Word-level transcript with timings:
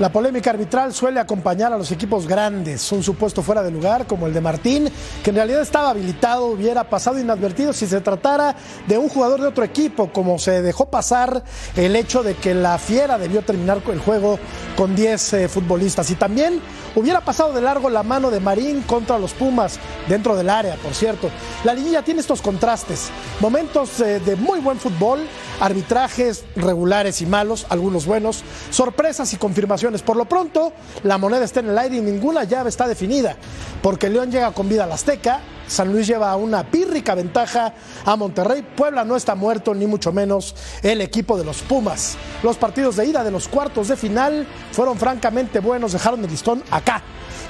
La 0.00 0.10
polémica 0.10 0.48
arbitral 0.48 0.94
suele 0.94 1.20
acompañar 1.20 1.74
a 1.74 1.76
los 1.76 1.92
equipos 1.92 2.26
grandes. 2.26 2.90
Un 2.90 3.02
supuesto 3.02 3.42
fuera 3.42 3.62
de 3.62 3.70
lugar, 3.70 4.06
como 4.06 4.26
el 4.26 4.32
de 4.32 4.40
Martín, 4.40 4.90
que 5.22 5.28
en 5.28 5.36
realidad 5.36 5.60
estaba 5.60 5.90
habilitado, 5.90 6.46
hubiera 6.46 6.84
pasado 6.84 7.18
inadvertido 7.18 7.74
si 7.74 7.86
se 7.86 8.00
tratara 8.00 8.56
de 8.86 8.96
un 8.96 9.10
jugador 9.10 9.42
de 9.42 9.48
otro 9.48 9.62
equipo, 9.62 10.10
como 10.10 10.38
se 10.38 10.62
dejó 10.62 10.86
pasar 10.88 11.44
el 11.76 11.94
hecho 11.96 12.22
de 12.22 12.34
que 12.34 12.54
la 12.54 12.78
Fiera 12.78 13.18
debió 13.18 13.42
terminar 13.42 13.82
el 13.92 13.98
juego 13.98 14.38
con 14.74 14.96
10 14.96 15.32
eh, 15.34 15.48
futbolistas. 15.50 16.10
Y 16.10 16.14
también 16.14 16.62
hubiera 16.94 17.20
pasado 17.20 17.52
de 17.52 17.60
largo 17.60 17.90
la 17.90 18.02
mano 18.02 18.30
de 18.30 18.40
Marín 18.40 18.80
contra 18.84 19.18
los 19.18 19.34
Pumas, 19.34 19.78
dentro 20.08 20.34
del 20.34 20.48
área, 20.48 20.76
por 20.76 20.94
cierto. 20.94 21.28
La 21.62 21.74
liguilla 21.74 22.00
tiene 22.00 22.20
estos 22.22 22.40
contrastes, 22.40 23.10
momentos 23.38 24.00
eh, 24.00 24.18
de 24.20 24.34
muy 24.36 24.60
buen 24.60 24.78
fútbol, 24.78 25.26
arbitrajes 25.60 26.44
regulares 26.56 27.20
y 27.20 27.26
malos, 27.26 27.66
algunos 27.68 28.06
buenos, 28.06 28.42
sorpresas 28.70 29.34
y 29.34 29.36
confirmaciones. 29.36 29.89
Por 29.98 30.16
lo 30.16 30.24
pronto, 30.24 30.72
la 31.02 31.18
moneda 31.18 31.44
está 31.44 31.60
en 31.60 31.70
el 31.70 31.78
aire 31.78 31.96
y 31.96 32.00
ninguna 32.00 32.44
llave 32.44 32.68
está 32.68 32.86
definida, 32.86 33.36
porque 33.82 34.08
León 34.08 34.30
llega 34.30 34.52
con 34.52 34.68
vida 34.68 34.84
al 34.84 34.92
Azteca, 34.92 35.40
San 35.66 35.92
Luis 35.92 36.06
lleva 36.06 36.34
una 36.36 36.64
pírrica 36.64 37.14
ventaja 37.14 37.74
a 38.04 38.16
Monterrey, 38.16 38.62
Puebla 38.76 39.04
no 39.04 39.16
está 39.16 39.34
muerto, 39.34 39.74
ni 39.74 39.86
mucho 39.86 40.12
menos 40.12 40.54
el 40.82 41.00
equipo 41.00 41.36
de 41.36 41.44
los 41.44 41.62
Pumas. 41.62 42.16
Los 42.42 42.56
partidos 42.56 42.96
de 42.96 43.06
ida 43.06 43.24
de 43.24 43.30
los 43.30 43.48
cuartos 43.48 43.88
de 43.88 43.96
final 43.96 44.46
fueron 44.72 44.96
francamente 44.96 45.58
buenos, 45.58 45.92
dejaron 45.92 46.24
el 46.24 46.30
listón 46.30 46.62
acá. 46.70 47.02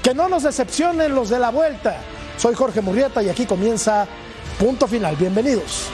Que 0.02 0.14
no 0.14 0.28
nos 0.28 0.44
decepcionen 0.44 1.14
los 1.14 1.28
de 1.28 1.38
la 1.38 1.50
vuelta. 1.50 1.97
Soy 2.38 2.54
Jorge 2.54 2.80
Murrieta 2.80 3.22
y 3.22 3.28
aquí 3.28 3.44
comienza 3.44 4.06
Punto 4.58 4.86
Final. 4.86 5.16
Bienvenidos. 5.16 5.91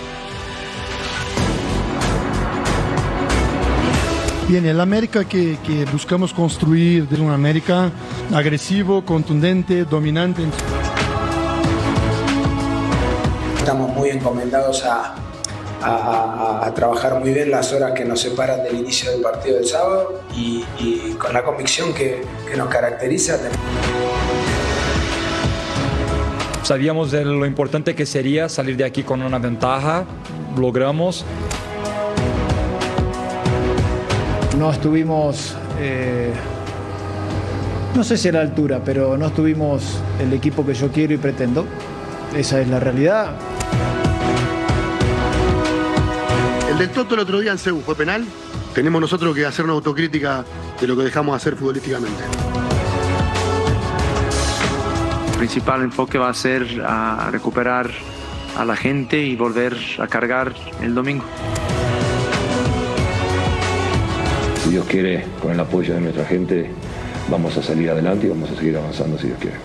Bien, 4.48 4.64
el 4.64 4.80
América 4.80 5.24
que, 5.24 5.58
que 5.66 5.84
buscamos 5.86 6.32
construir 6.32 7.08
es 7.10 7.18
un 7.18 7.32
América 7.32 7.90
agresivo, 8.32 9.04
contundente, 9.04 9.84
dominante. 9.84 10.42
Estamos 13.58 13.90
muy 13.90 14.10
encomendados 14.10 14.84
a, 14.84 15.16
a, 15.82 16.60
a, 16.64 16.74
trabajar 16.74 17.18
muy 17.18 17.32
bien 17.32 17.50
las 17.50 17.72
horas 17.72 17.90
que 17.90 18.04
nos 18.04 18.20
separan 18.20 18.62
del 18.62 18.76
inicio 18.76 19.10
del 19.10 19.20
partido 19.20 19.56
del 19.56 19.66
sábado 19.66 20.22
y, 20.36 20.64
y 20.78 21.16
con 21.18 21.32
la 21.32 21.42
convicción 21.42 21.92
que, 21.92 22.22
que 22.48 22.56
nos 22.56 22.68
caracteriza. 22.68 23.40
Sabíamos 26.62 27.10
de 27.10 27.24
lo 27.24 27.46
importante 27.46 27.96
que 27.96 28.06
sería 28.06 28.48
salir 28.48 28.76
de 28.76 28.84
aquí 28.84 29.02
con 29.02 29.22
una 29.22 29.40
ventaja, 29.40 30.04
logramos. 30.56 31.24
No 34.58 34.70
estuvimos, 34.70 35.54
eh, 35.78 36.32
no 37.94 38.02
sé 38.02 38.16
si 38.16 38.28
a 38.28 38.32
la 38.32 38.40
altura, 38.40 38.80
pero 38.82 39.18
no 39.18 39.26
estuvimos 39.26 40.00
el 40.18 40.32
equipo 40.32 40.64
que 40.64 40.72
yo 40.72 40.90
quiero 40.90 41.12
y 41.12 41.18
pretendo. 41.18 41.66
Esa 42.34 42.60
es 42.62 42.68
la 42.68 42.80
realidad. 42.80 43.36
El 46.70 46.78
del 46.78 46.88
Toto 46.90 47.14
el 47.14 47.20
otro 47.20 47.40
día 47.40 47.52
en 47.52 47.58
Seúl 47.58 47.82
fue 47.82 47.94
penal. 47.94 48.24
Tenemos 48.74 48.98
nosotros 49.00 49.34
que 49.34 49.44
hacer 49.44 49.66
una 49.66 49.74
autocrítica 49.74 50.44
de 50.80 50.86
lo 50.86 50.96
que 50.96 51.04
dejamos 51.04 51.36
hacer 51.36 51.56
futbolísticamente. 51.56 52.22
El 55.32 55.38
principal 55.38 55.82
enfoque 55.82 56.16
va 56.16 56.30
a 56.30 56.34
ser 56.34 56.82
a 56.82 57.28
recuperar 57.30 57.90
a 58.56 58.64
la 58.64 58.74
gente 58.74 59.20
y 59.20 59.36
volver 59.36 59.76
a 59.98 60.06
cargar 60.06 60.54
el 60.80 60.94
domingo. 60.94 61.24
Si 64.66 64.72
Dios 64.72 64.86
quiere, 64.86 65.24
con 65.40 65.52
el 65.52 65.60
apoyo 65.60 65.94
de 65.94 66.00
nuestra 66.00 66.24
gente, 66.24 66.68
vamos 67.30 67.56
a 67.56 67.62
salir 67.62 67.88
adelante 67.88 68.26
y 68.26 68.30
vamos 68.30 68.50
a 68.50 68.56
seguir 68.56 68.76
avanzando 68.76 69.16
si 69.16 69.28
Dios 69.28 69.38
quiere. 69.38 69.56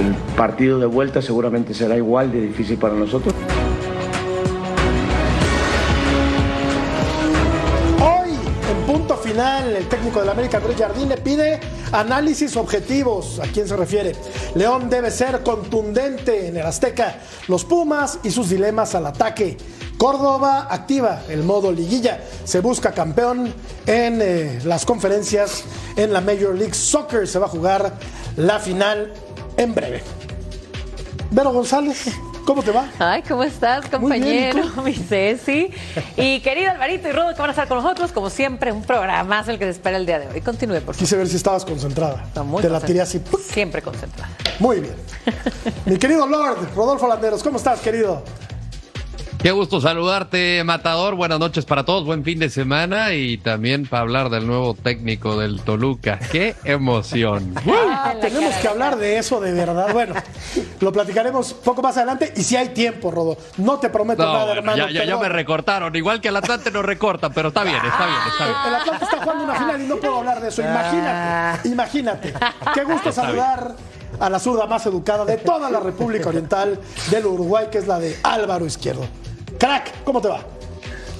El 0.00 0.14
partido 0.34 0.80
de 0.80 0.86
vuelta 0.86 1.22
seguramente 1.22 1.72
será 1.72 1.96
igual 1.96 2.32
de 2.32 2.40
difícil 2.40 2.76
para 2.76 2.94
nosotros. 2.94 3.32
Técnico 10.10 10.20
del 10.20 10.30
América, 10.30 10.56
Andrés 10.56 10.76
Jardín, 10.76 11.08
le 11.08 11.16
pide 11.18 11.60
análisis 11.92 12.56
objetivos. 12.56 13.38
¿A 13.38 13.44
quién 13.44 13.68
se 13.68 13.76
refiere? 13.76 14.16
León 14.56 14.90
debe 14.90 15.08
ser 15.10 15.44
contundente 15.44 16.48
en 16.48 16.56
el 16.56 16.66
Azteca. 16.66 17.20
Los 17.46 17.64
Pumas 17.64 18.18
y 18.24 18.32
sus 18.32 18.48
dilemas 18.48 18.96
al 18.96 19.06
ataque. 19.06 19.56
Córdoba 19.98 20.66
activa 20.68 21.22
el 21.28 21.44
modo 21.44 21.70
liguilla. 21.70 22.20
Se 22.44 22.58
busca 22.58 22.90
campeón 22.90 23.54
en 23.86 24.20
eh, 24.20 24.58
las 24.64 24.84
conferencias 24.84 25.62
en 25.94 26.12
la 26.12 26.20
Major 26.20 26.56
League 26.56 26.74
Soccer. 26.74 27.28
Se 27.28 27.38
va 27.38 27.46
a 27.46 27.50
jugar 27.50 27.92
la 28.36 28.58
final 28.58 29.12
en 29.56 29.74
breve. 29.74 30.02
Vero 31.30 31.52
González, 31.52 32.06
¿cómo 32.50 32.64
te 32.64 32.72
va? 32.72 32.88
Ay, 32.98 33.22
¿cómo 33.22 33.44
estás, 33.44 33.86
compañero? 33.88 34.64
Muy 34.74 34.92
bien, 34.92 35.00
mi 35.00 35.06
Ceci. 35.06 35.70
Y 36.16 36.40
querido 36.40 36.72
Alvarito 36.72 37.08
y 37.08 37.12
Rodo, 37.12 37.32
que 37.32 37.40
van 37.40 37.50
a 37.50 37.52
estar 37.52 37.68
con 37.68 37.80
nosotros, 37.80 38.10
como 38.10 38.28
siempre, 38.28 38.72
un 38.72 38.82
programa 38.82 39.44
el 39.46 39.56
que 39.56 39.66
te 39.66 39.70
espera 39.70 39.96
el 39.96 40.04
día 40.04 40.18
de 40.18 40.26
hoy. 40.26 40.40
Continúe, 40.40 40.80
por 40.80 40.94
favor. 40.94 40.96
Quise 40.96 41.16
ver 41.16 41.28
si 41.28 41.36
estabas 41.36 41.64
concentrada. 41.64 42.24
No, 42.34 42.42
muy 42.44 42.60
te 42.60 42.68
la 42.68 42.80
tiré 42.80 43.00
así. 43.00 43.20
¡puc! 43.20 43.40
Siempre 43.40 43.82
concentrada. 43.82 44.32
Muy 44.58 44.80
bien. 44.80 44.96
Mi 45.86 45.96
querido 45.96 46.26
Lord, 46.26 46.74
Rodolfo 46.74 47.06
Landeros, 47.06 47.40
¿cómo 47.40 47.56
estás, 47.56 47.78
querido? 47.80 48.24
Qué 49.42 49.52
gusto 49.52 49.80
saludarte, 49.80 50.62
Matador. 50.64 51.14
Buenas 51.14 51.38
noches 51.38 51.64
para 51.64 51.82
todos. 51.84 52.04
Buen 52.04 52.22
fin 52.24 52.38
de 52.38 52.50
semana 52.50 53.14
y 53.14 53.38
también 53.38 53.86
para 53.86 54.02
hablar 54.02 54.28
del 54.28 54.46
nuevo 54.46 54.74
técnico 54.74 55.38
del 55.38 55.62
Toluca. 55.62 56.18
¡Qué 56.30 56.54
emoción! 56.64 57.54
Ah, 58.02 58.14
tenemos 58.18 58.54
que 58.54 58.66
hablar 58.68 58.96
de 58.96 59.18
eso 59.18 59.40
de 59.40 59.52
verdad. 59.52 59.92
Bueno, 59.92 60.14
lo 60.80 60.90
platicaremos 60.90 61.52
poco 61.52 61.82
más 61.82 61.96
adelante 61.98 62.32
y 62.34 62.42
si 62.42 62.56
hay 62.56 62.70
tiempo, 62.70 63.10
Rodo. 63.10 63.36
No 63.58 63.78
te 63.78 63.90
prometo 63.90 64.22
No, 64.22 64.32
nada, 64.32 64.44
bueno, 64.46 64.60
hermano. 64.60 64.78
ya, 64.78 64.90
ya, 64.90 65.04
ya 65.04 65.18
me 65.18 65.28
recortaron. 65.28 65.94
Igual 65.94 66.20
que 66.20 66.28
el 66.28 66.36
Atlante 66.36 66.70
nos 66.70 66.82
recortan, 66.84 67.30
pero 67.34 67.48
está 67.48 67.62
bien, 67.62 67.76
está 67.76 68.06
bien, 68.06 68.18
está 68.32 68.44
bien. 68.46 68.56
El 68.68 68.74
Atlante 68.74 69.04
está 69.04 69.18
jugando 69.22 69.44
una 69.44 69.54
final 69.54 69.82
y 69.82 69.86
no 69.86 69.96
puedo 69.96 70.18
hablar 70.18 70.40
de 70.40 70.48
eso. 70.48 70.62
Imagínate, 70.62 71.68
imagínate. 71.68 72.32
Qué 72.74 72.84
gusto 72.84 73.10
Está 73.10 73.22
saludar 73.26 73.74
a 74.18 74.30
la 74.30 74.38
zurda 74.38 74.66
más 74.66 74.86
educada 74.86 75.24
de 75.26 75.36
toda 75.36 75.70
la 75.70 75.80
República 75.80 76.30
Oriental 76.30 76.78
del 77.10 77.26
Uruguay, 77.26 77.66
que 77.70 77.78
es 77.78 77.86
la 77.86 77.98
de 77.98 78.16
Álvaro 78.22 78.64
Izquierdo. 78.64 79.06
Crack, 79.60 80.04
¿cómo 80.04 80.22
te 80.22 80.28
va? 80.28 80.42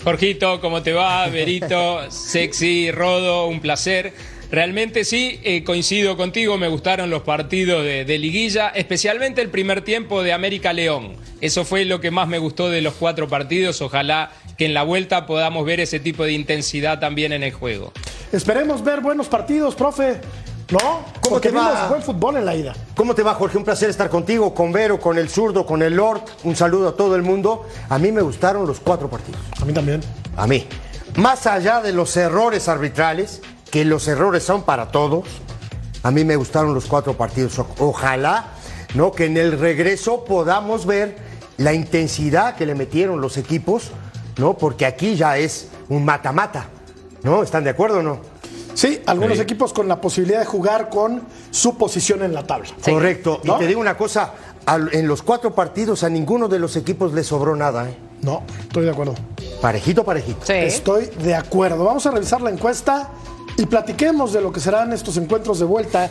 Jorgito, 0.02 0.62
¿cómo 0.62 0.82
te 0.82 0.94
va? 0.94 1.26
Berito, 1.28 2.10
sexy, 2.10 2.90
Rodo, 2.90 3.46
un 3.46 3.60
placer. 3.60 4.14
Realmente 4.50 5.04
sí, 5.04 5.38
eh, 5.44 5.62
coincido 5.62 6.16
contigo, 6.16 6.56
me 6.56 6.68
gustaron 6.68 7.10
los 7.10 7.20
partidos 7.20 7.84
de, 7.84 8.06
de 8.06 8.18
liguilla, 8.18 8.70
especialmente 8.70 9.42
el 9.42 9.50
primer 9.50 9.82
tiempo 9.82 10.22
de 10.22 10.32
América 10.32 10.72
León. 10.72 11.16
Eso 11.42 11.66
fue 11.66 11.84
lo 11.84 12.00
que 12.00 12.10
más 12.10 12.28
me 12.28 12.38
gustó 12.38 12.70
de 12.70 12.80
los 12.80 12.94
cuatro 12.94 13.28
partidos. 13.28 13.82
Ojalá 13.82 14.32
que 14.56 14.64
en 14.64 14.72
la 14.72 14.84
vuelta 14.84 15.26
podamos 15.26 15.66
ver 15.66 15.80
ese 15.80 16.00
tipo 16.00 16.24
de 16.24 16.32
intensidad 16.32 16.98
también 16.98 17.32
en 17.32 17.42
el 17.42 17.52
juego. 17.52 17.92
Esperemos 18.32 18.82
ver 18.82 19.02
buenos 19.02 19.28
partidos, 19.28 19.74
profe. 19.74 20.18
¿No? 20.70 20.78
¿Cómo 20.78 21.30
Porque 21.30 21.48
te 21.48 21.56
va? 21.56 21.72
vimos 21.72 21.88
buen 21.88 22.02
fútbol 22.02 22.36
en 22.36 22.46
la 22.46 22.54
ida. 22.54 22.72
¿Cómo 22.94 23.14
te 23.14 23.22
va, 23.22 23.34
Jorge? 23.34 23.58
Un 23.58 23.64
placer 23.64 23.90
estar 23.90 24.08
contigo, 24.08 24.54
con 24.54 24.70
Vero, 24.72 25.00
con 25.00 25.18
el 25.18 25.28
zurdo, 25.28 25.66
con 25.66 25.82
el 25.82 25.96
Lord. 25.96 26.22
Un 26.44 26.54
saludo 26.54 26.88
a 26.90 26.96
todo 26.96 27.16
el 27.16 27.22
mundo. 27.22 27.66
A 27.88 27.98
mí 27.98 28.12
me 28.12 28.22
gustaron 28.22 28.66
los 28.66 28.78
cuatro 28.78 29.10
partidos. 29.10 29.40
A 29.60 29.64
mí 29.64 29.72
también. 29.72 30.00
A 30.36 30.46
mí. 30.46 30.66
Más 31.16 31.46
allá 31.46 31.80
de 31.80 31.92
los 31.92 32.16
errores 32.16 32.68
arbitrales, 32.68 33.42
que 33.70 33.84
los 33.84 34.06
errores 34.06 34.44
son 34.44 34.62
para 34.62 34.92
todos, 34.92 35.24
a 36.04 36.10
mí 36.12 36.24
me 36.24 36.36
gustaron 36.36 36.72
los 36.72 36.86
cuatro 36.86 37.14
partidos. 37.14 37.58
Ojalá, 37.78 38.46
¿no? 38.94 39.10
Que 39.10 39.24
en 39.26 39.36
el 39.36 39.58
regreso 39.58 40.24
podamos 40.24 40.86
ver 40.86 41.16
la 41.56 41.72
intensidad 41.72 42.54
que 42.54 42.64
le 42.64 42.76
metieron 42.76 43.20
los 43.20 43.36
equipos, 43.36 43.90
¿no? 44.38 44.56
Porque 44.56 44.86
aquí 44.86 45.16
ya 45.16 45.36
es 45.36 45.68
un 45.88 46.04
mata-mata, 46.04 46.66
¿no? 47.24 47.42
¿Están 47.42 47.64
de 47.64 47.70
acuerdo 47.70 47.98
o 47.98 48.02
no? 48.02 48.29
Sí, 48.74 49.00
algunos 49.06 49.36
Sí. 49.38 49.42
equipos 49.42 49.72
con 49.72 49.88
la 49.88 50.00
posibilidad 50.00 50.40
de 50.40 50.46
jugar 50.46 50.88
con 50.90 51.22
su 51.50 51.76
posición 51.76 52.22
en 52.22 52.32
la 52.34 52.44
tabla. 52.46 52.68
Correcto. 52.84 53.40
¿No? 53.44 53.56
Y 53.56 53.58
te 53.58 53.66
digo 53.66 53.80
una 53.80 53.96
cosa, 53.96 54.32
al- 54.66 54.90
en 54.94 55.06
los 55.08 55.22
cuatro 55.22 55.54
partidos 55.54 56.02
a 56.04 56.08
ninguno 56.08 56.48
de 56.48 56.58
los 56.58 56.76
equipos 56.76 57.12
le 57.12 57.24
sobró 57.24 57.56
nada, 57.56 57.88
¿eh? 57.88 57.96
No, 58.22 58.42
estoy 58.60 58.84
de 58.84 58.90
acuerdo. 58.90 59.14
Parejito, 59.60 60.04
parejito. 60.04 60.52
Estoy 60.52 61.06
de 61.22 61.34
acuerdo. 61.34 61.84
Vamos 61.84 62.04
a 62.06 62.10
revisar 62.10 62.40
la 62.42 62.50
encuesta 62.50 63.08
y 63.56 63.66
platiquemos 63.66 64.32
de 64.32 64.40
lo 64.42 64.52
que 64.52 64.60
serán 64.60 64.92
estos 64.92 65.16
encuentros 65.16 65.58
de 65.58 65.64
vuelta 65.64 66.10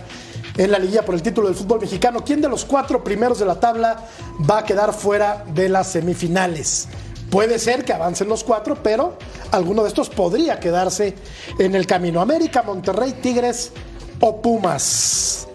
en 0.57 0.71
la 0.71 0.79
liguilla 0.79 1.05
por 1.05 1.15
el 1.15 1.21
título 1.21 1.47
del 1.47 1.55
fútbol 1.55 1.79
mexicano. 1.81 2.23
¿Quién 2.25 2.41
de 2.41 2.50
los 2.50 2.65
cuatro 2.65 3.03
primeros 3.03 3.39
de 3.39 3.45
la 3.45 3.59
tabla 3.59 4.05
va 4.50 4.59
a 4.59 4.65
quedar 4.65 4.94
fuera 4.94 5.45
de 5.53 5.69
las 5.69 5.91
semifinales? 5.91 6.88
Puede 7.29 7.59
ser 7.59 7.85
que 7.85 7.93
avancen 7.93 8.27
los 8.27 8.43
cuatro, 8.43 8.77
pero 8.81 9.17
alguno 9.51 9.83
de 9.83 9.89
estos 9.89 10.09
podría 10.09 10.59
quedarse 10.59 11.15
en 11.59 11.75
el 11.75 11.85
camino. 11.85 12.21
América, 12.21 12.63
Monterrey, 12.63 13.13
Tigres 13.21 13.71
o 14.19 14.41
Pumas. 14.41 15.47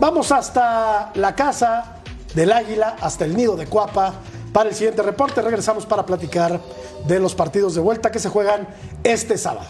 Vamos 0.00 0.32
hasta 0.32 1.12
la 1.14 1.34
casa 1.34 1.96
del 2.34 2.52
Águila, 2.52 2.96
hasta 3.00 3.24
el 3.24 3.36
nido 3.36 3.54
de 3.56 3.66
Cuapa. 3.66 4.14
Para 4.52 4.70
el 4.70 4.74
siguiente 4.74 5.02
reporte 5.02 5.42
regresamos 5.42 5.84
para 5.84 6.06
platicar 6.06 6.60
de 7.06 7.18
los 7.18 7.34
partidos 7.34 7.74
de 7.74 7.80
vuelta 7.80 8.10
que 8.10 8.18
se 8.18 8.28
juegan 8.28 8.66
este 9.02 9.36
sábado. 9.36 9.66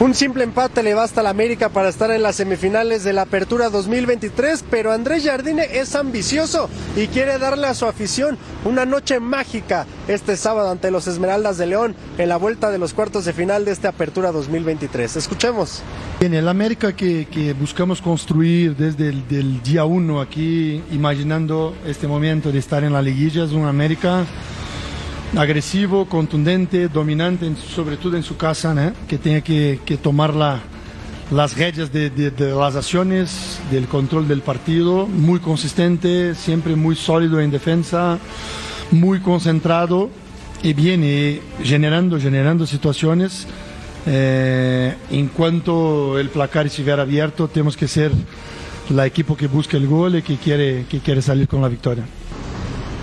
Un 0.00 0.12
simple 0.12 0.42
empate 0.42 0.82
le 0.82 0.92
basta 0.92 1.20
a 1.20 1.22
la 1.22 1.30
América 1.30 1.68
para 1.68 1.88
estar 1.88 2.10
en 2.10 2.22
las 2.22 2.34
semifinales 2.34 3.04
de 3.04 3.12
la 3.12 3.22
Apertura 3.22 3.70
2023, 3.70 4.64
pero 4.68 4.90
Andrés 4.90 5.24
Jardine 5.24 5.68
es 5.72 5.94
ambicioso 5.94 6.68
y 6.96 7.06
quiere 7.06 7.38
darle 7.38 7.68
a 7.68 7.74
su 7.74 7.86
afición 7.86 8.36
una 8.64 8.86
noche 8.86 9.20
mágica 9.20 9.86
este 10.08 10.36
sábado 10.36 10.72
ante 10.72 10.90
los 10.90 11.06
Esmeraldas 11.06 11.58
de 11.58 11.66
León 11.66 11.94
en 12.18 12.28
la 12.28 12.38
vuelta 12.38 12.72
de 12.72 12.78
los 12.78 12.92
cuartos 12.92 13.24
de 13.24 13.32
final 13.32 13.64
de 13.64 13.70
esta 13.70 13.90
Apertura 13.90 14.32
2023. 14.32 15.14
Escuchemos. 15.14 15.80
En 16.18 16.34
el 16.34 16.48
América 16.48 16.94
que, 16.96 17.54
buscamos 17.58 18.02
construir 18.02 18.74
desde 18.74 19.10
el 19.10 19.62
día 19.62 19.84
uno 19.84 20.20
aquí, 20.20 20.82
imaginando 20.90 21.72
este 21.86 22.08
momento 22.08 22.50
de 22.50 22.58
estar 22.58 22.82
en 22.82 22.92
la 22.92 23.00
liguilla, 23.00 23.44
es 23.44 23.52
un 23.52 23.64
América 23.64 24.26
agresivo, 25.36 26.06
contundente, 26.06 26.88
dominante, 26.88 27.50
sobre 27.56 27.96
todo 27.96 28.16
en 28.16 28.22
su 28.22 28.36
casa, 28.36 28.92
que 29.08 29.18
tiene 29.18 29.42
que, 29.42 29.98
tomar 30.02 30.34
la, 30.34 30.60
las 31.30 31.56
redes 31.56 31.92
de, 31.92 32.30
las 32.54 32.76
acciones, 32.76 33.60
del 33.70 33.86
control 33.88 34.28
del 34.28 34.42
partido, 34.42 35.06
muy 35.06 35.40
consistente, 35.40 36.34
siempre 36.34 36.76
muy 36.76 36.94
sólido 36.96 37.40
en 37.40 37.50
defensa, 37.50 38.18
muy 38.90 39.20
concentrado 39.20 40.10
y 40.62 40.72
viene 40.72 41.40
generando, 41.62 42.18
generando 42.20 42.66
situaciones. 42.66 43.46
Eh, 44.06 44.94
en 45.10 45.28
cuanto 45.28 46.18
el 46.18 46.28
placar 46.28 46.66
estuviera 46.66 47.02
abierto, 47.02 47.48
tenemos 47.48 47.76
que 47.76 47.88
ser 47.88 48.12
la 48.90 49.06
equipo 49.06 49.36
que 49.36 49.46
busca 49.46 49.76
el 49.76 49.86
gol 49.86 50.16
y 50.16 50.22
que 50.22 50.36
que 50.36 51.00
quiere 51.00 51.22
salir 51.22 51.48
con 51.48 51.62
la 51.62 51.68
victoria. 51.68 52.04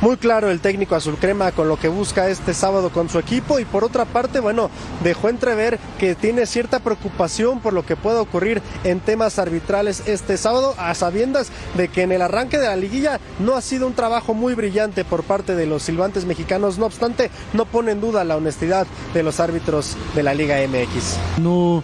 Muy 0.02 0.18
claro 0.18 0.50
el 0.50 0.62
técnico 0.62 0.96
azul 0.96 1.16
crema 1.16 1.52
con 1.52 1.68
lo 1.68 1.78
que 1.78 1.88
busca 1.88 2.28
este 2.28 2.56
sábado 2.56 2.90
con 2.90 3.08
su 3.08 3.20
equipo. 3.20 3.60
Y 3.60 3.66
por 3.66 3.84
otra 3.84 4.06
parte, 4.06 4.40
bueno, 4.40 4.72
dejó 5.04 5.30
entrever 5.30 5.78
que 6.00 6.16
tiene 6.16 6.48
cierta 6.48 6.80
preocupación 6.80 7.60
por 7.60 7.74
lo 7.74 7.86
que 7.86 7.96
pueda 7.96 8.20
ocurrir 8.20 8.64
en 8.84 9.00
temas 9.00 9.38
arbitrales 9.38 10.02
este 10.08 10.38
sábado, 10.38 10.74
a 10.80 10.96
sabiendas 10.96 11.52
de 11.78 11.88
que 11.88 12.02
en 12.02 12.12
el 12.12 12.24
arranque 12.24 12.58
de 12.58 12.66
la 12.66 12.76
liguilla 12.76 13.20
no 13.38 13.54
ha 13.54 13.62
sido 13.62 13.86
un 13.86 13.94
trabajo 13.94 14.34
muy 14.34 14.56
brillante 14.56 15.06
por 15.06 15.22
parte 15.22 15.56
de 15.56 15.68
los 15.68 15.84
silbantes 15.84 16.26
mexicanos, 16.26 16.80
no 16.80 16.88
obstante, 16.88 17.30
no 17.54 17.66
pone 17.66 17.92
en 17.92 18.02
duda 18.02 18.24
la 18.24 18.38
honestidad 18.38 18.88
de 19.14 19.22
los 19.22 19.40
árbitros 19.40 19.96
de 20.16 20.24
la 20.24 20.34
Liga 20.34 20.58
MX. 20.68 21.40
No 21.40 21.84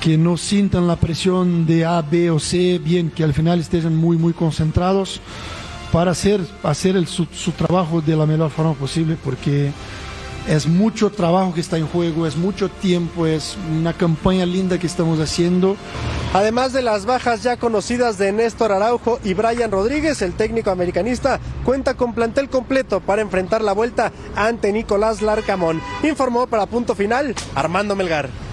que 0.00 0.16
no 0.16 0.36
sientan 0.36 0.86
la 0.86 0.96
presión 0.96 1.66
de 1.66 1.84
A, 1.84 2.00
B 2.02 2.30
o 2.30 2.38
C, 2.38 2.78
bien 2.78 3.10
que 3.10 3.24
al 3.24 3.34
final 3.34 3.60
estén 3.60 3.96
muy, 3.96 4.16
muy 4.16 4.32
concentrados 4.32 5.20
para 5.92 6.10
hacer, 6.10 6.40
hacer 6.62 6.96
el, 6.96 7.06
su, 7.06 7.26
su, 7.32 7.52
trabajo 7.52 8.00
de 8.00 8.16
la 8.16 8.26
mejor 8.26 8.50
forma 8.50 8.74
posible, 8.74 9.16
porque 9.22 9.72
es 10.48 10.66
mucho 10.66 11.10
trabajo 11.10 11.52
que 11.52 11.60
está 11.60 11.76
en 11.76 11.86
juego, 11.86 12.26
es 12.26 12.36
mucho 12.36 12.68
tiempo, 12.68 13.26
es 13.26 13.56
una 13.70 13.92
campaña 13.92 14.46
linda 14.46 14.78
que 14.78 14.86
estamos 14.86 15.20
haciendo. 15.20 15.76
Además 16.32 16.72
de 16.72 16.82
las 16.82 17.06
bajas 17.06 17.42
ya 17.42 17.56
conocidas 17.56 18.18
de 18.18 18.32
Néstor 18.32 18.72
Araujo 18.72 19.18
y 19.24 19.34
Brian 19.34 19.70
Rodríguez, 19.70 20.22
el 20.22 20.34
técnico 20.34 20.70
americanista 20.70 21.40
cuenta 21.64 21.94
con 21.94 22.14
plantel 22.14 22.48
completo 22.48 23.00
para 23.00 23.22
enfrentar 23.22 23.62
la 23.62 23.72
vuelta 23.72 24.12
ante 24.36 24.72
Nicolás 24.72 25.22
Larcamón. 25.22 25.80
Informó 26.02 26.46
para 26.46 26.66
punto 26.66 26.94
final 26.94 27.34
Armando 27.54 27.94
Melgar. 27.94 28.47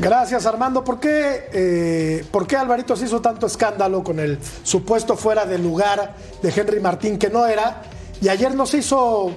Gracias, 0.00 0.46
Armando. 0.46 0.82
¿Por 0.82 0.98
qué, 0.98 1.48
eh, 1.52 2.24
¿Por 2.30 2.46
qué 2.46 2.56
Alvarito 2.56 2.96
se 2.96 3.04
hizo 3.04 3.20
tanto 3.20 3.46
escándalo 3.46 4.02
con 4.02 4.18
el 4.18 4.38
supuesto 4.62 5.14
fuera 5.14 5.44
de 5.44 5.58
lugar 5.58 6.14
de 6.42 6.48
Henry 6.48 6.80
Martín 6.80 7.18
que 7.18 7.28
no 7.28 7.46
era? 7.46 7.82
Y 8.22 8.28
ayer 8.28 8.54
no 8.54 8.64
se 8.64 8.78
hizo 8.78 9.30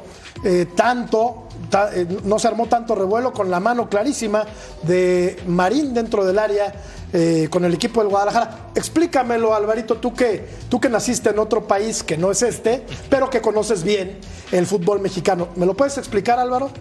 eh, 0.45 0.67
tanto, 0.73 1.49
ta, 1.69 1.89
eh, 1.93 2.07
no 2.23 2.39
se 2.39 2.47
armó 2.47 2.67
tanto 2.67 2.95
revuelo 2.95 3.33
con 3.33 3.51
la 3.51 3.59
mano 3.59 3.89
clarísima 3.89 4.45
de 4.83 5.37
Marín 5.47 5.93
dentro 5.93 6.25
del 6.25 6.39
área 6.39 6.73
eh, 7.11 7.47
con 7.49 7.65
el 7.65 7.73
equipo 7.73 7.99
del 7.99 8.09
Guadalajara. 8.09 8.71
Explícamelo, 8.73 9.53
Alvarito, 9.53 9.97
tú 9.97 10.13
que, 10.13 10.47
tú 10.69 10.79
que 10.79 10.87
naciste 10.87 11.29
en 11.31 11.39
otro 11.39 11.67
país 11.67 12.03
que 12.03 12.17
no 12.17 12.31
es 12.31 12.41
este, 12.41 12.85
pero 13.09 13.29
que 13.29 13.41
conoces 13.41 13.83
bien 13.83 14.17
el 14.51 14.65
fútbol 14.65 15.01
mexicano. 15.01 15.49
¿Me 15.57 15.65
lo 15.65 15.75
puedes 15.75 15.97
explicar, 15.97 16.39
Álvaro? 16.39 16.71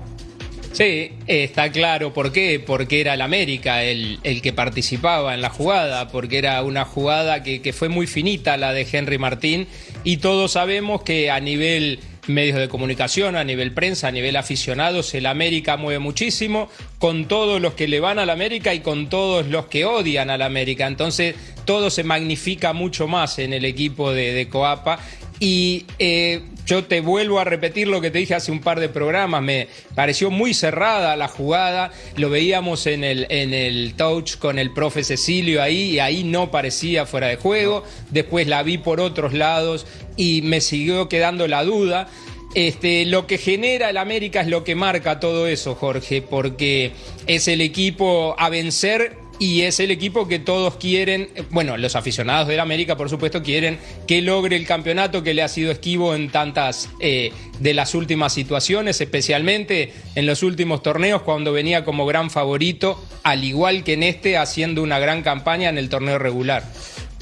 Sí, 0.72 1.12
está 1.26 1.70
claro. 1.70 2.14
¿Por 2.14 2.32
qué? 2.32 2.58
Porque 2.58 3.00
era 3.00 3.14
el 3.14 3.20
América 3.20 3.84
el, 3.84 4.18
el, 4.22 4.40
que 4.40 4.54
participaba 4.54 5.34
en 5.34 5.42
la 5.42 5.50
jugada, 5.50 6.08
porque 6.08 6.38
era 6.38 6.62
una 6.62 6.84
jugada 6.86 7.42
que, 7.42 7.60
que, 7.60 7.74
fue 7.74 7.90
muy 7.90 8.06
finita 8.06 8.56
la 8.56 8.72
de 8.72 8.86
Henry 8.90 9.18
Martín 9.18 9.66
y 10.02 10.16
todos 10.16 10.52
sabemos 10.52 11.02
que 11.02 11.30
a 11.30 11.40
nivel 11.40 12.00
medios 12.26 12.58
de 12.58 12.68
comunicación, 12.68 13.36
a 13.36 13.44
nivel 13.44 13.72
prensa, 13.72 14.08
a 14.08 14.12
nivel 14.12 14.36
aficionados, 14.36 15.12
el 15.14 15.26
América 15.26 15.76
mueve 15.76 15.98
muchísimo 15.98 16.70
con 16.98 17.26
todos 17.26 17.60
los 17.60 17.74
que 17.74 17.88
le 17.88 18.00
van 18.00 18.18
al 18.18 18.30
América 18.30 18.72
y 18.72 18.80
con 18.80 19.08
todos 19.08 19.48
los 19.48 19.66
que 19.66 19.84
odian 19.84 20.30
al 20.30 20.40
América. 20.40 20.86
Entonces 20.86 21.34
todo 21.64 21.90
se 21.90 22.04
magnifica 22.04 22.72
mucho 22.72 23.08
más 23.08 23.38
en 23.38 23.52
el 23.52 23.64
equipo 23.64 24.12
de, 24.12 24.32
de 24.32 24.48
Coapa 24.48 25.00
y 25.40 25.86
eh, 25.98 26.42
yo 26.66 26.84
te 26.84 27.00
vuelvo 27.00 27.40
a 27.40 27.44
repetir 27.44 27.88
lo 27.88 28.00
que 28.00 28.10
te 28.10 28.18
dije 28.18 28.34
hace 28.34 28.52
un 28.52 28.60
par 28.60 28.80
de 28.80 28.88
programas. 28.88 29.42
Me 29.42 29.68
pareció 29.94 30.30
muy 30.30 30.54
cerrada 30.54 31.16
la 31.16 31.28
jugada. 31.28 31.92
Lo 32.16 32.30
veíamos 32.30 32.86
en 32.86 33.04
el, 33.04 33.26
en 33.30 33.52
el 33.52 33.94
touch 33.94 34.36
con 34.36 34.58
el 34.58 34.72
profe 34.72 35.04
Cecilio 35.04 35.62
ahí 35.62 35.90
y 35.90 35.98
ahí 35.98 36.24
no 36.24 36.50
parecía 36.50 37.06
fuera 37.06 37.28
de 37.28 37.36
juego. 37.36 37.84
Después 38.10 38.46
la 38.46 38.62
vi 38.62 38.78
por 38.78 39.00
otros 39.00 39.32
lados 39.32 39.86
y 40.16 40.42
me 40.42 40.60
siguió 40.60 41.08
quedando 41.08 41.48
la 41.48 41.64
duda. 41.64 42.08
Este, 42.54 43.06
lo 43.06 43.26
que 43.26 43.38
genera 43.38 43.88
el 43.90 43.96
América 43.96 44.42
es 44.42 44.46
lo 44.46 44.62
que 44.62 44.74
marca 44.74 45.20
todo 45.20 45.46
eso, 45.46 45.74
Jorge, 45.74 46.20
porque 46.20 46.92
es 47.26 47.48
el 47.48 47.62
equipo 47.62 48.36
a 48.38 48.50
vencer 48.50 49.21
y 49.38 49.62
es 49.62 49.80
el 49.80 49.90
equipo 49.90 50.28
que 50.28 50.38
todos 50.38 50.76
quieren, 50.76 51.28
bueno, 51.50 51.76
los 51.76 51.96
aficionados 51.96 52.48
del 52.48 52.60
América 52.60 52.96
por 52.96 53.10
supuesto 53.10 53.42
quieren 53.42 53.78
que 54.06 54.22
logre 54.22 54.56
el 54.56 54.66
campeonato 54.66 55.22
que 55.22 55.34
le 55.34 55.42
ha 55.42 55.48
sido 55.48 55.72
esquivo 55.72 56.14
en 56.14 56.30
tantas 56.30 56.88
eh, 57.00 57.32
de 57.58 57.74
las 57.74 57.94
últimas 57.94 58.32
situaciones, 58.32 59.00
especialmente 59.00 59.92
en 60.14 60.26
los 60.26 60.42
últimos 60.42 60.82
torneos 60.82 61.22
cuando 61.22 61.52
venía 61.52 61.84
como 61.84 62.06
gran 62.06 62.30
favorito, 62.30 63.02
al 63.22 63.44
igual 63.44 63.84
que 63.84 63.94
en 63.94 64.02
este 64.02 64.36
haciendo 64.36 64.82
una 64.82 64.98
gran 64.98 65.22
campaña 65.22 65.68
en 65.68 65.78
el 65.78 65.88
torneo 65.88 66.18
regular. 66.18 66.64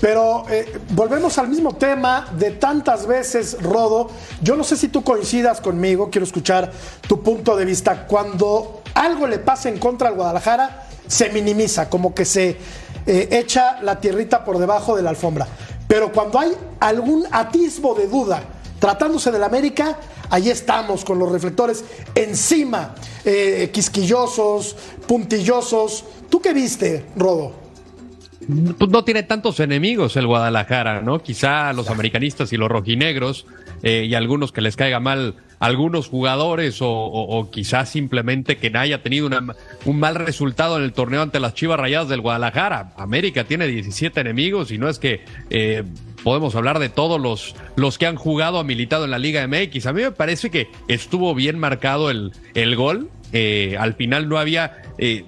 Pero 0.00 0.47
eh, 0.50 0.67
volvemos 0.90 1.37
al 1.37 1.49
mismo 1.49 1.76
tema 1.76 2.26
de 2.38 2.52
tantas 2.52 3.07
veces, 3.07 3.59
Rodo. 3.61 4.11
Yo 4.40 4.57
no 4.57 4.64
sé 4.64 4.76
si 4.76 4.88
tú 4.88 5.02
coincidas 5.05 5.61
conmigo, 5.61 6.09
quiero 6.11 6.25
escuchar 6.25 6.73
tu 7.07 7.23
punto 7.23 7.55
de 7.55 7.67
vista. 7.67 8.07
Cuando 8.07 8.83
algo 8.95 9.26
le 9.26 9.38
pasa 9.38 9.69
en 9.69 9.79
contra 9.79 10.09
al 10.09 10.14
Guadalajara, 10.14 10.87
se 11.11 11.29
minimiza, 11.31 11.90
como 11.90 12.14
que 12.14 12.25
se 12.25 12.57
eh, 13.05 13.29
echa 13.33 13.83
la 13.83 14.00
tierrita 14.00 14.45
por 14.45 14.59
debajo 14.59 14.95
de 14.95 15.02
la 15.02 15.11
alfombra. 15.11 15.47
Pero 15.88 16.12
cuando 16.12 16.38
hay 16.38 16.52
algún 16.79 17.25
atisbo 17.33 17.97
de 17.97 18.07
duda 18.07 18.45
tratándose 18.79 19.33
del 19.33 19.43
América, 19.43 19.99
ahí 20.31 20.49
estamos 20.49 21.05
con 21.05 21.19
los 21.19 21.33
reflectores 21.33 21.85
encima, 22.14 22.95
eh, 23.25 23.71
quisquillosos, 23.73 24.76
puntillosos. 25.09 26.05
¿Tú 26.31 26.40
qué 26.40 26.55
viste, 26.55 27.05
Rodo? 27.17 27.55
Pues 28.79 28.90
no 28.90 29.05
tiene 29.05 29.25
tantos 29.25 29.59
enemigos 29.59 30.17
el 30.17 30.29
Guadalajara, 30.29 31.02
¿no? 31.02 31.21
Quizá 31.21 31.73
los 31.73 31.90
americanistas 31.90 32.52
y 32.52 32.57
los 32.57 32.69
rojinegros 32.69 33.47
eh, 33.83 34.07
y 34.09 34.14
algunos 34.14 34.52
que 34.52 34.61
les 34.61 34.76
caiga 34.76 35.00
mal 35.00 35.35
algunos 35.61 36.09
jugadores 36.09 36.79
o, 36.81 37.49
quizás 37.52 37.90
simplemente 37.90 38.57
que 38.57 38.73
haya 38.76 39.02
tenido 39.02 39.26
una, 39.26 39.55
un 39.85 40.00
mal 40.00 40.14
resultado 40.17 40.79
en 40.79 40.85
el 40.85 40.93
torneo 40.93 41.23
ante 41.23 41.38
las 41.38 41.55
Chivas 41.55 41.79
Rayadas 41.79 42.09
del 42.09 42.23
Guadalajara. 42.23 42.93
América 42.97 43.45
tiene 43.45 43.67
17 43.67 44.21
enemigos 44.21 44.73
y 44.73 44.79
no 44.79 44.88
es 44.88 44.99
que 44.99 45.21
eh, 45.50 45.85
podemos 46.25 46.55
hablar 46.55 46.79
de 46.79 46.88
todos 46.88 47.21
los, 47.21 47.55
los 47.76 47.99
que 47.99 48.07
han 48.07 48.17
jugado 48.17 48.59
o 48.59 48.64
militado 48.64 49.05
en 49.05 49.11
la 49.11 49.19
Liga 49.19 49.47
MX. 49.47 49.87
A 49.87 49.93
mí 49.93 50.02
me 50.02 50.12
parece 50.12 50.50
que 50.50 50.69
estuvo 50.88 51.35
bien 51.35 51.59
marcado 51.59 52.11
el, 52.11 52.33
el 52.55 52.75
gol. 52.75 53.11
Eh, 53.33 53.76
al 53.79 53.95
final 53.95 54.29
no 54.29 54.38
había 54.38 54.83
eh, 54.99 55.25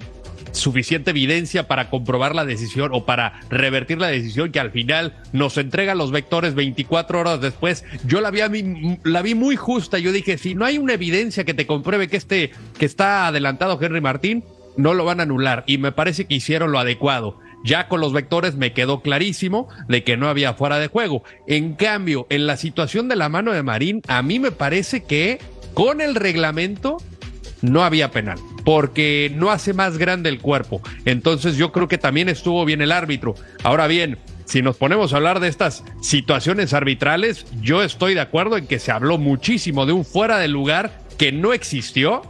suficiente 0.52 1.10
evidencia 1.10 1.68
para 1.68 1.90
comprobar 1.90 2.34
la 2.34 2.44
decisión 2.44 2.90
o 2.92 3.04
para 3.04 3.40
revertir 3.50 3.98
la 3.98 4.08
decisión 4.08 4.52
que 4.52 4.60
al 4.60 4.70
final 4.70 5.16
nos 5.32 5.56
entrega 5.58 5.94
los 5.94 6.10
vectores 6.10 6.54
24 6.54 7.20
horas 7.20 7.40
después. 7.40 7.84
Yo 8.04 8.20
la 8.20 8.30
vi, 8.30 8.40
la 9.04 9.22
vi 9.22 9.34
muy 9.34 9.56
justa. 9.56 9.98
Yo 9.98 10.12
dije, 10.12 10.38
si 10.38 10.54
no 10.54 10.64
hay 10.64 10.78
una 10.78 10.94
evidencia 10.94 11.44
que 11.44 11.54
te 11.54 11.66
compruebe 11.66 12.08
que 12.08 12.16
este, 12.16 12.50
que 12.78 12.86
está 12.86 13.26
adelantado 13.26 13.78
Henry 13.80 14.00
Martín, 14.00 14.44
no 14.76 14.94
lo 14.94 15.04
van 15.04 15.20
a 15.20 15.24
anular. 15.24 15.64
Y 15.66 15.78
me 15.78 15.92
parece 15.92 16.26
que 16.26 16.34
hicieron 16.34 16.72
lo 16.72 16.78
adecuado. 16.78 17.38
Ya 17.64 17.88
con 17.88 18.00
los 18.00 18.12
vectores 18.12 18.56
me 18.56 18.72
quedó 18.72 19.02
clarísimo 19.02 19.68
de 19.88 20.02
que 20.02 20.16
no 20.16 20.28
había 20.28 20.54
fuera 20.54 20.78
de 20.78 20.88
juego. 20.88 21.22
En 21.46 21.74
cambio, 21.74 22.26
en 22.28 22.46
la 22.46 22.56
situación 22.56 23.08
de 23.08 23.16
la 23.16 23.28
mano 23.28 23.52
de 23.52 23.62
Marín, 23.62 24.02
a 24.08 24.22
mí 24.22 24.40
me 24.40 24.50
parece 24.50 25.04
que 25.04 25.38
con 25.74 26.00
el 26.00 26.14
reglamento 26.14 26.98
no 27.62 27.84
había 27.84 28.10
penal, 28.10 28.38
porque 28.64 29.32
no 29.34 29.50
hace 29.50 29.72
más 29.72 29.96
grande 29.96 30.28
el 30.28 30.40
cuerpo. 30.40 30.82
Entonces 31.04 31.56
yo 31.56 31.72
creo 31.72 31.88
que 31.88 31.98
también 31.98 32.28
estuvo 32.28 32.64
bien 32.64 32.82
el 32.82 32.92
árbitro. 32.92 33.34
Ahora 33.62 33.86
bien, 33.86 34.18
si 34.44 34.60
nos 34.60 34.76
ponemos 34.76 35.12
a 35.12 35.16
hablar 35.16 35.40
de 35.40 35.48
estas 35.48 35.84
situaciones 36.02 36.74
arbitrales, 36.74 37.46
yo 37.60 37.82
estoy 37.82 38.14
de 38.14 38.20
acuerdo 38.20 38.56
en 38.56 38.66
que 38.66 38.78
se 38.78 38.92
habló 38.92 39.16
muchísimo 39.16 39.86
de 39.86 39.92
un 39.92 40.04
fuera 40.04 40.38
de 40.38 40.48
lugar 40.48 41.00
que 41.16 41.32
no 41.32 41.52
existió 41.52 42.22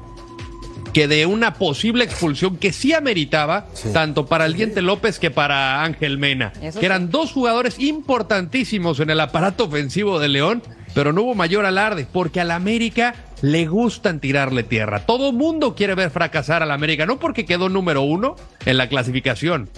que 0.93 1.09
de 1.09 1.25
una 1.25 1.55
posible 1.55 2.05
expulsión 2.05 2.59
que 2.59 2.71
sí 2.73 2.93
ameritaba, 2.93 3.67
tanto 3.95 4.27
para 4.27 4.45
el 4.45 4.55
Diente 4.55 4.83
López 4.83 5.19
que 5.19 5.31
para 5.31 5.83
Ángel 5.85 6.19
Mena, 6.19 6.53
Eso 6.61 6.81
que 6.81 6.87
eran 6.87 7.07
sí. 7.07 7.09
dos 7.11 7.33
jugadores 7.33 7.79
importantísimos 7.79 9.01
en 9.01 9.09
el 9.09 9.21
aparato 9.21 9.65
ofensivo 9.65 10.19
de 10.19 10.29
León, 10.29 10.63
pero 10.95 11.15
no 11.15 11.23
hubo 11.23 11.35
mayor 11.35 11.65
alarde, 11.65 12.07
porque 12.13 12.41
al 12.41 12.51
América 12.51 13.15
le 13.43 13.67
gustan 13.67 14.21
tirarle 14.21 14.63
tierra. 14.63 15.05
Todo 15.05 15.33
mundo 15.33 15.75
quiere 15.75 15.95
ver 15.95 16.11
fracasar 16.11 16.63
al 16.63 16.71
América, 16.71 17.05
no 17.05 17.19
porque 17.19 17.45
quedó 17.45 17.69
número 17.69 18.03
uno 18.03 18.37
en 18.65 18.79
la 18.79 18.89
clasificación, 18.89 19.69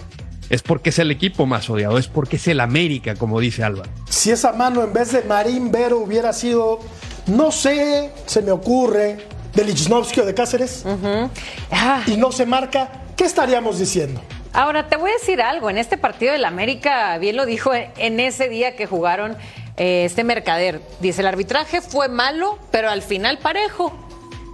es 0.49 0.61
porque 0.61 0.91
es 0.91 0.99
el 0.99 1.11
equipo 1.11 1.45
más 1.45 1.69
odiado, 1.69 1.97
es 1.97 2.07
porque 2.07 2.37
es 2.37 2.47
el 2.47 2.59
América, 2.59 3.15
como 3.15 3.39
dice 3.39 3.63
Álvaro. 3.63 3.89
Si 4.07 4.31
esa 4.31 4.53
mano 4.53 4.83
en 4.83 4.93
vez 4.93 5.11
de 5.11 5.23
Marín 5.23 5.71
Vero 5.71 5.97
hubiera 5.97 6.31
sido, 6.31 6.79
no 7.27 7.51
sé, 7.51 8.11
se 8.27 8.41
me 8.41 8.51
ocurre, 8.51 9.17
de 9.55 9.63
Lichnowsky 9.63 10.19
o 10.19 10.25
de 10.25 10.33
Cáceres, 10.33 10.85
y 12.07 12.17
no 12.17 12.31
se 12.31 12.45
marca, 12.45 13.03
¿qué 13.17 13.23
estaríamos 13.23 13.79
diciendo? 13.79 14.21
Ahora, 14.53 14.87
te 14.87 14.95
voy 14.95 15.09
a 15.11 15.13
decir 15.15 15.41
algo. 15.41 15.69
En 15.69 15.77
este 15.77 15.97
partido 15.97 16.31
del 16.31 16.45
América, 16.45 17.17
bien 17.17 17.35
lo 17.35 17.45
dijo 17.45 17.71
en 17.73 18.19
ese 18.21 18.47
día 18.47 18.77
que 18.77 18.85
jugaron 18.85 19.35
eh, 19.77 20.05
este 20.05 20.23
mercader. 20.23 20.81
Dice, 20.99 21.21
el 21.21 21.27
arbitraje 21.27 21.81
fue 21.81 22.07
malo, 22.07 22.57
pero 22.71 22.89
al 22.89 23.01
final 23.01 23.37
parejo. 23.39 23.93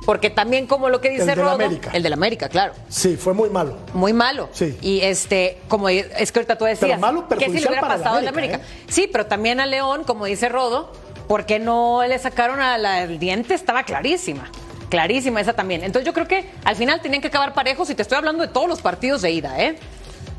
Porque 0.06 0.32
también 0.32 0.66
como 0.66 0.90
lo 0.90 1.00
que 1.00 1.12
dice 1.12 1.32
El 1.32 1.38
Rodo, 1.38 1.52
América. 1.52 1.92
el 1.94 2.02
del 2.02 2.14
América, 2.14 2.50
claro. 2.50 2.74
Sí, 2.90 3.18
fue 3.18 3.34
muy 3.34 3.50
malo. 3.50 3.78
Muy 3.94 4.14
malo. 4.14 4.50
Sí. 4.52 4.76
Y 4.82 5.02
este, 5.02 5.60
como 5.68 5.90
es 5.90 6.32
que 6.32 6.40
ahorita 6.40 6.58
tú 6.58 6.66
decías, 6.66 6.90
Pero 6.90 7.00
malo, 7.00 7.28
que 7.28 7.46
si 7.46 7.60
le 7.60 7.68
hubiera 7.68 7.82
pasado 7.82 8.18
al 8.18 8.28
América, 8.28 8.56
América. 8.56 8.74
Sí, 8.88 9.08
pero 9.12 9.28
también 9.28 9.60
a 9.60 9.68
León, 9.68 10.04
como 10.04 10.26
dice 10.26 10.50
Rodo, 10.50 10.92
¿por 11.28 11.46
qué 11.46 11.60
no 11.60 12.04
le 12.08 12.18
sacaron 12.18 12.60
al 12.60 13.20
diente? 13.20 13.54
Estaba 13.54 13.84
clarísima. 13.84 14.50
Clarísima 14.90 15.40
esa 15.40 15.54
también. 15.54 15.84
Entonces 15.84 16.06
yo 16.06 16.14
creo 16.14 16.28
que 16.28 16.50
al 16.66 16.76
final 16.76 17.00
tenían 17.00 17.22
que 17.22 17.28
acabar 17.28 17.54
parejos 17.54 17.90
y 17.92 17.96
te 17.96 18.02
estoy 18.02 18.18
hablando 18.18 18.42
de 18.42 18.50
todos 18.50 18.68
los 18.68 18.82
partidos 18.82 19.22
de 19.22 19.32
ida, 19.32 19.62
¿eh? 19.62 19.78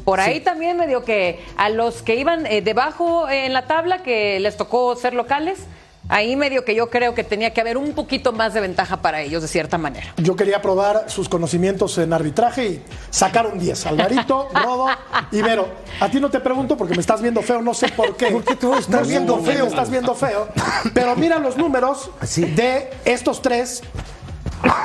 Por 0.05 0.21
ahí 0.21 0.41
también 0.41 0.77
medio 0.77 1.05
que 1.05 1.41
a 1.57 1.69
los 1.69 2.03
que 2.03 2.17
iban 2.17 2.47
eh, 2.47 2.63
debajo 2.63 3.29
eh, 3.29 3.47
en 3.47 3.53
la 3.53 3.67
tabla, 3.67 4.03
que 4.03 4.41
les 4.41 4.57
tocó 4.57 4.97
ser 4.97 5.15
locales, 5.15 5.61
ahí 6.09 6.37
medio 6.37 6.65
que 6.65 6.75
yo 6.75 6.91
creo 6.91 7.15
que 7.15 7.25
tenía 7.25 7.53
que 7.53 7.61
haber 7.61 7.77
un 7.77 7.93
poquito 7.93 8.33
más 8.33 8.55
de 8.55 8.61
ventaja 8.61 8.99
para 8.99 9.23
ellos, 9.23 9.43
de 9.43 9.49
cierta 9.49 9.79
manera. 9.79 10.13
Yo 10.17 10.37
quería 10.37 10.61
probar 10.61 11.05
sus 11.09 11.29
conocimientos 11.29 11.97
en 11.99 12.13
arbitraje 12.13 12.67
y 12.67 12.83
sacar 13.11 13.47
un 13.47 13.59
10. 13.59 13.87
Alvarito, 13.87 14.49
Rodo 14.55 14.89
y 15.31 15.41
Vero. 15.43 15.69
A 16.01 16.09
ti 16.09 16.21
no 16.21 16.31
te 16.31 16.41
pregunto 16.41 16.77
porque 16.77 16.95
me 16.95 17.01
estás 17.01 17.23
viendo 17.23 17.43
feo, 17.43 17.63
no 17.63 17.75
sé 17.75 17.89
por 17.89 18.17
qué. 18.17 18.27
¿Por 18.27 18.45
qué 18.45 18.57
tú 18.57 18.75
estás 18.75 19.09
viendo 19.09 19.39
feo? 19.39 19.67
Estás 19.67 19.91
viendo 19.91 20.15
feo. 20.15 20.49
Pero 20.93 21.17
mira 21.17 21.39
los 21.39 21.57
números 21.57 22.11
de 22.37 22.91
estos 23.05 23.41
tres 23.41 23.83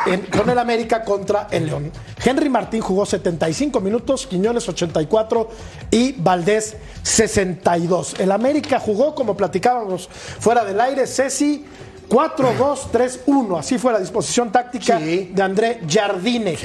en- 0.05 0.21
con 0.25 0.49
el 0.49 0.57
América 0.57 1.03
contra 1.03 1.47
el 1.51 1.65
León. 1.67 1.91
Henry 2.23 2.49
Martín 2.49 2.81
jugó 2.81 3.05
75 3.05 3.79
minutos, 3.79 4.25
Quiñones 4.27 4.67
84 4.69 5.49
y 5.91 6.13
Valdés 6.13 6.75
62. 7.03 8.15
El 8.19 8.31
América 8.31 8.79
jugó, 8.79 9.13
como 9.15 9.35
platicábamos 9.37 10.07
fuera 10.39 10.63
del 10.65 10.79
aire, 10.81 11.05
Ceci 11.07 11.65
4-2-3-1. 12.09 13.57
Así 13.59 13.77
fue 13.77 13.91
la 13.91 13.99
disposición 13.99 14.51
táctica 14.51 14.97
de 15.33 15.41
André 15.43 15.81
Jardine. 15.89 16.55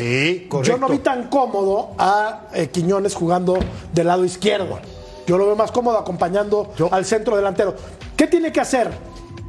Yo 0.63 0.77
no 0.79 0.89
vi 0.89 0.99
tan 0.99 1.29
cómodo 1.29 1.91
a 1.99 2.43
eh, 2.55 2.69
Quiñones 2.69 3.15
jugando 3.15 3.59
del 3.93 4.07
lado 4.07 4.25
izquierdo. 4.25 4.79
Yo 5.27 5.39
lo 5.39 5.47
veo 5.47 5.57
más 5.57 5.71
cómodo 5.71 5.99
acompañando 5.99 6.73
al 6.91 7.05
centro 7.05 7.37
delantero. 7.37 7.75
¿Qué 8.17 8.27
tiene 8.27 8.53
que 8.53 8.61
hacer? 8.61 8.91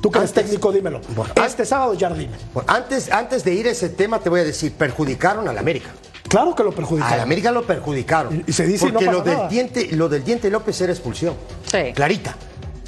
Tú 0.03 0.11
que 0.11 0.19
eres 0.19 0.33
técnico, 0.33 0.69
dímelo. 0.73 0.99
este 1.45 1.65
sábado 1.65 1.95
Jardine. 1.97 2.33
Bueno, 2.53 2.69
antes, 2.69 3.09
antes 3.09 3.41
de 3.45 3.53
ir 3.53 3.67
a 3.67 3.71
ese 3.71 3.87
tema, 3.87 4.19
te 4.19 4.27
voy 4.29 4.41
a 4.41 4.43
decir, 4.43 4.73
perjudicaron 4.73 5.47
al 5.47 5.57
América. 5.57 5.91
Claro 6.27 6.53
que 6.53 6.61
lo 6.61 6.73
perjudicaron. 6.75 7.13
Al 7.13 7.19
América 7.21 7.51
lo 7.53 7.63
perjudicaron. 7.65 8.43
Y- 8.45 8.49
y 8.51 8.53
se 8.53 8.67
dice 8.67 8.87
y 8.87 8.91
no 8.91 8.95
Porque 8.99 9.05
lo, 9.09 9.21
del 9.21 9.33
nada. 9.37 9.47
diente, 9.47 9.87
lo 9.93 10.09
del 10.09 10.25
diente 10.25 10.49
López 10.49 10.81
era 10.81 10.91
expulsión. 10.91 11.35
Sí. 11.71 11.93
Clarita. 11.95 12.35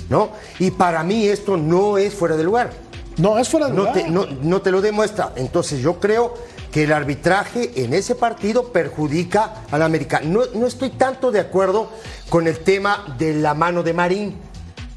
¿No? 0.10 0.32
Y 0.60 0.72
para 0.72 1.04
mí 1.04 1.26
esto 1.26 1.56
no 1.56 1.98
es 1.98 2.14
fuera 2.14 2.36
de 2.36 2.44
lugar. 2.44 2.72
No, 3.16 3.38
es 3.38 3.48
fuera 3.48 3.68
de 3.68 3.72
no 3.72 3.78
lugar. 3.86 3.94
Te, 3.94 4.10
no, 4.10 4.26
no 4.42 4.62
te 4.62 4.70
lo 4.72 4.82
demuestra. 4.82 5.32
Entonces 5.38 5.80
yo 5.80 6.02
creo 6.02 6.34
que 6.70 6.84
el 6.84 6.92
arbitraje 6.92 7.72
en 7.82 7.94
ese 7.94 8.16
partido 8.16 8.74
perjudica 8.74 9.64
al 9.72 9.84
América. 9.84 10.20
No, 10.22 10.42
no 10.54 10.68
estoy 10.68 10.90
tanto 10.90 11.32
de 11.32 11.40
acuerdo 11.40 11.90
con 12.28 12.46
el 12.46 12.60
tema 12.60 13.16
de 13.18 13.36
la 13.36 13.54
mano 13.54 13.84
de 13.84 13.94
Marín, 13.94 14.36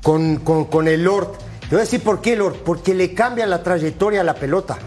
con, 0.02 0.38
con, 0.38 0.64
con 0.64 0.88
el 0.88 1.04
Lord. 1.04 1.46
Te 1.68 1.74
voy 1.74 1.82
a 1.82 1.84
decir 1.84 2.02
por 2.02 2.22
qué, 2.22 2.34
Lord. 2.34 2.56
Porque 2.64 2.94
le 2.94 3.12
cambian 3.12 3.50
la 3.50 3.62
trayectoria 3.62 4.22
a 4.22 4.24
la 4.24 4.34
pelota. 4.34 4.78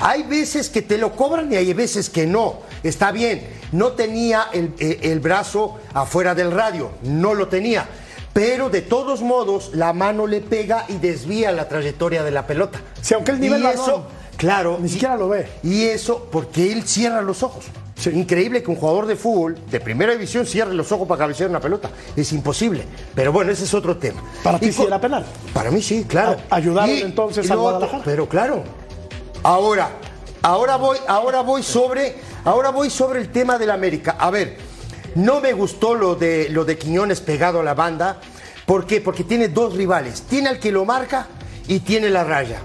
Hay 0.00 0.22
veces 0.22 0.70
que 0.70 0.80
te 0.80 0.96
lo 0.96 1.14
cobran 1.14 1.52
y 1.52 1.56
hay 1.56 1.74
veces 1.74 2.08
que 2.08 2.26
no. 2.26 2.60
Está 2.82 3.12
bien, 3.12 3.46
no 3.72 3.92
tenía 3.92 4.46
el, 4.52 4.72
eh, 4.78 5.00
el 5.02 5.20
brazo 5.20 5.78
afuera 5.92 6.34
del 6.34 6.50
radio, 6.50 6.92
no 7.02 7.34
lo 7.34 7.48
tenía. 7.48 7.86
Pero 8.32 8.70
de 8.70 8.80
todos 8.80 9.20
modos, 9.20 9.72
la 9.74 9.92
mano 9.92 10.26
le 10.26 10.40
pega 10.40 10.86
y 10.88 10.94
desvía 10.94 11.52
la 11.52 11.68
trayectoria 11.68 12.22
de 12.22 12.30
la 12.30 12.46
pelota. 12.46 12.80
Si 13.02 13.12
aunque 13.12 13.32
el 13.32 13.40
nivel 13.40 13.60
y 13.60 13.64
balón, 13.64 13.82
eso, 13.82 14.06
claro, 14.38 14.78
ni 14.80 14.88
siquiera 14.88 15.16
lo 15.16 15.28
ve. 15.28 15.46
Y 15.62 15.84
eso 15.84 16.28
porque 16.32 16.72
él 16.72 16.86
cierra 16.86 17.20
los 17.20 17.42
ojos. 17.42 17.66
Increíble 18.06 18.62
que 18.62 18.70
un 18.70 18.76
jugador 18.76 19.06
de 19.06 19.16
fútbol 19.16 19.58
de 19.70 19.80
primera 19.80 20.12
división 20.12 20.46
cierre 20.46 20.72
los 20.74 20.90
ojos 20.92 21.06
para 21.06 21.18
cabecear 21.20 21.50
una 21.50 21.60
pelota. 21.60 21.90
Es 22.16 22.32
imposible. 22.32 22.84
Pero 23.14 23.32
bueno, 23.32 23.52
ese 23.52 23.64
es 23.64 23.74
otro 23.74 23.96
tema. 23.98 24.22
Para 24.42 24.58
ti 24.58 24.72
sí 24.72 24.82
era 24.82 25.00
penal. 25.00 25.24
Para 25.52 25.70
mí 25.70 25.82
sí, 25.82 26.04
claro. 26.08 26.38
A- 26.50 26.56
ayudaron 26.56 26.90
Y- 26.96 27.00
entonces 27.00 27.44
y 27.44 27.48
otro, 27.48 27.60
Guadalajara. 27.62 28.02
Pero 28.04 28.28
claro. 28.28 28.62
Ahora, 29.42 29.90
ahora 30.42 30.76
voy, 30.76 30.98
ahora 31.08 31.40
voy 31.42 31.62
sobre, 31.62 32.16
ahora 32.44 32.70
voy 32.70 32.90
sobre 32.90 33.20
el 33.20 33.30
tema 33.30 33.58
del 33.58 33.70
América. 33.70 34.16
A 34.18 34.30
ver, 34.30 34.56
no 35.14 35.40
me 35.40 35.52
gustó 35.52 35.94
lo 35.94 36.14
de 36.14 36.48
lo 36.50 36.64
de 36.64 36.78
Quiñones 36.78 37.20
pegado 37.20 37.60
a 37.60 37.62
la 37.62 37.74
banda. 37.74 38.18
¿Por 38.66 38.86
qué? 38.86 39.00
Porque 39.00 39.24
tiene 39.24 39.48
dos 39.48 39.74
rivales. 39.74 40.22
Tiene 40.22 40.48
al 40.48 40.58
que 40.60 40.70
lo 40.72 40.84
marca 40.84 41.26
y 41.66 41.80
tiene 41.80 42.08
la 42.10 42.24
raya. 42.24 42.60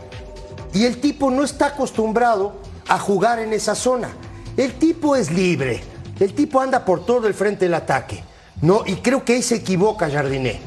Y 0.73 0.85
el 0.85 0.99
tipo 0.99 1.31
no 1.31 1.43
está 1.43 1.67
acostumbrado 1.67 2.57
a 2.87 2.99
jugar 2.99 3.39
en 3.39 3.53
esa 3.53 3.73
zona. 3.75 4.09
El 4.57 4.73
tipo 4.73 5.15
es 5.15 5.31
libre. 5.31 5.83
El 6.19 6.33
tipo 6.33 6.61
anda 6.61 6.85
por 6.85 7.05
todo 7.05 7.27
el 7.27 7.33
frente 7.33 7.65
del 7.65 7.73
ataque. 7.73 8.23
¿no? 8.61 8.83
Y 8.85 8.95
creo 8.95 9.23
que 9.23 9.33
ahí 9.33 9.41
se 9.41 9.55
equivoca 9.55 10.09
Jardiné. 10.09 10.59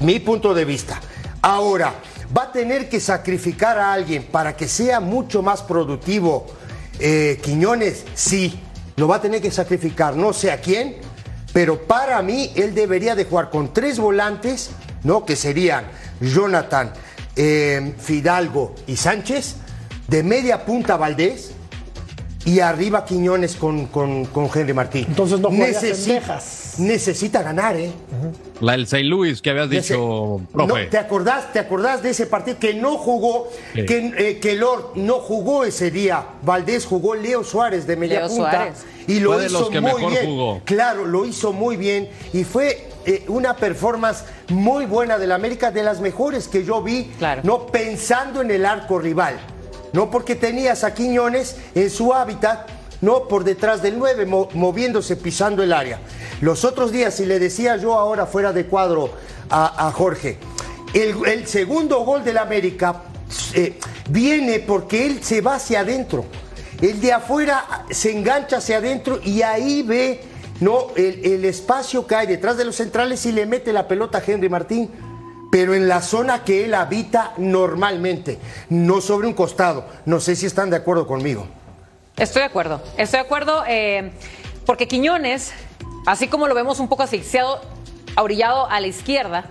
Mi 0.00 0.20
punto 0.20 0.54
de 0.54 0.64
vista. 0.64 1.00
Ahora, 1.42 1.94
¿va 2.36 2.44
a 2.44 2.52
tener 2.52 2.88
que 2.88 3.00
sacrificar 3.00 3.78
a 3.78 3.92
alguien 3.92 4.24
para 4.24 4.56
que 4.56 4.68
sea 4.68 5.00
mucho 5.00 5.42
más 5.42 5.62
productivo 5.62 6.46
eh, 6.98 7.40
Quiñones? 7.42 8.04
Sí, 8.14 8.60
lo 8.96 9.08
va 9.08 9.16
a 9.16 9.20
tener 9.20 9.40
que 9.40 9.50
sacrificar. 9.50 10.16
No 10.16 10.32
sé 10.32 10.50
a 10.50 10.60
quién, 10.60 10.96
pero 11.52 11.82
para 11.82 12.20
mí 12.22 12.52
él 12.54 12.74
debería 12.74 13.14
de 13.14 13.24
jugar 13.24 13.50
con 13.50 13.72
tres 13.72 13.98
volantes, 13.98 14.70
¿no? 15.02 15.24
Que 15.24 15.36
serían 15.36 15.86
Jonathan, 16.20 16.92
eh, 17.34 17.94
Fidalgo 17.98 18.74
y 18.86 18.96
Sánchez, 18.96 19.56
de 20.08 20.22
media 20.22 20.64
punta 20.64 20.96
Valdés 20.96 21.52
y 22.46 22.60
arriba 22.60 23.04
Quiñones 23.04 23.56
con, 23.56 23.86
con, 23.86 24.24
con 24.26 24.48
Henry 24.54 24.72
Martín. 24.72 25.04
Entonces 25.08 25.38
no 25.40 25.50
en 25.50 25.58
necesita, 25.58 26.20
Texas. 26.20 26.74
necesita 26.78 27.42
ganar, 27.42 27.76
¿eh? 27.76 27.90
La 28.60 28.72
del 28.72 28.84
St. 28.84 29.02
Louis 29.04 29.42
que 29.42 29.50
habías 29.50 29.68
dicho, 29.68 30.40
No. 30.54 30.66
¿te, 30.90 30.96
acordás, 30.96 31.52
¿Te 31.52 31.58
acordás 31.58 32.02
de 32.02 32.10
ese 32.10 32.26
partido 32.26 32.58
que 32.58 32.72
no 32.72 32.96
jugó, 32.96 33.48
Sí. 33.74 33.84
que, 33.84 34.14
eh, 34.16 34.38
que 34.38 34.54
Lord 34.54 34.92
no 34.94 35.14
jugó 35.18 35.64
ese 35.64 35.90
día? 35.90 36.24
Valdés 36.42 36.86
jugó 36.86 37.14
Leo 37.14 37.44
Suárez 37.44 37.86
de 37.86 37.96
media 37.96 38.20
Leo 38.20 38.28
punta 38.28 38.50
Suárez. 38.52 38.84
y 39.08 39.18
lo 39.20 39.32
Fue 39.32 39.40
de 39.40 39.46
hizo 39.48 39.60
los 39.60 39.68
que 39.70 39.80
muy 39.80 39.92
mejor 39.94 40.10
bien. 40.12 40.24
jugó. 40.26 40.60
Claro, 40.64 41.04
lo 41.04 41.26
hizo 41.26 41.52
muy 41.52 41.76
bien 41.76 42.08
y 42.32 42.44
fue 42.44 42.88
eh, 43.04 43.24
una 43.28 43.56
performance 43.56 44.24
muy 44.48 44.86
buena 44.86 45.18
del 45.18 45.32
América, 45.32 45.70
de 45.72 45.82
las 45.82 46.00
mejores 46.00 46.48
que 46.48 46.64
yo 46.64 46.80
vi, 46.82 47.10
no 47.42 47.66
pensando 47.66 48.40
en 48.40 48.50
el 48.52 48.64
arco 48.64 48.98
rival, 48.98 49.36
no 49.92 50.10
porque 50.10 50.34
tenías 50.34 50.84
a 50.84 50.94
Quiñones 50.94 51.56
en 51.74 51.90
su 51.90 52.12
hábitat, 52.14 52.68
no 53.00 53.28
por 53.28 53.44
detrás 53.44 53.82
del 53.82 53.98
9, 53.98 54.26
mo- 54.26 54.48
moviéndose, 54.54 55.16
pisando 55.16 55.62
el 55.62 55.72
área. 55.72 56.00
Los 56.40 56.64
otros 56.64 56.92
días, 56.92 57.18
y 57.20 57.26
le 57.26 57.38
decía 57.38 57.76
yo 57.76 57.94
ahora 57.94 58.26
fuera 58.26 58.52
de 58.52 58.66
cuadro 58.66 59.10
a, 59.50 59.90
Jorge, 59.94 60.38
el, 60.94 61.14
el 61.26 61.46
segundo 61.46 62.00
gol 62.04 62.24
del 62.24 62.38
América 62.38 63.02
eh, 63.54 63.78
viene 64.10 64.60
porque 64.60 65.06
él 65.06 65.22
se 65.22 65.40
va 65.40 65.56
hacia 65.56 65.80
adentro. 65.80 66.24
El 66.80 67.00
de 67.00 67.12
afuera 67.12 67.84
se 67.90 68.12
engancha 68.12 68.58
hacia 68.58 68.78
adentro 68.78 69.18
y 69.24 69.42
ahí 69.42 69.82
ve 69.82 70.20
no 70.60 70.88
el, 70.96 71.24
el 71.24 71.44
espacio 71.44 72.06
que 72.06 72.14
hay 72.14 72.26
detrás 72.26 72.56
de 72.56 72.64
los 72.64 72.76
centrales 72.76 73.24
y 73.26 73.32
le 73.32 73.46
mete 73.46 73.72
la 73.72 73.86
pelota 73.88 74.18
a 74.18 74.22
Henry 74.26 74.48
Martín. 74.48 74.90
Pero 75.50 75.74
en 75.74 75.88
la 75.88 76.02
zona 76.02 76.44
que 76.44 76.64
él 76.64 76.74
habita 76.74 77.32
normalmente, 77.36 78.38
no 78.68 79.00
sobre 79.00 79.26
un 79.26 79.34
costado. 79.34 79.84
No 80.04 80.20
sé 80.20 80.36
si 80.36 80.46
están 80.46 80.70
de 80.70 80.76
acuerdo 80.76 81.06
conmigo. 81.06 81.46
Estoy 82.16 82.40
de 82.40 82.46
acuerdo, 82.46 82.82
estoy 82.96 83.20
de 83.20 83.26
acuerdo, 83.26 83.62
eh, 83.68 84.10
porque 84.64 84.88
Quiñones, 84.88 85.52
así 86.06 86.28
como 86.28 86.48
lo 86.48 86.54
vemos 86.54 86.80
un 86.80 86.88
poco 86.88 87.02
asfixiado, 87.02 87.60
orillado 88.16 88.68
a 88.70 88.80
la 88.80 88.86
izquierda, 88.86 89.44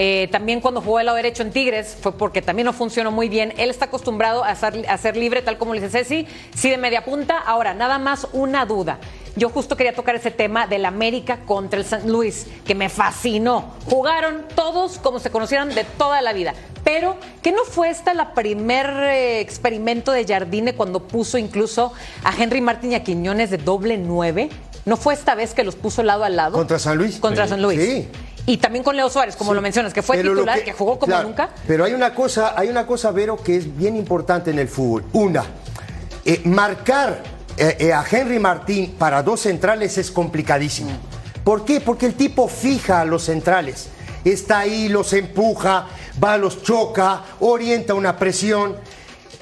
Eh, 0.00 0.28
también 0.30 0.60
cuando 0.60 0.80
jugó 0.80 1.00
el 1.00 1.06
lado 1.06 1.16
derecho 1.16 1.42
en 1.42 1.50
Tigres 1.50 1.98
fue 2.00 2.12
porque 2.12 2.40
también 2.40 2.66
no 2.66 2.72
funcionó 2.72 3.10
muy 3.10 3.28
bien. 3.28 3.52
Él 3.56 3.68
está 3.68 3.86
acostumbrado 3.86 4.44
a 4.44 4.54
ser, 4.54 5.16
libre, 5.16 5.42
tal 5.42 5.58
como 5.58 5.74
le 5.74 5.80
dice 5.80 6.04
Ceci, 6.04 6.28
sí 6.54 6.70
de 6.70 6.78
media 6.78 7.04
punta. 7.04 7.36
Ahora, 7.36 7.74
nada 7.74 7.98
más 7.98 8.28
una 8.32 8.64
duda. 8.64 9.00
Yo 9.38 9.50
justo 9.50 9.76
quería 9.76 9.94
tocar 9.94 10.16
ese 10.16 10.32
tema 10.32 10.66
del 10.66 10.84
América 10.84 11.38
contra 11.46 11.78
el 11.78 11.86
San 11.86 12.10
Luis, 12.10 12.46
que 12.66 12.74
me 12.74 12.88
fascinó. 12.88 13.72
Jugaron 13.88 14.44
todos 14.56 14.98
como 14.98 15.20
se 15.20 15.30
conocieran 15.30 15.72
de 15.72 15.84
toda 15.84 16.20
la 16.22 16.32
vida. 16.32 16.54
Pero, 16.82 17.16
¿qué 17.40 17.52
no 17.52 17.64
fue 17.64 17.88
esta 17.88 18.14
la 18.14 18.34
primer 18.34 18.86
eh, 19.04 19.40
experimento 19.40 20.10
de 20.10 20.26
Jardine 20.26 20.74
cuando 20.74 21.06
puso 21.06 21.38
incluso 21.38 21.92
a 22.24 22.34
Henry 22.36 22.60
Martín 22.60 22.90
y 22.92 22.94
a 22.96 23.04
Quiñones 23.04 23.50
de 23.50 23.58
doble 23.58 23.96
nueve? 23.96 24.48
¿No 24.84 24.96
fue 24.96 25.14
esta 25.14 25.36
vez 25.36 25.54
que 25.54 25.62
los 25.62 25.76
puso 25.76 26.02
lado 26.02 26.24
a 26.24 26.30
lado? 26.30 26.56
¿Contra 26.58 26.80
San 26.80 26.98
Luis? 26.98 27.18
Contra 27.18 27.44
Sí. 27.44 27.50
San 27.50 27.62
Luis. 27.62 27.80
Sí. 27.80 28.08
Y 28.46 28.56
también 28.56 28.82
con 28.82 28.96
Leo 28.96 29.08
Suárez, 29.08 29.36
como 29.36 29.52
Sí. 29.52 29.54
lo 29.54 29.62
mencionas, 29.62 29.94
que 29.94 30.02
fue 30.02 30.16
Pero 30.16 30.32
titular, 30.32 30.64
que, 30.64 30.72
jugó 30.72 30.98
como 30.98 31.12
claro, 31.12 31.28
nunca. 31.28 31.50
Pero 31.68 31.84
hay 31.84 31.92
una 31.92 32.12
cosa, 32.12 32.54
hay 32.58 32.68
una 32.70 32.86
cosa, 32.86 33.12
Vero, 33.12 33.36
que 33.36 33.56
es 33.56 33.76
bien 33.76 33.94
importante 33.94 34.50
en 34.50 34.58
el 34.58 34.66
fútbol. 34.66 35.04
Una, 35.12 35.44
eh, 36.24 36.40
marcar 36.44 37.37
eh, 37.58 37.76
eh, 37.80 37.92
a 37.92 38.04
Henry 38.08 38.38
Martín 38.38 38.94
para 38.98 39.22
dos 39.22 39.40
centrales 39.40 39.98
es 39.98 40.10
complicadísimo. 40.10 40.90
¿Por 41.42 41.64
qué? 41.64 41.80
Porque 41.80 42.06
el 42.06 42.14
tipo 42.14 42.46
fija 42.46 43.00
a 43.00 43.04
los 43.04 43.24
centrales. 43.24 43.88
Está 44.24 44.60
ahí, 44.60 44.88
los 44.88 45.12
empuja, 45.12 45.86
va, 46.22 46.36
los 46.36 46.62
choca, 46.62 47.22
orienta 47.40 47.94
una 47.94 48.16
presión. 48.16 48.76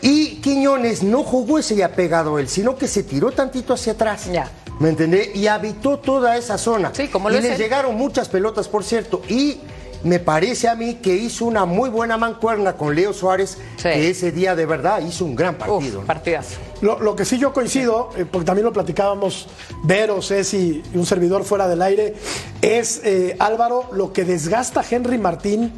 Y 0.02 0.36
Quiñones 0.36 1.02
no 1.02 1.24
jugó 1.24 1.58
ese 1.58 1.74
ya 1.74 1.90
pegado 1.90 2.38
él, 2.38 2.48
sino 2.48 2.76
que 2.76 2.86
se 2.86 3.02
tiró 3.02 3.32
tantito 3.32 3.74
hacia 3.74 3.92
atrás. 3.94 4.28
¿Me 4.78 4.90
entendés? 4.90 5.34
Y 5.34 5.46
habitó 5.46 5.98
toda 5.98 6.36
esa 6.36 6.58
zona. 6.58 6.92
Sí, 6.94 7.08
como 7.08 7.30
y 7.30 7.34
lo 7.34 7.40
le 7.40 7.48
es 7.48 7.54
él. 7.54 7.58
llegaron 7.58 7.96
muchas 7.96 8.28
pelotas, 8.28 8.68
por 8.68 8.84
cierto. 8.84 9.22
Y 9.28 9.60
me 10.06 10.20
parece 10.20 10.68
a 10.68 10.74
mí 10.74 10.94
que 10.94 11.14
hizo 11.14 11.44
una 11.44 11.64
muy 11.64 11.90
buena 11.90 12.16
mancuerna 12.16 12.74
con 12.74 12.94
Leo 12.94 13.12
Suárez, 13.12 13.58
que 13.82 14.08
ese 14.08 14.30
día 14.30 14.54
de 14.54 14.64
verdad 14.64 15.00
hizo 15.06 15.24
un 15.24 15.34
gran 15.34 15.56
partido. 15.56 16.00
¿no? 16.00 16.06
Partidazo. 16.06 16.56
Lo, 16.80 17.00
lo 17.00 17.16
que 17.16 17.24
sí 17.24 17.38
yo 17.38 17.52
coincido, 17.52 18.10
eh, 18.16 18.24
porque 18.24 18.46
también 18.46 18.64
lo 18.64 18.72
platicábamos 18.72 19.48
Vero, 19.82 20.22
Ceci 20.22 20.82
y 20.92 20.96
un 20.96 21.06
servidor 21.06 21.44
fuera 21.44 21.66
del 21.66 21.82
aire, 21.82 22.14
es 22.62 23.00
eh, 23.04 23.36
Álvaro 23.38 23.88
lo 23.92 24.12
que 24.12 24.24
desgasta 24.24 24.80
a 24.80 24.84
Henry 24.88 25.18
Martín 25.18 25.72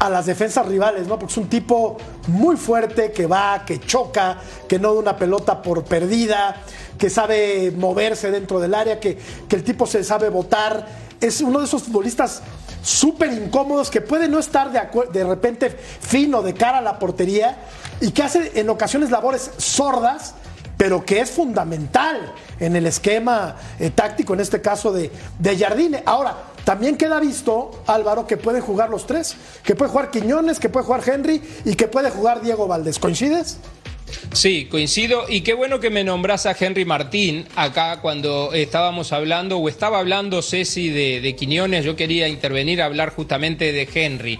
a 0.00 0.08
las 0.08 0.26
defensas 0.26 0.66
rivales, 0.66 1.06
¿no? 1.06 1.18
Porque 1.18 1.32
es 1.32 1.38
un 1.38 1.48
tipo 1.48 1.98
muy 2.26 2.56
fuerte 2.56 3.12
que 3.12 3.26
va, 3.26 3.64
que 3.66 3.78
choca, 3.80 4.38
que 4.66 4.78
no 4.78 4.94
da 4.94 4.98
una 4.98 5.16
pelota 5.16 5.60
por 5.60 5.84
perdida, 5.84 6.56
que 6.98 7.10
sabe 7.10 7.70
moverse 7.70 8.30
dentro 8.30 8.60
del 8.60 8.74
área, 8.74 8.98
que, 8.98 9.18
que 9.46 9.56
el 9.56 9.62
tipo 9.62 9.86
se 9.86 10.02
sabe 10.02 10.30
botar. 10.30 10.86
Es 11.20 11.42
uno 11.42 11.58
de 11.58 11.66
esos 11.66 11.82
futbolistas 11.82 12.40
súper 12.82 13.32
incómodos 13.32 13.90
que 13.90 14.00
puede 14.00 14.28
no 14.28 14.38
estar 14.38 14.72
de, 14.72 14.80
de 15.12 15.24
repente 15.24 15.70
fino 15.70 16.42
de 16.42 16.54
cara 16.54 16.78
a 16.78 16.82
la 16.82 16.98
portería 16.98 17.58
y 18.00 18.10
que 18.12 18.22
hace 18.22 18.52
en 18.58 18.70
ocasiones 18.70 19.10
labores 19.10 19.50
sordas, 19.58 20.34
pero 20.76 21.04
que 21.04 21.20
es 21.20 21.30
fundamental 21.30 22.32
en 22.58 22.74
el 22.76 22.86
esquema 22.86 23.56
eh, 23.78 23.90
táctico, 23.90 24.32
en 24.32 24.40
este 24.40 24.62
caso 24.62 24.92
de, 24.92 25.10
de 25.38 25.58
Jardine. 25.58 26.02
Ahora, 26.06 26.36
también 26.64 26.96
queda 26.96 27.20
visto, 27.20 27.82
Álvaro, 27.86 28.26
que 28.26 28.36
pueden 28.36 28.62
jugar 28.62 28.90
los 28.90 29.06
tres, 29.06 29.36
que 29.62 29.74
puede 29.74 29.90
jugar 29.90 30.10
Quiñones, 30.10 30.58
que 30.58 30.68
puede 30.68 30.86
jugar 30.86 31.02
Henry 31.06 31.42
y 31.64 31.74
que 31.74 31.88
puede 31.88 32.10
jugar 32.10 32.40
Diego 32.40 32.66
Valdés. 32.66 32.98
¿Coincides? 32.98 33.58
Sí, 34.32 34.66
coincido. 34.70 35.26
Y 35.28 35.40
qué 35.42 35.54
bueno 35.54 35.80
que 35.80 35.90
me 35.90 36.04
nombras 36.04 36.46
a 36.46 36.56
Henry 36.58 36.84
Martín 36.84 37.46
acá 37.56 38.00
cuando 38.00 38.52
estábamos 38.52 39.12
hablando, 39.12 39.58
o 39.58 39.68
estaba 39.68 39.98
hablando 39.98 40.42
Ceci 40.42 40.88
de, 40.88 41.20
de 41.20 41.36
Quiñones. 41.36 41.84
Yo 41.84 41.96
quería 41.96 42.28
intervenir 42.28 42.82
a 42.82 42.86
hablar 42.86 43.10
justamente 43.10 43.72
de 43.72 43.88
Henry. 43.92 44.38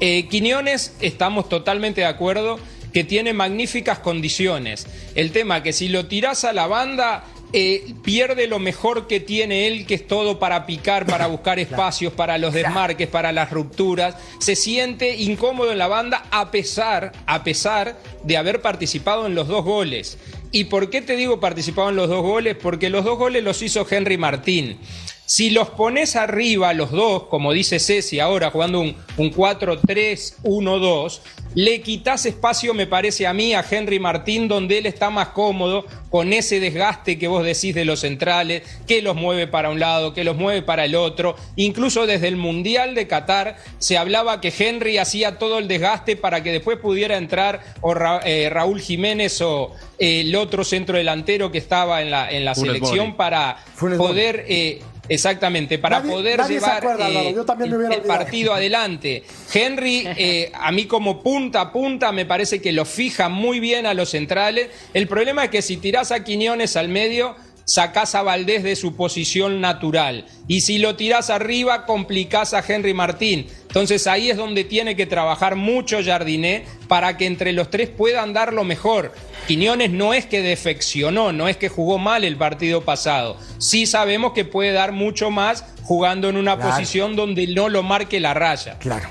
Eh, 0.00 0.26
Quiñones, 0.28 0.96
estamos 1.00 1.48
totalmente 1.48 2.02
de 2.02 2.06
acuerdo 2.06 2.58
que 2.92 3.04
tiene 3.04 3.32
magníficas 3.34 3.98
condiciones. 3.98 4.86
El 5.14 5.30
tema 5.30 5.62
que 5.62 5.72
si 5.72 5.88
lo 5.88 6.06
tirás 6.06 6.44
a 6.44 6.52
la 6.52 6.66
banda, 6.66 7.24
eh, 7.52 7.94
pierde 8.02 8.46
lo 8.46 8.58
mejor 8.58 9.06
que 9.06 9.20
tiene 9.20 9.66
él, 9.66 9.86
que 9.86 9.94
es 9.94 10.06
todo 10.06 10.38
para 10.38 10.66
picar, 10.66 11.06
para 11.06 11.26
buscar 11.28 11.58
espacios, 11.58 12.12
para 12.12 12.38
los 12.38 12.52
desmarques, 12.52 13.08
para 13.08 13.32
las 13.32 13.50
rupturas. 13.50 14.16
Se 14.38 14.56
siente 14.56 15.16
incómodo 15.16 15.72
en 15.72 15.78
la 15.78 15.86
banda 15.86 16.24
a 16.30 16.50
pesar, 16.50 17.12
a 17.26 17.44
pesar 17.44 17.96
de 18.24 18.36
haber 18.36 18.60
participado 18.60 19.26
en 19.26 19.34
los 19.34 19.48
dos 19.48 19.64
goles. 19.64 20.18
¿Y 20.52 20.64
por 20.64 20.90
qué 20.90 21.02
te 21.02 21.16
digo 21.16 21.40
participado 21.40 21.90
en 21.90 21.96
los 21.96 22.08
dos 22.08 22.22
goles? 22.22 22.56
Porque 22.60 22.90
los 22.90 23.04
dos 23.04 23.18
goles 23.18 23.42
los 23.42 23.62
hizo 23.62 23.86
Henry 23.88 24.16
Martín. 24.16 24.78
Si 25.26 25.50
los 25.50 25.70
pones 25.70 26.14
arriba 26.16 26.72
los 26.72 26.92
dos, 26.92 27.24
como 27.24 27.52
dice 27.52 27.78
Ceci 27.80 28.20
ahora 28.20 28.50
jugando 28.50 28.80
un, 28.80 28.94
un 29.16 29.30
4-3-1-2, 29.32 31.20
le 31.54 31.80
quitas 31.80 32.26
espacio, 32.26 32.74
me 32.74 32.86
parece 32.86 33.26
a 33.26 33.32
mí, 33.32 33.54
a 33.54 33.64
Henry 33.68 33.98
Martín, 33.98 34.46
donde 34.46 34.76
él 34.78 34.84
está 34.86 35.08
más 35.10 35.28
cómodo 35.28 35.86
con 36.10 36.32
ese 36.34 36.60
desgaste 36.60 37.18
que 37.18 37.28
vos 37.28 37.42
decís 37.44 37.74
de 37.74 37.84
los 37.86 38.00
centrales, 38.00 38.62
que 38.86 39.00
los 39.00 39.16
mueve 39.16 39.46
para 39.46 39.70
un 39.70 39.80
lado, 39.80 40.12
que 40.12 40.22
los 40.22 40.36
mueve 40.36 40.60
para 40.62 40.84
el 40.84 40.94
otro. 40.94 41.34
Incluso 41.56 42.06
desde 42.06 42.28
el 42.28 42.36
Mundial 42.36 42.94
de 42.94 43.06
Qatar 43.08 43.56
se 43.78 43.96
hablaba 43.96 44.40
que 44.42 44.52
Henry 44.56 44.98
hacía 44.98 45.38
todo 45.38 45.58
el 45.58 45.66
desgaste 45.66 46.16
para 46.16 46.42
que 46.42 46.52
después 46.52 46.78
pudiera 46.78 47.16
entrar 47.16 47.62
o 47.80 47.94
Ra- 47.94 48.20
eh, 48.24 48.48
Raúl 48.50 48.80
Jiménez 48.80 49.40
o 49.40 49.72
eh, 49.98 50.20
el 50.20 50.36
otro 50.36 50.62
centro 50.62 50.98
delantero 50.98 51.50
que 51.50 51.58
estaba 51.58 52.02
en 52.02 52.10
la, 52.10 52.30
en 52.30 52.44
la 52.44 52.54
Funes 52.54 52.74
selección 52.74 53.06
Mori. 53.08 53.16
para 53.18 53.56
Funes 53.74 53.98
poder... 53.98 54.44
eh, 54.48 54.82
Exactamente, 55.08 55.78
para 55.78 56.00
Nadie- 56.00 56.10
poder 56.10 56.38
nadie 56.38 56.54
llevar 56.54 56.78
acuerda, 56.78 57.08
eh, 57.08 57.18
Álvaro, 57.18 57.30
yo 57.30 57.44
también 57.44 57.78
me 57.78 57.94
el, 57.94 58.02
partido 58.02 58.54
adelante. 58.54 59.24
Henry, 59.52 60.04
eh, 60.16 60.50
a 60.54 60.72
mí 60.72 60.86
como 60.86 61.22
punta 61.22 61.60
a 61.60 61.72
punta, 61.72 62.12
me 62.12 62.26
parece 62.26 62.60
que 62.60 62.72
lo 62.72 62.84
fija 62.84 63.28
muy 63.28 63.60
bien 63.60 63.86
a 63.86 63.94
los 63.94 64.10
centrales. 64.10 64.68
El 64.94 65.06
problema 65.08 65.44
es 65.44 65.50
que 65.50 65.62
si 65.62 65.76
tirás 65.76 66.12
a 66.12 66.24
Quiñones 66.24 66.76
al 66.76 66.88
medio, 66.88 67.36
sacás 67.66 68.14
a 68.14 68.22
Valdés 68.22 68.62
de 68.62 68.76
su 68.76 68.94
posición 68.94 69.60
natural. 69.60 70.24
Y 70.46 70.60
si 70.60 70.78
lo 70.78 70.94
tirás 70.94 71.30
arriba, 71.30 71.84
complicás 71.84 72.54
a 72.54 72.64
Henry 72.66 72.94
Martín. 72.94 73.48
Entonces 73.66 74.06
ahí 74.06 74.30
es 74.30 74.36
donde 74.36 74.62
tiene 74.64 74.94
que 74.96 75.04
trabajar 75.04 75.56
mucho 75.56 75.98
Jardiné 76.02 76.64
para 76.86 77.16
que 77.16 77.26
entre 77.26 77.52
los 77.52 77.68
tres 77.68 77.88
puedan 77.90 78.32
dar 78.32 78.52
lo 78.52 78.62
mejor. 78.62 79.12
Quiñones 79.48 79.90
no 79.90 80.14
es 80.14 80.26
que 80.26 80.42
defeccionó, 80.42 81.32
no 81.32 81.48
es 81.48 81.56
que 81.56 81.68
jugó 81.68 81.98
mal 81.98 82.22
el 82.24 82.36
partido 82.36 82.82
pasado. 82.82 83.36
Sí 83.58 83.84
sabemos 83.86 84.32
que 84.32 84.44
puede 84.44 84.72
dar 84.72 84.92
mucho 84.92 85.30
más 85.32 85.64
jugando 85.82 86.28
en 86.28 86.36
una 86.36 86.56
Claro. 86.56 86.70
posición 86.70 87.16
donde 87.16 87.48
no 87.48 87.68
lo 87.68 87.82
marque 87.82 88.20
la 88.20 88.32
raya. 88.32 88.78
Claro. 88.78 89.08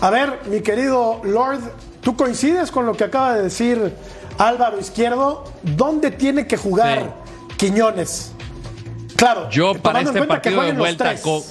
A 0.00 0.10
ver, 0.10 0.40
mi 0.50 0.60
querido 0.62 1.20
Lord, 1.24 1.60
¿tú 2.02 2.16
coincides 2.16 2.70
con 2.72 2.86
lo 2.86 2.94
que 2.96 3.04
acaba 3.04 3.34
de 3.36 3.44
decir 3.44 3.92
Álvaro 4.36 4.78
Izquierdo? 4.80 5.44
¿Dónde 5.62 6.10
tiene 6.10 6.46
que 6.46 6.56
jugar 6.56 7.14
Quiñones? 7.58 8.32
Claro, 9.16 9.50
Yo 9.50 9.74
para 9.74 10.00
este 10.00 10.22
partido 10.22 10.62
de 10.62 10.72
vuelta, 10.72 11.14
con, 11.20 11.42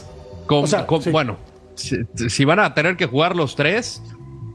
con- 0.46 0.64
O 0.64 0.68
sea, 0.68 0.88
con- 0.88 1.02
sí. 1.04 1.10
bueno, 1.12 1.38
si, 1.76 1.98
si 2.30 2.46
van 2.46 2.60
a 2.60 2.74
tener 2.74 2.96
que 2.96 3.06
jugar 3.06 3.36
los 3.36 3.56
tres, 3.56 4.02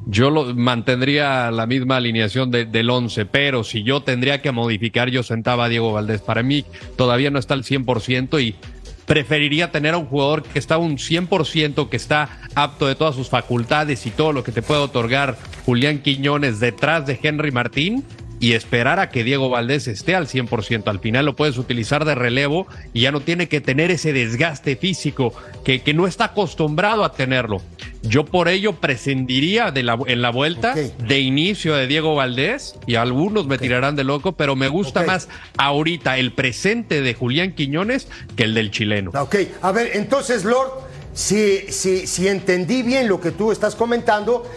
yo 0.06 0.30
lo, 0.30 0.54
mantendría 0.54 1.50
la 1.50 1.66
misma 1.66 1.96
alineación 1.98 2.50
de- 2.50 2.64
del 2.64 2.88
11, 2.90 3.26
pero 3.26 3.64
si 3.64 3.82
yo 3.82 4.02
tendría 4.02 4.40
que 4.40 4.50
modificar, 4.50 5.10
yo 5.10 5.22
sentaba 5.22 5.66
a 5.66 5.68
Diego 5.68 5.92
Valdés. 5.92 6.22
Para 6.22 6.42
mí 6.42 6.64
todavía 6.96 7.30
no 7.30 7.38
está 7.38 7.52
al 7.54 7.64
100% 7.64 8.40
y 8.42 8.56
preferiría 9.04 9.70
tener 9.70 9.92
a 9.94 9.98
un 9.98 10.06
jugador 10.06 10.42
que 10.44 10.58
está 10.58 10.78
un 10.78 10.96
100%, 10.96 11.88
que 11.90 11.96
está 11.96 12.40
apto 12.54 12.86
de 12.86 12.94
todas 12.94 13.14
sus 13.14 13.28
facultades 13.28 14.06
y 14.06 14.10
todo 14.10 14.32
lo 14.32 14.42
que 14.42 14.52
te 14.52 14.62
puede 14.62 14.80
otorgar 14.80 15.36
Julián 15.66 15.98
Quiñones 15.98 16.60
detrás 16.60 17.04
de 17.06 17.18
Henry 17.22 17.50
Martín 17.50 18.04
y 18.42 18.54
esperar 18.54 18.98
a 18.98 19.08
que 19.08 19.22
Diego 19.22 19.50
Valdés 19.50 19.86
esté 19.86 20.16
al 20.16 20.26
100%. 20.26 20.88
Al 20.88 20.98
final 20.98 21.26
lo 21.26 21.36
puedes 21.36 21.58
utilizar 21.58 22.04
de 22.04 22.16
relevo 22.16 22.66
y 22.92 23.02
ya 23.02 23.12
no 23.12 23.20
tiene 23.20 23.46
que 23.46 23.60
tener 23.60 23.92
ese 23.92 24.12
desgaste 24.12 24.74
físico 24.74 25.32
que, 25.64 25.82
que 25.82 25.94
no 25.94 26.08
está 26.08 26.24
acostumbrado 26.24 27.04
a 27.04 27.12
tenerlo. 27.12 27.62
Yo 28.02 28.24
por 28.24 28.48
ello 28.48 28.72
prescindiría 28.72 29.70
de 29.70 29.84
la, 29.84 29.96
en 30.08 30.22
la 30.22 30.30
vuelta 30.30 30.74
de 30.74 31.20
inicio 31.20 31.76
de 31.76 31.86
Diego 31.86 32.16
Valdés 32.16 32.74
y 32.88 32.96
algunos 32.96 33.46
me 33.46 33.58
tirarán 33.58 33.94
de 33.94 34.02
loco, 34.02 34.32
pero 34.32 34.56
me 34.56 34.66
gusta 34.66 35.04
más 35.04 35.28
ahorita 35.56 36.18
el 36.18 36.32
presente 36.32 37.00
de 37.00 37.14
Julián 37.14 37.52
Quiñones 37.52 38.08
que 38.34 38.42
el 38.42 38.54
del 38.54 38.72
chileno. 38.72 39.12
Ok, 39.14 39.36
a 39.60 39.70
ver, 39.70 39.92
entonces, 39.94 40.44
Lord, 40.44 40.72
si, 41.14 41.60
si, 41.70 42.08
si 42.08 42.26
entendí 42.26 42.82
bien 42.82 43.06
lo 43.06 43.20
que 43.20 43.30
tú 43.30 43.52
estás 43.52 43.76
comentando, 43.76 44.50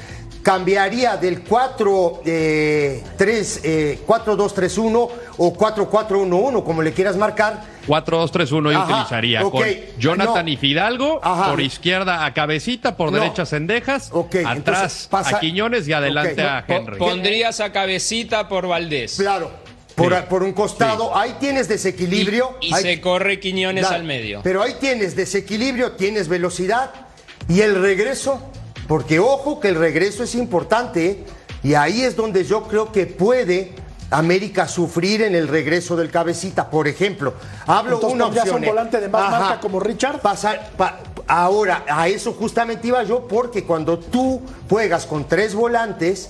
cambiaría 0.45 1.17
del 1.17 1.41
4, 1.41 2.21
eh, 2.23 3.03
3, 3.17 3.61
eh, 3.63 3.99
4-2-3-1 4.05 5.09
o 5.37 5.53
4-4-1-1, 5.57 6.63
como 6.63 6.83
le 6.83 6.93
quieras 6.93 7.17
marcar. 7.17 7.63
4-2-3-1 7.87 8.71
yo 8.71 8.77
Ajá, 8.79 8.93
utilizaría 8.93 9.43
ok. 9.43 9.51
con 9.51 9.63
Jonathan 9.97 10.45
No. 10.45 10.51
y 10.51 10.55
Fidalgo, 10.57 11.19
Ajá. 11.23 11.49
por 11.49 11.61
izquierda 11.61 12.25
a 12.25 12.33
Cabecita, 12.35 12.95
por 12.95 13.11
No. 13.11 13.17
derecha 13.19 13.43
Sendejas, 13.47 14.11
entonces 14.13 14.45
atrás 14.45 15.07
pasa- 15.09 15.37
a 15.37 15.39
Quiñones 15.39 15.87
y 15.87 15.93
adelante 15.93 16.43
Ok. 16.43 16.47
a 16.47 16.63
Henry. 16.67 16.97
Pondrías 16.99 17.59
a 17.59 17.71
cabecita 17.71 18.47
por 18.47 18.67
Valdés. 18.67 19.15
Claro. 19.17 19.49
Por, 19.95 20.25
por 20.25 20.43
un 20.43 20.53
costado, 20.53 21.17
ahí 21.17 21.37
tienes 21.39 21.67
desequilibrio. 21.67 22.57
Y, 22.61 22.67
y 22.69 22.73
ahí- 22.75 22.83
se 22.83 23.01
corre 23.01 23.39
Quiñones 23.39 23.81
Claro, 23.87 23.95
al 23.95 24.03
medio. 24.03 24.41
Pero 24.43 24.61
ahí 24.61 24.75
tienes 24.79 25.15
desequilibrio, 25.15 25.93
tienes 25.93 26.27
velocidad 26.27 26.91
y 27.49 27.61
el 27.61 27.81
regreso 27.81 28.51
Porque 28.87 29.19
ojo 29.19 29.59
que 29.59 29.69
el 29.69 29.75
regreso 29.75 30.23
es 30.23 30.35
importante 30.35 31.23
y 31.63 31.73
ahí 31.73 32.03
es 32.03 32.15
donde 32.15 32.43
yo 32.43 32.63
creo 32.63 32.91
que 32.91 33.05
puede 33.07 33.73
América 34.11 34.67
sufrir 34.67 35.23
en 35.23 35.33
el 35.35 35.47
regreso 35.47 35.95
del 35.95 36.11
cabecita. 36.11 36.69
Por 36.69 36.87
ejemplo, 36.87 37.33
hablo 37.65 37.95
Entonces, 37.95 38.15
una 38.15 38.25
¿pondrías 38.25 38.45
opción. 38.45 38.61
un 38.63 38.69
volante 38.69 38.99
de 39.01 39.09
más 39.09 39.23
Ajá. 39.23 39.39
marca 39.39 39.59
como 39.59 39.79
Richard? 39.79 40.21
Pasar- 40.21 40.71
pa- 40.77 40.99
ahora, 41.27 41.83
a 41.89 42.07
eso 42.07 42.33
justamente 42.33 42.87
iba 42.87 43.01
yo, 43.03 43.27
porque 43.27 43.63
cuando 43.63 43.97
tú 43.97 44.41
juegas 44.69 45.07
con 45.07 45.27
tres 45.27 45.55
volantes, 45.55 46.29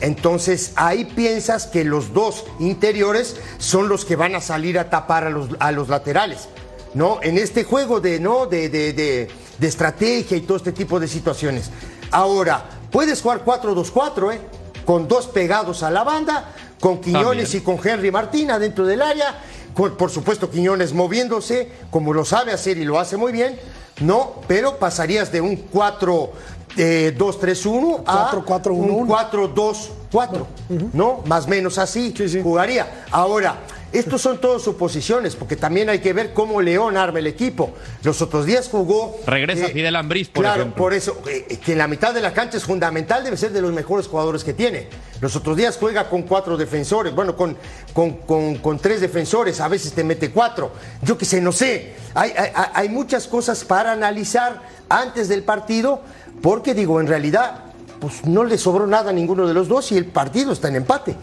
entonces 0.00 0.72
ahí 0.76 1.04
piensas 1.04 1.66
que 1.66 1.82
los 1.84 2.12
dos 2.12 2.44
interiores 2.60 3.36
son 3.58 3.88
los 3.88 4.04
que 4.04 4.14
van 4.14 4.34
a 4.36 4.40
salir 4.40 4.78
a 4.78 4.88
tapar 4.90 5.24
a 5.24 5.30
los, 5.30 5.48
a 5.58 5.72
los 5.72 5.88
laterales. 5.88 6.48
¿No? 6.94 7.18
En 7.22 7.36
este 7.36 7.64
juego 7.64 8.00
de, 8.00 8.20
¿no? 8.20 8.46
De, 8.46 8.68
de- 8.70 8.92
de- 8.94 9.28
de 9.58 9.66
estrategia 9.68 10.36
y 10.36 10.42
todo 10.42 10.56
este 10.58 10.72
tipo 10.72 10.98
de 11.00 11.08
situaciones. 11.08 11.70
Ahora, 12.10 12.64
puedes 12.90 13.20
jugar 13.22 13.44
4-2-4, 13.44 14.34
¿eh? 14.34 14.40
Con 14.84 15.08
dos 15.08 15.26
pegados 15.26 15.82
a 15.82 15.90
la 15.90 16.04
banda, 16.04 16.44
con 16.80 17.00
Quiñones 17.00 17.50
También. 17.50 17.62
y 17.62 17.64
con 17.64 17.88
Henry 17.88 18.10
Martín 18.10 18.50
adentro 18.50 18.86
del 18.86 19.02
área, 19.02 19.34
con- 19.74 19.96
por 19.96 20.10
supuesto 20.10 20.48
Quiñones 20.50 20.92
moviéndose 20.92 21.70
como 21.90 22.12
lo 22.12 22.24
sabe 22.24 22.52
hacer 22.52 22.78
y 22.78 22.84
lo 22.84 22.98
hace 23.00 23.16
muy 23.16 23.32
bien, 23.32 23.58
no, 24.00 24.34
pero 24.46 24.76
pasarías 24.78 25.32
de 25.32 25.40
un 25.40 25.56
4 25.56 26.32
eh, 26.76 27.14
2-3-1 27.18 28.02
a 28.06 28.30
4-4-1-1. 28.30 28.70
un 28.70 29.08
4-2-4, 29.08 30.46
¿no? 30.92 31.22
Más 31.26 31.46
o 31.46 31.48
menos 31.48 31.78
así 31.78 32.12
jugaría. 32.42 33.04
Ahora, 33.10 33.56
estos 33.92 34.20
son 34.20 34.38
todas 34.40 34.62
suposiciones, 34.62 35.36
porque 35.36 35.56
también 35.56 35.88
hay 35.88 36.00
que 36.00 36.12
ver 36.12 36.34
cómo 36.34 36.60
León 36.60 36.96
arma 36.96 37.18
el 37.20 37.26
equipo. 37.26 37.72
Los 38.02 38.20
otros 38.20 38.44
días 38.44 38.68
jugó... 38.68 39.18
Regresa 39.26 39.66
eh, 39.66 39.72
Fidel 39.72 39.96
Ambriz, 39.96 40.28
por 40.28 40.42
claro, 40.44 40.62
ejemplo. 40.62 40.82
por 40.82 40.92
eso, 40.92 41.20
eh, 41.28 41.58
que 41.64 41.72
en 41.72 41.78
la 41.78 41.86
mitad 41.88 42.12
de 42.12 42.20
la 42.20 42.32
cancha 42.34 42.56
es 42.58 42.64
fundamental, 42.64 43.24
debe 43.24 43.36
ser 43.36 43.52
de 43.52 43.62
los 43.62 43.72
mejores 43.72 44.06
jugadores 44.08 44.44
que 44.44 44.52
tiene. 44.52 44.88
Los 45.20 45.34
otros 45.36 45.56
días 45.56 45.78
juega 45.80 46.10
con 46.10 46.22
cuatro 46.22 46.56
defensores, 46.56 47.14
bueno, 47.14 47.36
con, 47.36 47.56
con, 47.94 48.12
con- 48.18 48.56
con 48.56 48.78
tres 48.78 49.00
defensores, 49.00 49.60
a 49.60 49.68
veces 49.68 49.92
te 49.92 50.04
mete 50.04 50.30
cuatro. 50.30 50.72
Yo 51.02 51.16
qué 51.16 51.24
sé, 51.24 51.40
no 51.40 51.52
sé. 51.52 51.94
Hay, 52.14 52.32
hay- 52.36 52.50
hay 52.74 52.88
muchas 52.88 53.26
cosas 53.26 53.64
para 53.64 53.92
analizar 53.92 54.60
antes 54.88 55.28
del 55.28 55.42
partido, 55.42 56.02
porque 56.42 56.74
digo, 56.74 57.00
en 57.00 57.06
realidad, 57.06 57.60
pues 58.00 58.24
no 58.26 58.44
le 58.44 58.58
sobró 58.58 58.86
nada 58.86 59.10
a 59.10 59.12
ninguno 59.14 59.46
de 59.46 59.54
los 59.54 59.68
dos 59.68 59.90
y 59.92 59.96
el 59.96 60.04
partido 60.06 60.52
está 60.52 60.68
en 60.68 60.76
empate. 60.76 61.16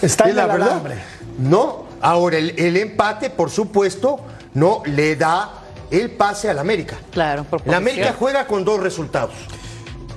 Está 0.00 0.24
Es 0.24 0.30
en 0.30 0.36
la 0.36 0.44
el 0.44 0.48
verdad. 0.52 0.68
alambre. 0.70 0.94
No, 1.40 1.84
ahora 2.00 2.38
el, 2.38 2.54
el 2.58 2.76
empate, 2.76 3.30
por 3.30 3.50
supuesto, 3.50 4.20
no 4.54 4.82
le 4.84 5.16
da 5.16 5.50
el 5.90 6.10
pase 6.10 6.48
al 6.48 6.58
América. 6.58 6.96
Claro, 7.10 7.44
por 7.44 7.66
La 7.66 7.78
América 7.78 8.14
juega 8.16 8.46
con 8.46 8.64
dos 8.64 8.80
resultados. 8.80 9.32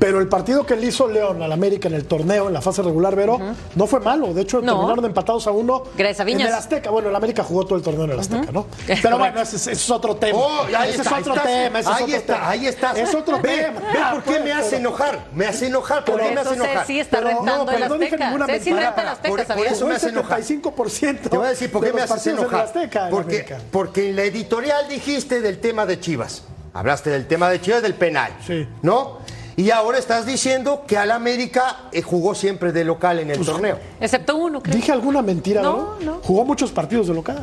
Pero 0.04 0.20
el 0.20 0.28
partido 0.28 0.66
que 0.66 0.76
le 0.76 0.88
hizo 0.88 1.08
León 1.08 1.42
al 1.42 1.52
América 1.54 1.88
en 1.88 1.94
el 1.94 2.04
torneo, 2.06 2.48
en 2.48 2.54
la 2.54 2.62
fase 2.62 2.82
regular, 2.82 3.16
Vero, 3.16 3.40
no 3.76 3.88
fue 3.88 4.02
malo. 4.02 4.34
De 4.34 4.42
hecho, 4.42 4.60
No. 4.62 4.74
terminaron 4.74 5.06
empatados 5.06 5.48
a 5.48 5.52
uno 5.52 5.84
Gracias 5.98 6.20
a 6.20 6.30
en 6.30 6.42
el 6.42 6.48
Azteca. 6.54 6.90
Bueno, 6.90 7.08
el 7.08 7.16
América 7.16 7.42
jugó 7.44 7.64
todo 7.66 7.78
el 7.78 7.82
torneo 7.82 8.04
en 8.04 8.12
el 8.12 8.20
Azteca, 8.20 8.52
¿no? 8.52 8.68
Es 8.86 9.00
Pero 9.00 9.18
bueno, 9.18 9.40
ese, 9.40 9.56
ese 9.56 9.72
es 9.72 9.90
otro 9.90 10.18
tema. 10.18 10.38
Oh, 10.38 10.64
ahí 10.78 10.90
ese 10.90 11.04
está, 11.04 11.16
es 11.16 11.22
otro 11.22 11.34
estás- 11.36 11.48
tema. 11.48 11.80
ese 11.80 11.90
es 11.90 11.96
ahí 11.96 12.04
otro 12.04 12.16
está, 12.18 12.34
tema. 12.34 12.50
ahí 12.50 12.68
está. 12.68 12.92
Es 12.92 13.16
otro 13.16 13.40
Ve, 13.42 13.50
tema. 13.58 13.80
ve 13.80 14.00
Ah, 14.04 14.12
por 14.12 14.24
qué 14.24 14.32
pues, 14.32 14.44
me 14.44 14.52
hace 14.52 14.66
pero- 14.72 14.78
enojar. 14.80 15.26
Me 15.34 15.46
hace 15.46 15.68
enojar. 15.68 16.04
¿Por 16.04 16.16
Por 16.16 16.24
qué 16.28 16.36
me 16.36 16.42
hace 16.42 16.54
enojar? 16.56 16.80
Ceci 16.86 17.00
está 17.00 17.18
Pero 17.22 17.44
no, 17.44 17.66
pero 17.66 17.78
el 17.86 17.90
no 17.90 17.98
dije 17.98 18.18
ninguna 18.18 18.46
Ceci 18.46 18.70
mentira. 18.72 18.88
renta 18.88 19.02
el 19.04 19.08
Azteca, 19.08 19.30
Por- 19.30 19.56
por 19.56 19.66
eso 19.68 19.88
me 19.88 19.96
hace 19.96 20.10
enojar. 20.10 20.40
75% 20.44 21.30
Te 21.30 21.38
voy 21.38 21.46
a 21.48 21.50
decir 21.52 21.72
por 21.72 21.82
qué 21.82 21.94
me 21.94 22.02
el 22.02 22.10
enojar. 22.38 22.70
América. 22.76 23.60
porque 23.72 24.10
en 24.10 24.16
la 24.18 24.24
editorial 24.24 24.88
dijiste 24.90 25.40
del 25.40 25.60
tema 25.60 25.86
de 25.86 26.00
Chivas. 26.02 26.44
Hablaste 26.74 27.10
del 27.12 27.28
tema 27.28 27.50
de 27.50 27.62
Chivas, 27.62 27.82
del 27.82 27.94
penal. 27.94 28.32
Sí. 28.46 28.68
¿No? 28.82 29.20
Y 29.56 29.70
ahora 29.70 30.00
estás 30.00 30.26
diciendo 30.26 30.84
que 30.88 30.98
al 30.98 31.12
América 31.12 31.78
eh, 31.92 32.02
jugó 32.02 32.34
siempre 32.34 32.72
de 32.72 32.84
local 32.84 33.20
en 33.20 33.30
el 33.30 33.38
Pues, 33.38 33.48
torneo. 33.50 33.78
Excepto 34.02 34.36
uno, 34.36 34.62
creo. 34.64 34.76
Dije 34.76 34.92
alguna 34.92 35.22
mentira, 35.22 35.62
No, 35.62 35.98
¿no? 36.00 36.14
no. 36.14 36.20
Jugó 36.24 36.44
muchos 36.44 36.72
partidos 36.72 37.08
de 37.08 37.14
local. 37.14 37.42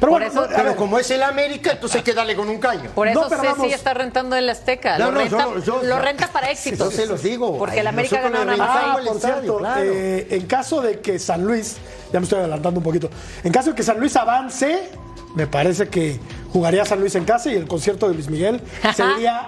Por 0.00 0.10
bueno, 0.10 0.26
eso- 0.26 0.34
no, 0.40 0.46
a 0.46 0.48
Pero 0.48 0.64
ver, 0.70 0.76
como 0.76 0.98
es 0.98 1.08
el 1.12 1.22
América, 1.22 1.70
entonces 1.70 1.98
hay 1.98 2.02
que 2.02 2.12
darle 2.12 2.34
con 2.34 2.48
un 2.48 2.58
caño. 2.58 2.90
Por 2.92 3.06
eso 3.06 3.28
No 3.28 3.54
Ceci 3.54 3.72
está 3.72 3.94
rentando 3.94 4.34
el 4.34 4.48
Azteca. 4.50 4.98
No, 4.98 5.06
lo, 5.06 5.12
no, 5.12 5.18
renta, 5.20 5.38
yo 5.38 5.54
no- 5.54 5.60
yo- 5.60 5.82
lo 5.84 5.98
renta 6.00 6.26
para 6.26 6.50
éxito. 6.50 6.86
Yo 6.86 6.90
se 6.90 7.06
los 7.06 7.22
digo. 7.22 7.56
Porque 7.56 7.74
Ay, 7.74 7.80
el 7.80 7.86
América 7.86 8.20
ganó 8.20 8.50
ahí. 8.50 8.58
Ah, 8.60 8.98
por 9.06 9.20
cierto, 9.20 9.58
claro. 9.58 9.80
eh, 9.84 10.26
en 10.30 10.46
caso 10.46 10.80
de 10.82 10.98
que 11.00 11.20
San 11.20 11.44
Luis, 11.44 11.76
ya 12.12 12.18
me 12.18 12.24
estoy 12.24 12.40
adelantando 12.40 12.80
un 12.80 12.84
poquito, 12.84 13.08
en 13.44 13.52
caso 13.52 13.70
de 13.70 13.76
que 13.76 13.84
San 13.84 14.00
Luis 14.00 14.16
avance, 14.16 14.90
me 15.36 15.46
parece 15.46 15.88
que 15.88 16.18
jugaría 16.52 16.84
San 16.84 16.98
Luis 16.98 17.14
en 17.14 17.24
casa 17.24 17.50
y 17.52 17.54
el 17.54 17.68
concierto 17.68 18.08
de 18.08 18.14
Luis 18.14 18.28
Miguel 18.28 18.60
sería 18.96 19.46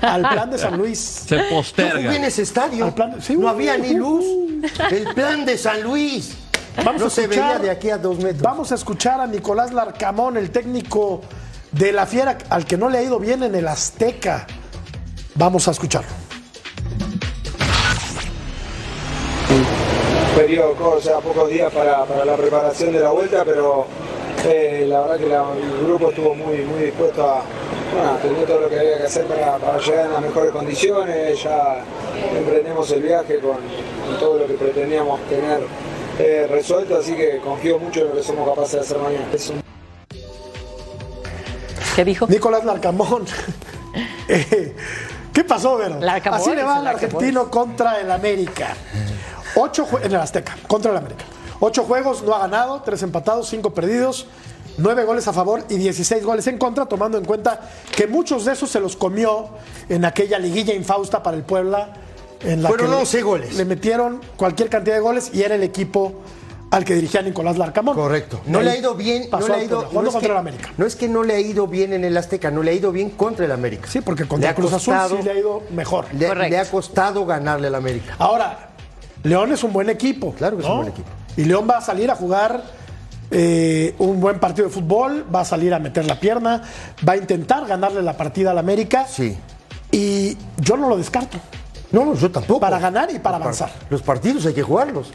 al 0.00 0.20
plan 0.28 0.50
de 0.50 0.58
San 0.58 0.76
Luis. 0.76 0.98
Se 0.98 1.36
Yo 1.36 1.42
jugué 1.42 1.48
en 1.48 1.54
posterga. 1.56 2.26
ese 2.26 2.42
estadio. 2.42 2.84
Al 2.86 2.94
plan- 2.94 3.16
sí, 3.20 3.36
no 3.36 3.46
uh, 3.46 3.48
había 3.50 3.76
ni 3.78 3.94
luz. 3.94 4.24
uh. 4.24 4.60
El 4.90 5.14
plan 5.14 5.44
de 5.44 5.56
San 5.58 5.82
Luis. 5.82 6.36
Vamos 6.84 7.00
no 7.00 7.06
a 7.08 7.10
se 7.10 7.22
escuchar- 7.24 7.46
veía 7.46 7.58
de 7.58 7.70
aquí 7.70 7.90
a 7.90 7.98
dos 7.98 8.18
metros. 8.18 8.42
Vamos 8.42 8.72
a 8.72 8.74
escuchar 8.76 9.20
a 9.20 9.26
Nicolás 9.26 9.72
Larcamón, 9.72 10.36
el 10.36 10.50
técnico 10.50 11.20
de 11.72 11.92
la 11.92 12.06
Fiera, 12.06 12.38
al 12.48 12.64
que 12.64 12.76
no 12.76 12.88
le 12.88 12.98
ha 12.98 13.02
ido 13.02 13.18
bien 13.18 13.42
en 13.42 13.54
el 13.54 13.66
Azteca. 13.68 14.46
Vamos 15.34 15.66
a 15.68 15.72
escucharlo. 15.72 16.08
periodo, 20.36 20.94
o 20.96 21.00
sea, 21.00 21.18
pocos 21.18 21.50
días 21.50 21.72
para, 21.72 22.04
para 22.04 22.24
la 22.24 22.36
preparación 22.36 22.92
de 22.92 23.00
la 23.00 23.10
vuelta, 23.10 23.44
pero 23.44 23.86
eh, 24.46 24.86
la 24.88 25.00
verdad 25.00 25.16
que 25.18 25.26
la- 25.26 25.44
el 25.80 25.86
grupo 25.86 26.10
estuvo 26.10 26.34
muy, 26.34 26.58
muy 26.58 26.84
dispuesto 26.84 27.28
a 27.28 27.42
bueno, 27.92 28.12
tener 28.22 28.46
todo 28.46 28.60
lo 28.60 28.68
que 28.68 28.78
había 28.78 28.98
que 28.98 29.04
hacer 29.04 29.26
para, 29.26 29.56
para 29.58 29.78
llegar 29.78 30.06
en 30.06 30.12
las 30.12 30.22
mejores 30.22 30.50
condiciones. 30.52 31.42
Ya 31.42 31.84
emprendemos 32.36 32.90
el 32.92 33.02
viaje 33.02 33.38
con, 33.40 33.56
con 33.56 34.18
todo 34.18 34.38
lo 34.38 34.46
que 34.46 34.54
pretendíamos 34.54 35.20
tener 35.28 35.60
eh, 36.18 36.46
resuelto, 36.50 36.98
así 36.98 37.14
que 37.14 37.38
confío 37.38 37.78
mucho 37.78 38.00
en 38.00 38.08
lo 38.08 38.14
que 38.14 38.22
somos 38.22 38.48
capaces 38.48 38.72
de 38.74 38.80
hacer 38.80 38.98
mañana. 38.98 39.26
Es 39.32 39.48
un 39.50 39.60
¿Qué 41.96 42.04
dijo? 42.04 42.26
Nicolás 42.26 42.64
Larcamón. 42.64 43.24
Eh, 44.32 44.76
¿Qué 45.32 45.42
pasó, 45.42 45.76
Vero? 45.76 45.98
Larcamón, 45.98 46.40
Así 46.40 46.54
le 46.54 46.62
va 46.62 46.76
al 46.76 46.84
Larcamón. 46.84 47.16
argentino 47.16 47.50
contra 47.50 48.00
el 48.00 48.08
América. 48.12 48.76
Ocho 49.56 49.84
en 50.00 50.12
el 50.12 50.20
Azteca, 50.20 50.56
contra 50.68 50.92
el 50.92 50.98
América. 50.98 51.24
Ocho 51.58 51.82
juegos, 51.82 52.22
no 52.22 52.32
ha 52.36 52.38
ganado, 52.38 52.80
tres 52.84 53.02
empatados, 53.02 53.48
cinco 53.48 53.70
perdidos, 53.74 54.28
nueve 54.78 55.04
goles 55.04 55.26
a 55.28 55.32
favor 55.32 55.64
y 55.68 55.76
16 55.76 56.24
goles 56.24 56.46
en 56.46 56.58
contra, 56.58 56.86
tomando 56.86 57.18
en 57.18 57.24
cuenta 57.24 57.60
que 57.94 58.06
muchos 58.06 58.44
de 58.44 58.52
esos 58.52 58.70
se 58.70 58.80
los 58.80 58.96
comió 58.96 59.50
en 59.88 60.04
aquella 60.04 60.38
liguilla 60.38 60.74
infausta 60.74 61.22
para 61.22 61.36
el 61.36 61.42
Puebla. 61.42 61.92
En 62.42 62.62
la 62.62 62.68
Fueron 62.70 62.86
que 62.86 62.92
le- 62.92 62.98
11 63.00 63.22
goles. 63.22 63.54
Le 63.54 63.64
metieron 63.66 64.20
cualquier 64.36 64.68
cantidad 64.70 64.94
de 64.94 65.00
goles 65.00 65.30
y 65.34 65.42
era 65.42 65.54
el 65.56 65.62
equipo 65.62 66.14
al 66.70 66.84
que 66.84 66.94
dirigía 66.94 67.20
Nicolás 67.20 67.58
Larcamón. 67.58 67.94
Correcto. 67.96 68.40
No 68.46 68.60
Ahí 68.60 68.64
le 68.64 68.70
ha 68.70 68.76
ido 68.78 68.94
bien. 68.94 69.28
No 69.30 69.46
le 69.46 69.54
ha 69.54 69.62
ido, 69.64 69.82
no 69.92 70.00
es 70.02 70.08
contra 70.08 70.20
que- 70.20 70.26
el 70.26 70.36
América. 70.36 70.70
No 70.78 70.86
es 70.86 70.96
que 70.96 71.08
no 71.08 71.22
le 71.24 71.34
ha 71.34 71.40
ido 71.40 71.66
bien 71.66 71.92
en 71.92 72.04
el 72.04 72.16
Azteca, 72.16 72.50
no 72.50 72.62
le 72.62 72.70
ha 72.70 72.74
ido 72.74 72.92
bien 72.92 73.10
contra 73.10 73.44
el 73.44 73.52
América. 73.52 73.88
Sí, 73.90 74.00
porque 74.00 74.24
contra 74.26 74.50
ha 74.50 74.54
Cruz 74.54 74.72
Azul 74.72 74.94
sí 75.08 75.22
le 75.22 75.30
ha 75.32 75.34
ido 75.38 75.62
mejor. 75.72 76.06
Le, 76.16 76.28
Correcto. 76.28 76.48
le 76.50 76.58
ha 76.58 76.64
costado 76.70 77.26
ganarle 77.26 77.66
al 77.66 77.74
América. 77.74 78.14
Ahora, 78.18 78.70
León 79.24 79.52
es 79.52 79.62
un 79.64 79.72
buen 79.72 79.90
equipo. 79.90 80.32
Claro 80.32 80.56
que 80.56 80.62
es 80.62 80.68
un 80.68 80.76
buen 80.76 80.88
equipo. 80.88 81.08
Y 81.36 81.44
León 81.44 81.66
va 81.68 81.78
a 81.78 81.80
salir 81.82 82.10
a 82.10 82.14
jugar 82.14 82.62
eh, 83.30 83.94
un 83.98 84.20
buen 84.20 84.38
partido 84.38 84.68
de 84.68 84.74
fútbol, 84.74 85.26
va 85.34 85.40
a 85.40 85.44
salir 85.44 85.72
a 85.74 85.78
meter 85.78 86.04
la 86.06 86.18
pierna, 86.18 86.62
va 87.08 87.12
a 87.14 87.16
intentar 87.16 87.66
ganarle 87.66 88.02
la 88.02 88.16
partida 88.16 88.50
al 88.50 88.58
América. 88.58 89.06
Sí. 89.06 89.36
Y 89.92 90.36
yo 90.58 90.76
no 90.76 90.88
lo 90.88 90.96
descarto. 90.96 91.38
No, 91.92 92.04
no, 92.04 92.14
yo 92.14 92.30
tampoco. 92.30 92.60
Para 92.60 92.78
ganar 92.78 93.08
y 93.12 93.18
para 93.18 93.38
Los 93.38 93.58
par- 93.58 93.68
avanzar. 93.68 93.70
Los 93.90 94.02
partidos 94.02 94.46
hay 94.46 94.54
que 94.54 94.62
jugarlos. 94.62 95.08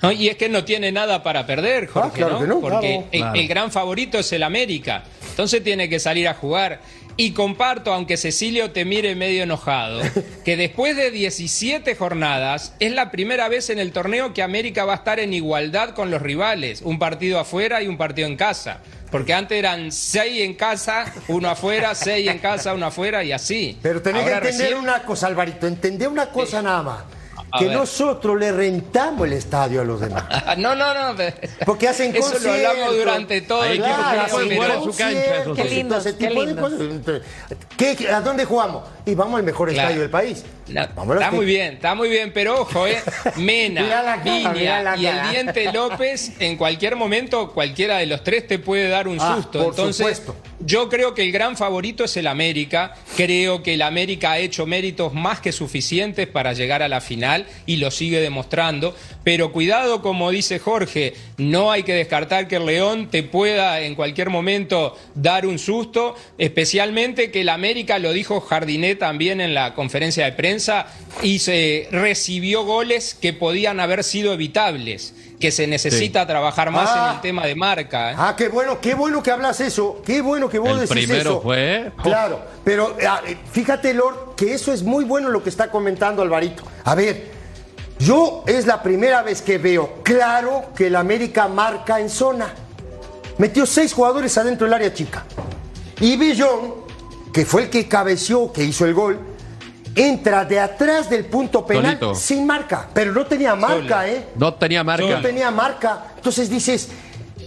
No, 0.00 0.12
y 0.12 0.28
es 0.28 0.36
que 0.36 0.48
no 0.48 0.64
tiene 0.64 0.90
nada 0.92 1.22
para 1.22 1.44
perder, 1.46 1.88
Jorge, 1.88 2.08
Ah, 2.08 2.14
claro 2.14 2.32
¿no? 2.34 2.40
que 2.40 2.46
no. 2.46 2.60
Porque 2.60 2.78
Claro. 2.80 3.06
el, 3.12 3.20
Claro. 3.20 3.34
el 3.40 3.48
gran 3.48 3.70
favorito 3.70 4.18
es 4.18 4.32
el 4.32 4.42
América. 4.42 5.02
Entonces 5.30 5.62
tiene 5.62 5.88
que 5.88 5.98
salir 6.00 6.26
a 6.28 6.34
jugar. 6.34 6.80
Y 7.20 7.32
comparto, 7.32 7.92
aunque 7.92 8.16
Cecilio 8.16 8.70
te 8.70 8.84
mire 8.84 9.16
medio 9.16 9.42
enojado, 9.42 10.00
que 10.44 10.56
después 10.56 10.96
de 10.96 11.10
17 11.10 11.96
jornadas 11.96 12.74
es 12.78 12.92
la 12.92 13.10
primera 13.10 13.48
vez 13.48 13.70
en 13.70 13.80
el 13.80 13.90
torneo 13.90 14.32
que 14.32 14.40
América 14.40 14.84
va 14.84 14.92
a 14.92 14.96
estar 14.96 15.18
en 15.18 15.34
igualdad 15.34 15.90
con 15.96 16.12
los 16.12 16.22
rivales. 16.22 16.80
Un 16.80 17.00
partido 17.00 17.40
afuera 17.40 17.82
y 17.82 17.88
un 17.88 17.96
partido 17.98 18.28
en 18.28 18.36
casa. 18.36 18.78
Porque 19.10 19.34
antes 19.34 19.58
eran 19.58 19.90
6 19.90 20.42
en 20.42 20.54
casa, 20.54 21.12
uno 21.26 21.48
afuera, 21.50 21.94
6 21.96 22.28
en 22.28 22.38
casa, 22.38 22.72
uno 22.74 22.86
afuera 22.86 23.24
y 23.24 23.32
así. 23.32 23.76
Pero 23.82 24.00
tenés 24.00 24.22
Ahora 24.22 24.40
que 24.40 24.48
entender 24.50 24.68
recién- 24.74 24.78
una 24.84 25.02
cosa, 25.02 25.26
Alvarito. 25.26 25.66
Entender 25.66 26.08
una 26.08 26.26
cosa 26.30 26.62
nada 26.62 26.82
más. 26.82 27.02
A 27.50 27.58
que 27.58 27.66
ver. 27.66 27.76
nosotros 27.76 28.38
le 28.38 28.52
rentamos 28.52 29.26
el 29.26 29.32
estadio 29.32 29.80
a 29.80 29.84
los 29.84 30.00
demás. 30.00 30.24
No, 30.58 30.74
no, 30.74 30.92
no. 30.94 31.18
Porque 31.64 31.88
hacen 31.88 32.14
Eso 32.14 32.38
lo 32.38 32.52
hablamos 32.52 32.96
durante 32.96 33.40
todo 33.42 33.62
Hay 33.62 33.78
el 33.78 33.82
tiempo. 33.84 34.02
que 34.02 34.16
no 34.16 34.22
pero- 34.22 34.30
pueden 34.34 34.54
jugar 34.56 34.70
en 34.72 34.82
su 34.84 34.96
cancha, 34.96 35.44
Qué 35.54 35.62
ese 35.98 36.16
qué. 37.76 37.96
¿Qué- 37.96 38.08
¿A 38.10 38.20
dónde 38.20 38.44
jugamos? 38.44 38.84
Y 39.06 39.14
vamos 39.14 39.38
al 39.38 39.44
mejor 39.44 39.68
Claro. 39.70 39.82
estadio 39.88 40.02
del 40.02 40.10
país. 40.10 40.44
No, 40.68 40.82
está 41.14 41.30
muy 41.30 41.46
bien, 41.46 41.74
está 41.74 41.94
muy 41.94 42.08
bien, 42.08 42.30
pero 42.32 42.60
ojo, 42.62 42.86
eh. 42.86 42.98
Mena, 43.36 43.88
cara, 43.88 44.16
Viña 44.18 44.96
y 44.96 45.06
el 45.06 45.30
diente 45.30 45.72
López, 45.72 46.32
en 46.38 46.56
cualquier 46.56 46.96
momento, 46.96 47.52
cualquiera 47.52 47.98
de 47.98 48.06
los 48.06 48.22
tres 48.22 48.46
te 48.46 48.58
puede 48.58 48.88
dar 48.88 49.08
un 49.08 49.18
Ah, 49.20 49.36
susto. 49.36 49.58
por 49.60 49.68
Entonces, 49.70 49.96
supuesto. 50.18 50.36
yo 50.60 50.88
creo 50.88 51.14
que 51.14 51.22
el 51.22 51.32
gran 51.32 51.56
favorito 51.56 52.04
es 52.04 52.16
el 52.16 52.26
América. 52.26 52.94
Creo 53.16 53.62
que 53.62 53.74
el 53.74 53.82
América 53.82 54.32
ha 54.32 54.38
hecho 54.38 54.66
méritos 54.66 55.14
más 55.14 55.40
que 55.40 55.52
suficientes 55.52 56.26
para 56.26 56.52
llegar 56.52 56.82
a 56.82 56.88
la 56.88 57.00
final 57.00 57.46
y 57.66 57.76
lo 57.76 57.90
sigue 57.90 58.20
demostrando. 58.20 58.94
Pero 59.28 59.52
cuidado, 59.52 60.00
como 60.00 60.30
dice 60.30 60.58
Jorge, 60.58 61.12
no 61.36 61.70
hay 61.70 61.82
que 61.82 61.92
descartar 61.92 62.48
que 62.48 62.56
el 62.56 62.64
León 62.64 63.08
te 63.10 63.22
pueda 63.22 63.82
en 63.82 63.94
cualquier 63.94 64.30
momento 64.30 64.96
dar 65.14 65.44
un 65.44 65.58
susto, 65.58 66.14
especialmente 66.38 67.30
que 67.30 67.42
el 67.42 67.50
América, 67.50 67.98
lo 67.98 68.14
dijo 68.14 68.40
Jardinet 68.40 68.98
también 68.98 69.42
en 69.42 69.52
la 69.52 69.74
conferencia 69.74 70.24
de 70.24 70.32
prensa, 70.32 70.86
y 71.22 71.40
se 71.40 71.88
recibió 71.92 72.64
goles 72.64 73.12
que 73.20 73.34
podían 73.34 73.80
haber 73.80 74.02
sido 74.02 74.32
evitables, 74.32 75.12
que 75.38 75.50
se 75.50 75.66
necesita 75.66 76.26
trabajar 76.26 76.70
más 76.70 76.88
Ah. 76.90 77.08
en 77.10 77.14
el 77.16 77.20
tema 77.20 77.44
de 77.44 77.54
marca. 77.54 78.12
¿eh? 78.12 78.14
Ah, 78.16 78.34
qué 78.34 78.48
bueno, 78.48 78.80
qué 78.80 78.94
bueno 78.94 79.22
que 79.22 79.30
hablas 79.30 79.60
eso. 79.60 80.00
Qué 80.06 80.22
bueno 80.22 80.48
que 80.48 80.58
vos 80.58 80.70
El 80.70 80.88
decís 80.88 81.04
primero 81.04 81.30
eso. 81.32 81.40
fue. 81.42 81.92
Claro, 82.02 82.40
pero 82.64 82.96
ah, 83.06 83.20
eh, 83.28 83.36
fíjate, 83.52 83.92
Lord, 83.92 84.36
que 84.36 84.54
eso 84.54 84.72
es 84.72 84.82
muy 84.82 85.04
bueno 85.04 85.28
lo 85.28 85.42
que 85.42 85.50
está 85.50 85.70
comentando 85.70 86.22
Alvarito. 86.22 86.62
A 86.84 86.94
ver, 86.94 87.36
yo 87.98 88.44
es 88.46 88.66
la 88.66 88.82
primera 88.82 89.22
vez 89.22 89.42
que 89.42 89.58
veo 89.58 90.02
claro 90.02 90.66
que 90.76 90.86
el 90.86 90.96
América 90.96 91.48
marca 91.48 91.98
en 92.00 92.08
zona. 92.08 92.52
Metió 93.38 93.66
seis 93.66 93.92
jugadores 93.92 94.36
adentro 94.38 94.66
del 94.66 94.74
área 94.74 94.92
chica. 94.92 95.24
Y 96.00 96.16
Billón, 96.16 96.74
que 97.32 97.44
fue 97.44 97.62
el 97.64 97.70
que 97.70 97.86
cabeció, 97.88 98.52
que 98.52 98.64
hizo 98.64 98.84
el 98.84 98.94
gol, 98.94 99.18
entra 99.94 100.44
de 100.44 100.60
atrás 100.60 101.10
del 101.10 101.24
punto 101.26 101.66
penal 101.66 101.98
Solito. 101.98 102.14
sin 102.14 102.46
marca. 102.46 102.88
Pero 102.94 103.12
no 103.12 103.26
tenía 103.26 103.54
marca, 103.54 104.02
Solo. 104.02 104.12
¿eh? 104.12 104.28
No 104.36 104.54
tenía 104.54 104.84
marca. 104.84 105.06
No 105.08 105.20
tenía 105.22 105.50
marca. 105.50 106.04
Entonces 106.16 106.48
dices, 106.48 106.88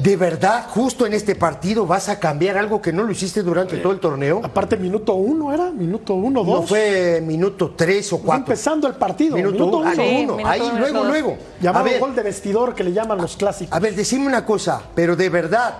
¿de 0.01 0.15
verdad 0.17 0.65
justo 0.69 1.05
en 1.05 1.13
este 1.13 1.35
partido 1.35 1.85
vas 1.85 2.09
a 2.09 2.19
cambiar 2.19 2.57
algo 2.57 2.81
que 2.81 2.91
no 2.91 3.03
lo 3.03 3.11
hiciste 3.11 3.43
durante 3.43 3.77
todo 3.77 3.93
el 3.93 3.99
torneo? 3.99 4.41
Aparte, 4.43 4.77
minuto 4.77 5.13
uno 5.13 5.53
era, 5.53 5.69
minuto 5.71 6.13
uno, 6.15 6.43
dos. 6.43 6.61
No 6.61 6.67
fue 6.67 7.21
minuto 7.25 7.73
tres 7.75 8.11
o 8.13 8.17
Fue 8.17 8.25
cuatro. 8.25 8.43
empezando 8.45 8.87
el 8.87 8.95
partido. 8.95 9.35
Minuto, 9.35 9.65
uno. 9.65 9.83
Ah, 9.87 9.93
Sí, 9.95 10.01
uno. 10.23 10.35
minuto 10.37 10.47
Ahí, 10.49 10.61
uno, 10.61 10.79
luego, 10.79 10.97
dos. 10.99 11.07
luego. 11.07 11.31
A 11.59 11.63
Llamado 11.63 11.85
ver, 11.85 11.99
gol 11.99 12.15
de 12.15 12.23
vestidor 12.23 12.73
que 12.73 12.83
le 12.83 12.93
llaman 12.93 13.17
los 13.19 13.35
clásicos. 13.37 13.75
a 13.75 13.79
ver, 13.79 13.95
decime 13.95 14.25
una 14.25 14.45
cosa, 14.45 14.81
pero 14.95 15.15
de 15.15 15.29
verdad, 15.29 15.75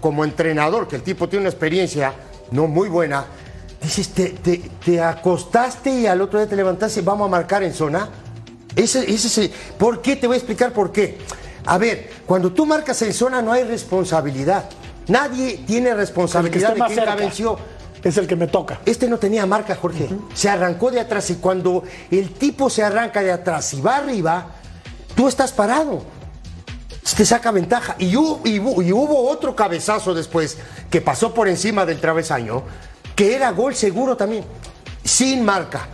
como 0.00 0.24
entrenador, 0.24 0.86
que 0.86 0.96
el 0.96 1.02
tipo 1.02 1.28
tiene 1.28 1.42
una 1.44 1.50
experiencia 1.50 2.12
no 2.52 2.68
muy 2.68 2.88
buena, 2.88 3.24
dices, 3.82 4.08
te, 4.10 4.28
te- 4.30 4.62
te 4.84 5.00
acostaste 5.00 5.90
y 5.90 6.06
al 6.06 6.20
otro 6.20 6.38
día 6.38 6.48
te 6.48 6.54
levantaste 6.56 7.00
y 7.00 7.02
vamos 7.02 7.26
a 7.26 7.30
marcar 7.30 7.62
en 7.64 7.74
zona. 7.74 8.08
Ese, 8.76 9.00
ese 9.10 9.26
es 9.26 9.38
el- 9.38 9.50
¿Por 9.78 10.00
qué? 10.02 10.14
Te 10.16 10.26
voy 10.26 10.34
a 10.34 10.38
explicar 10.38 10.72
por 10.72 10.92
qué. 10.92 11.18
A 11.66 11.78
ver, 11.78 12.10
cuando 12.26 12.52
tú 12.52 12.64
marcas 12.66 13.00
en 13.02 13.12
zona 13.12 13.42
no 13.42 13.52
hay 13.52 13.64
responsabilidad. 13.64 14.68
Nadie 15.08 15.62
tiene 15.66 15.90
el 15.90 15.94
que 15.94 16.00
responsabilidad 16.00 16.70
esté 16.76 16.80
de 17.00 17.04
quién 17.04 17.16
venció. 17.16 17.58
es 18.02 18.16
el 18.16 18.26
que 18.26 18.36
me 18.36 18.46
toca. 18.46 18.80
Este 18.86 19.08
no 19.08 19.18
tenía 19.18 19.46
marca, 19.46 19.74
Jorge. 19.76 20.08
Se 20.34 20.48
arrancó 20.48 20.90
de 20.90 21.00
atrás 21.00 21.28
y 21.30 21.34
cuando 21.36 21.82
el 22.10 22.30
tipo 22.34 22.70
se 22.70 22.82
arranca 22.84 23.20
de 23.22 23.32
atrás 23.32 23.72
y 23.74 23.80
va 23.80 23.96
arriba, 23.96 24.46
tú 25.16 25.26
estás 25.28 25.52
parado. 25.52 26.02
Te 27.16 27.24
saca 27.24 27.50
ventaja. 27.52 27.94
Y 27.98 28.14
hubo, 28.16 28.40
y 28.44 28.58
hubo- 28.58 28.82
y 28.82 28.92
hubo 28.92 29.28
otro 29.28 29.54
cabezazo 29.56 30.12
después 30.14 30.56
que 30.90 31.00
pasó 31.00 31.32
por 31.34 31.48
encima 31.48 31.86
del 31.86 32.00
travesaño, 32.00 32.62
que 33.14 33.34
era 33.34 33.50
gol 33.52 33.74
seguro 33.74 34.16
también, 34.16 34.44
sin 35.04 35.44
marca. 35.44 35.88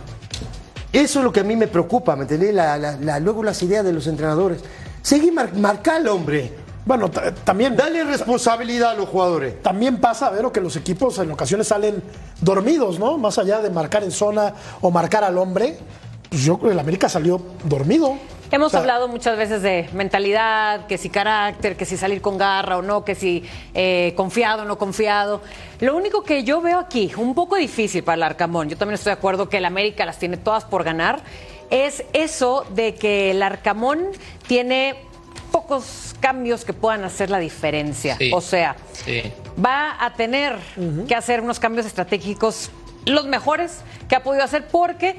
Eso 0.91 1.19
es 1.19 1.25
lo 1.25 1.31
que 1.31 1.39
a 1.39 1.43
mí 1.43 1.55
me 1.55 1.67
preocupa, 1.67 2.15
¿me 2.15 2.23
entendés? 2.23 2.53
La- 2.53 2.77
la- 2.77 2.97
la- 2.97 3.19
luego 3.19 3.43
las 3.43 3.61
ideas 3.63 3.83
de 3.85 3.93
los 3.93 4.05
entrenadores. 4.07 4.59
Seguí 5.03 5.29
mar 5.31 5.53
marcar, 5.53 6.07
hombre. 6.07 6.51
Bueno, 6.85 7.11
ta- 7.11 7.31
también, 7.33 7.75
Dale 7.75 8.03
responsabilidad 8.03 8.91
a 8.91 8.93
los 8.95 9.07
jugadores. 9.09 9.61
también 9.61 9.97
pasa, 10.01 10.29
Vero, 10.31 10.51
que 10.51 10.59
los 10.61 10.75
equipos 10.75 11.19
en 11.19 11.29
ocasiones 11.31 11.67
salen 11.67 12.01
dormidos, 12.41 12.97
¿no? 12.99 13.17
Más 13.17 13.37
allá 13.37 13.59
de 13.59 13.69
marcar 13.69 14.03
en 14.03 14.11
zona 14.11 14.53
o 14.81 14.89
marcar 14.91 15.23
al 15.23 15.37
hombre, 15.37 15.77
pues 16.29 16.41
yo 16.43 16.57
creo 16.57 16.69
que 16.69 16.73
el 16.73 16.79
América 16.79 17.07
salió 17.07 17.39
dormido. 17.65 18.15
Hemos 18.51 18.67
O 18.67 18.69
sea, 18.71 18.79
hablado 18.81 19.07
muchas 19.07 19.37
veces 19.37 19.61
de 19.61 19.89
mentalidad, 19.93 20.85
que 20.87 20.97
si 20.97 21.09
carácter, 21.09 21.75
que 21.75 21.85
si 21.85 21.97
salir 21.97 22.21
con 22.21 22.37
garra 22.37 22.77
o 22.77 22.81
no, 22.81 23.03
que 23.03 23.15
si 23.15 23.43
eh, 23.73 24.13
confiado 24.15 24.61
o 24.63 24.65
no 24.65 24.77
confiado. 24.77 25.41
Lo 25.79 25.95
único 25.97 26.23
que 26.23 26.43
yo 26.43 26.61
veo 26.61 26.79
aquí, 26.79 27.11
un 27.17 27.33
poco 27.33 27.55
difícil 27.55 28.03
para 28.03 28.15
el 28.15 28.23
Arcamón, 28.23 28.69
yo 28.69 28.77
también 28.77 28.95
estoy 28.95 29.11
de 29.11 29.17
acuerdo 29.17 29.49
que 29.49 29.57
el 29.57 29.65
América 29.65 30.05
las 30.05 30.19
tiene 30.19 30.37
todas 30.37 30.65
por 30.65 30.83
ganar, 30.83 31.21
es 31.73 32.03
eso 32.13 32.65
de 32.69 32.93
que 32.93 33.31
el 33.31 33.41
Arcamón 33.41 34.09
tiene 34.47 34.95
pocos 35.51 36.13
cambios 36.19 36.65
que 36.65 36.73
puedan 36.73 37.03
hacer 37.03 37.31
la 37.31 37.39
diferencia. 37.39 38.15
Sí. 38.17 38.29
O 38.31 38.41
sea, 38.41 38.75
Sí. 38.93 39.23
va 39.63 39.97
a 39.99 40.13
tener 40.13 40.55
que 41.07 41.15
hacer 41.15 41.41
unos 41.41 41.59
cambios 41.59 41.87
estratégicos 41.87 42.69
los 43.05 43.25
mejores 43.25 43.79
que 44.07 44.15
ha 44.15 44.21
podido 44.23 44.43
hacer 44.43 44.67
porque 44.67 45.15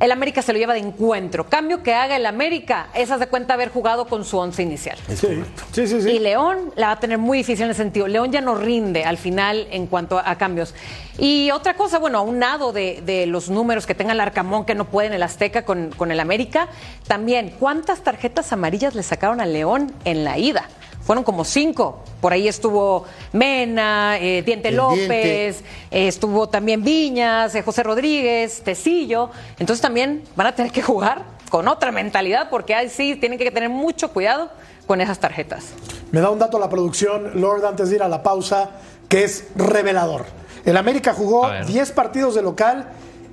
el 0.00 0.12
América 0.12 0.42
se 0.42 0.52
lo 0.52 0.58
lleva 0.58 0.74
de 0.74 0.80
encuentro. 0.80 1.48
Cambio 1.48 1.82
que 1.82 1.94
haga 1.94 2.16
el 2.16 2.26
América 2.26 2.88
es 2.94 3.10
haz 3.10 3.20
de 3.20 3.26
cuenta 3.26 3.54
haber 3.54 3.70
jugado 3.70 4.06
con 4.06 4.24
su 4.24 4.38
once 4.38 4.62
inicial. 4.62 4.98
Sí, 5.08 5.42
sí, 5.72 5.86
sí. 5.86 6.02
sí. 6.02 6.10
Y 6.10 6.18
León 6.18 6.72
la 6.76 6.88
va 6.88 6.92
a 6.92 7.00
tener 7.00 7.18
muy 7.18 7.38
difícil 7.38 7.64
en 7.64 7.70
ese 7.70 7.82
sentido. 7.82 8.06
León 8.06 8.32
ya 8.32 8.40
no 8.40 8.54
rinde 8.54 9.04
al 9.04 9.16
final 9.16 9.66
en 9.70 9.86
cuanto 9.86 10.18
a, 10.18 10.30
a 10.30 10.38
cambios. 10.38 10.74
Y 11.18 11.50
otra 11.50 11.74
cosa, 11.74 11.98
bueno, 11.98 12.18
a 12.18 12.20
un 12.22 12.40
lado 12.40 12.72
de, 12.72 13.02
de 13.04 13.26
los 13.26 13.48
números 13.48 13.86
que 13.86 13.94
tenga 13.94 14.12
el 14.12 14.20
Arcamón 14.20 14.64
que 14.64 14.74
no 14.74 14.84
puede 14.86 15.08
en 15.08 15.14
el 15.14 15.22
Azteca 15.22 15.64
con, 15.64 15.90
con 15.96 16.10
el 16.10 16.20
América, 16.20 16.68
también, 17.06 17.54
¿cuántas 17.58 18.02
tarjetas 18.02 18.52
amarillas 18.52 18.94
le 18.94 19.02
sacaron 19.02 19.40
al 19.40 19.52
León 19.52 19.92
en 20.04 20.24
la 20.24 20.38
ida? 20.38 20.68
Fueron 21.06 21.22
como 21.22 21.44
cinco. 21.44 22.00
Por 22.20 22.32
ahí 22.32 22.48
estuvo 22.48 23.04
Mena, 23.32 24.18
eh, 24.18 24.42
Diente 24.44 24.68
El 24.68 24.76
López, 24.76 24.98
Diente. 25.08 25.64
eh, 25.92 26.08
estuvo 26.08 26.48
también 26.48 26.82
Viñas, 26.82 27.54
eh, 27.54 27.62
José 27.62 27.84
Rodríguez, 27.84 28.62
Tecillo. 28.64 29.30
Entonces 29.58 29.80
también 29.80 30.24
van 30.34 30.48
a 30.48 30.54
tener 30.54 30.72
que 30.72 30.82
jugar 30.82 31.22
con 31.48 31.68
otra 31.68 31.92
mentalidad 31.92 32.50
porque 32.50 32.74
ahí 32.74 32.88
sí 32.88 33.14
tienen 33.14 33.38
que 33.38 33.50
tener 33.52 33.68
mucho 33.70 34.10
cuidado 34.12 34.50
con 34.88 35.00
esas 35.00 35.20
tarjetas. 35.20 35.66
Me 36.10 36.20
da 36.20 36.30
un 36.30 36.40
dato 36.40 36.58
la 36.58 36.68
producción, 36.68 37.40
Lord, 37.40 37.64
antes 37.64 37.88
de 37.90 37.96
ir 37.96 38.02
a 38.02 38.08
la 38.08 38.24
pausa, 38.24 38.70
que 39.08 39.22
es 39.22 39.46
revelador. 39.54 40.26
El 40.64 40.76
América 40.76 41.14
jugó 41.14 41.44
A 41.46 41.52
ver. 41.52 41.66
10 41.66 41.92
partidos 41.92 42.34
de 42.34 42.42
local 42.42 42.88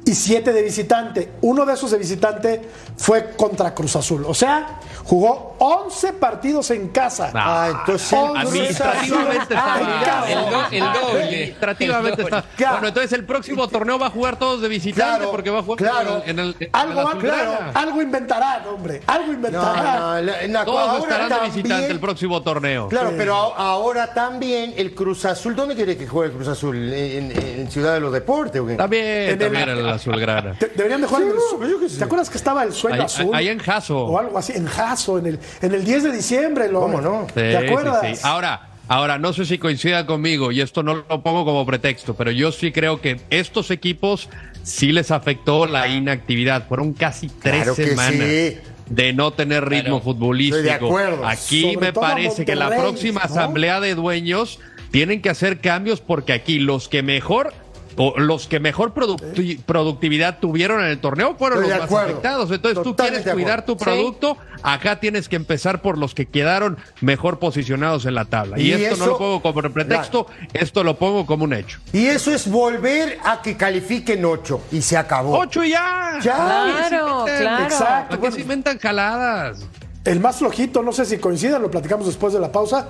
y 0.06 0.14
7 0.14 0.54
de 0.54 0.62
visitante. 0.62 1.32
Uno 1.42 1.66
de 1.66 1.74
esos 1.74 1.90
de 1.90 1.98
visitante 1.98 2.62
fue 2.98 3.32
contra 3.36 3.74
Cruz 3.74 3.96
Azul. 3.96 4.26
O 4.28 4.34
sea, 4.34 4.80
jugó 5.06 5.56
11 5.60 6.14
partidos 6.14 6.72
en 6.72 6.90
casa. 6.90 7.32
Ah, 7.34 7.70
entonces 7.72 8.14
Administrativamente 8.14 9.54
está. 9.54 10.28
El, 10.30 10.40
do- 10.40 10.66
el 10.72 10.80
doble. 11.02 11.24
Administrativamente 11.24 12.22
El 12.22 12.30
doble. 12.30 12.38
está. 12.38 12.44
Claro. 12.56 12.74
Bueno, 12.76 12.88
entonces 12.90 13.14
el 13.14 13.26
próximo 13.26 13.68
torneo 13.68 13.98
va 14.00 14.08
a 14.08 14.10
jugar 14.10 14.38
todos 14.38 14.62
de 14.62 14.68
visitante 14.70 15.18
Claro, 15.18 15.32
porque 15.32 15.50
va 15.50 15.60
a 15.60 15.64
jugar 15.64 15.78
claro. 15.78 16.22
en 16.26 16.40
el. 16.40 16.56
en 16.60 16.70
Algo, 16.72 17.04
va- 17.04 17.10
Azulgrana. 17.10 17.72
algo 17.74 18.02
inventarán, 18.02 18.68
hombre. 18.68 19.02
Algo 19.08 19.28
No, 19.28 19.34
inventarán. 19.34 20.26
no, 20.26 20.34
en 20.34 20.54
la- 20.54 20.66
Todos 20.66 21.04
estarán 21.04 21.30
de 21.30 21.40
visitante 21.50 21.88
el 21.92 22.00
próximo 22.00 22.42
torneo. 22.42 22.88
Claro, 22.90 23.14
pero 23.18 23.36
a- 23.36 23.72
ahora 23.72 24.14
también 24.14 24.74
el 24.78 24.94
Cruz 24.94 25.26
Azul, 25.26 25.56
¿dónde 25.56 25.76
quiere 25.76 25.98
que 25.98 26.08
juegue 26.08 26.32
el 26.32 26.36
Cruz 26.38 26.48
Azul? 26.50 26.76
¿En, 26.94 27.70
Ciudad 27.72 27.94
de 27.96 28.00
los 28.02 28.12
Deportes 28.14 28.62
o 28.62 28.68
qué? 28.68 28.76
También, 28.76 29.38
también 29.40 29.70
en 29.70 29.84
la 29.86 29.94
Azulgrana. 29.94 30.56
Deberían 30.76 31.02
de 31.02 31.08
jugar 31.08 31.24
Sí, 31.24 31.30
en 31.30 31.64
el 31.64 31.82
no. 31.82 31.98
¿Te 31.98 32.04
acuerdas 32.04 32.30
que 32.30 32.38
estaba 32.38 32.64
el 32.64 32.74
sueño 32.74 32.96
Ahí- 32.98 33.06
azul? 33.06 33.30
ahí 33.36 33.48
en 33.48 33.60
Jaso. 33.60 33.98
O 34.06 34.20
algo 34.20 34.38
así, 34.38 34.54
en 34.54 34.68
Jaso, 34.68 34.93
en 35.20 35.26
el, 35.26 35.40
en 35.62 35.74
el 35.74 35.84
10 35.84 36.04
de 36.04 36.12
diciembre. 36.12 36.70
Lord. 36.72 36.82
¿Cómo 36.84 37.02
no? 37.02 37.28
Sí, 37.28 37.34
¿Te 37.36 37.58
acuerdas? 37.58 38.02
sí, 38.02 38.16
sí. 38.16 38.22
Ahora, 38.24 38.70
ahora, 38.88 39.18
no 39.18 39.34
sé 39.34 39.46
si 39.46 39.58
coincida 39.58 40.06
conmigo, 40.06 40.52
y 40.52 40.62
esto 40.62 40.84
no 40.84 40.96
lo 40.96 41.24
pongo 41.24 41.46
como 41.46 41.66
pretexto, 41.66 42.16
pero 42.16 42.32
yo 42.32 42.52
sí 42.52 42.72
creo 42.72 43.02
que 43.02 43.20
estos 43.30 43.72
equipos 43.72 44.30
sí 44.64 44.92
les 44.92 45.12
afectó 45.12 45.66
la 45.66 45.88
inactividad. 45.88 46.68
Fueron 46.68 46.94
casi 46.94 47.28
tres 47.28 47.64
Claro 47.64 47.76
semanas. 47.76 48.28
sí. 48.28 48.58
De 48.90 49.14
no 49.14 49.32
tener 49.32 49.64
ritmo 49.68 50.00
Claro. 50.00 50.02
futbolístico. 50.02 50.58
Estoy 50.58 50.70
de 50.70 50.76
acuerdo. 50.76 51.26
Aquí 51.28 51.62
Sobre 51.74 51.78
me 51.88 51.94
parece 51.94 52.44
que 52.46 52.54
la 52.56 52.70
próxima 52.70 53.22
¿no? 53.22 53.26
asamblea 53.26 53.80
de 53.80 53.96
dueños 53.96 54.60
tienen 54.92 55.22
que 55.22 55.30
hacer 55.30 55.60
cambios 55.62 56.02
porque 56.02 56.34
aquí 56.34 56.60
los 56.60 56.90
que 56.90 57.02
mejor 57.02 57.54
o 57.98 58.20
los 58.20 58.48
que 58.48 58.60
mejor 58.60 58.94
producti- 58.94 59.62
productividad 59.64 60.40
tuvieron 60.40 60.80
en 60.82 60.88
el 60.88 61.00
torneo 61.00 61.36
fueron 61.38 61.60
Estoy 61.60 61.70
los 61.72 61.80
más 61.80 61.86
acuerdo. 61.88 62.10
afectados. 62.10 62.52
Entonces 62.52 62.84
tú 62.84 62.96
quieres 62.96 63.28
cuidar 63.28 63.66
tu 63.66 63.78
producto, 63.78 64.38
acá 64.62 65.00
tienes 65.00 65.30
que 65.30 65.36
empezar 65.36 65.82
por 65.82 65.98
los 65.98 66.14
que 66.16 66.26
quedaron 66.28 66.78
mejor 67.02 67.40
posicionados 67.40 68.06
en 68.06 68.16
la 68.16 68.26
tabla. 68.26 68.60
Y, 68.60 68.70
Y 68.70 68.74
esto 68.74 68.98
no 68.98 69.06
lo 69.08 69.18
pongo 69.18 69.42
como 69.42 69.62
pretexto, 69.72 70.28
esto 70.54 70.84
lo 70.84 70.96
pongo 70.98 71.26
como 71.26 71.44
un 71.44 71.54
hecho. 71.54 71.80
Y 71.92 72.06
eso 72.08 72.32
es 72.34 72.50
volver 72.50 73.18
a 73.24 73.42
que 73.42 73.56
califiquen 73.58 74.24
ocho 74.26 74.62
y 74.72 74.82
se 74.82 74.98
acabó. 74.98 75.38
¡Ocho 75.38 75.64
y 75.64 75.70
ya! 75.72 76.20
Ya. 76.22 76.36
Claro. 76.36 77.28
Exacto. 77.28 77.82
¿Para 77.86 78.08
qué 78.10 78.18
Bueno, 78.18 78.36
se 78.36 78.42
inventan 78.42 78.80
jaladas? 78.80 79.66
El 80.06 80.20
más 80.20 80.38
flojito, 80.38 80.82
no 80.84 80.92
sé 80.92 81.06
si 81.06 81.18
coincidan, 81.18 81.62
lo 81.62 81.72
platicamos 81.72 82.06
después 82.06 82.34
de 82.34 82.40
la 82.40 82.52
pausa. 82.52 82.88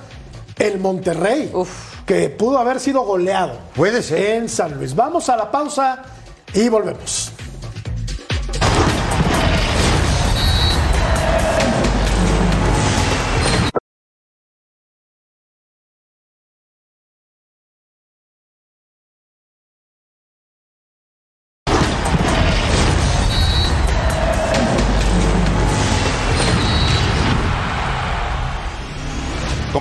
El 0.64 0.80
Monterrey, 0.80 1.52
que 2.06 2.30
pudo 2.30 2.58
haber 2.58 2.80
sido 2.80 3.02
goleado. 3.02 3.60
Puede 3.76 4.02
ser. 4.02 4.38
En 4.38 4.50
San 4.50 4.78
Luis. 4.78 4.96
Vamos 4.96 5.28
a 5.28 5.36
la 5.36 5.52
pausa 5.52 6.02
y 6.54 6.70
volvemos. 6.70 7.32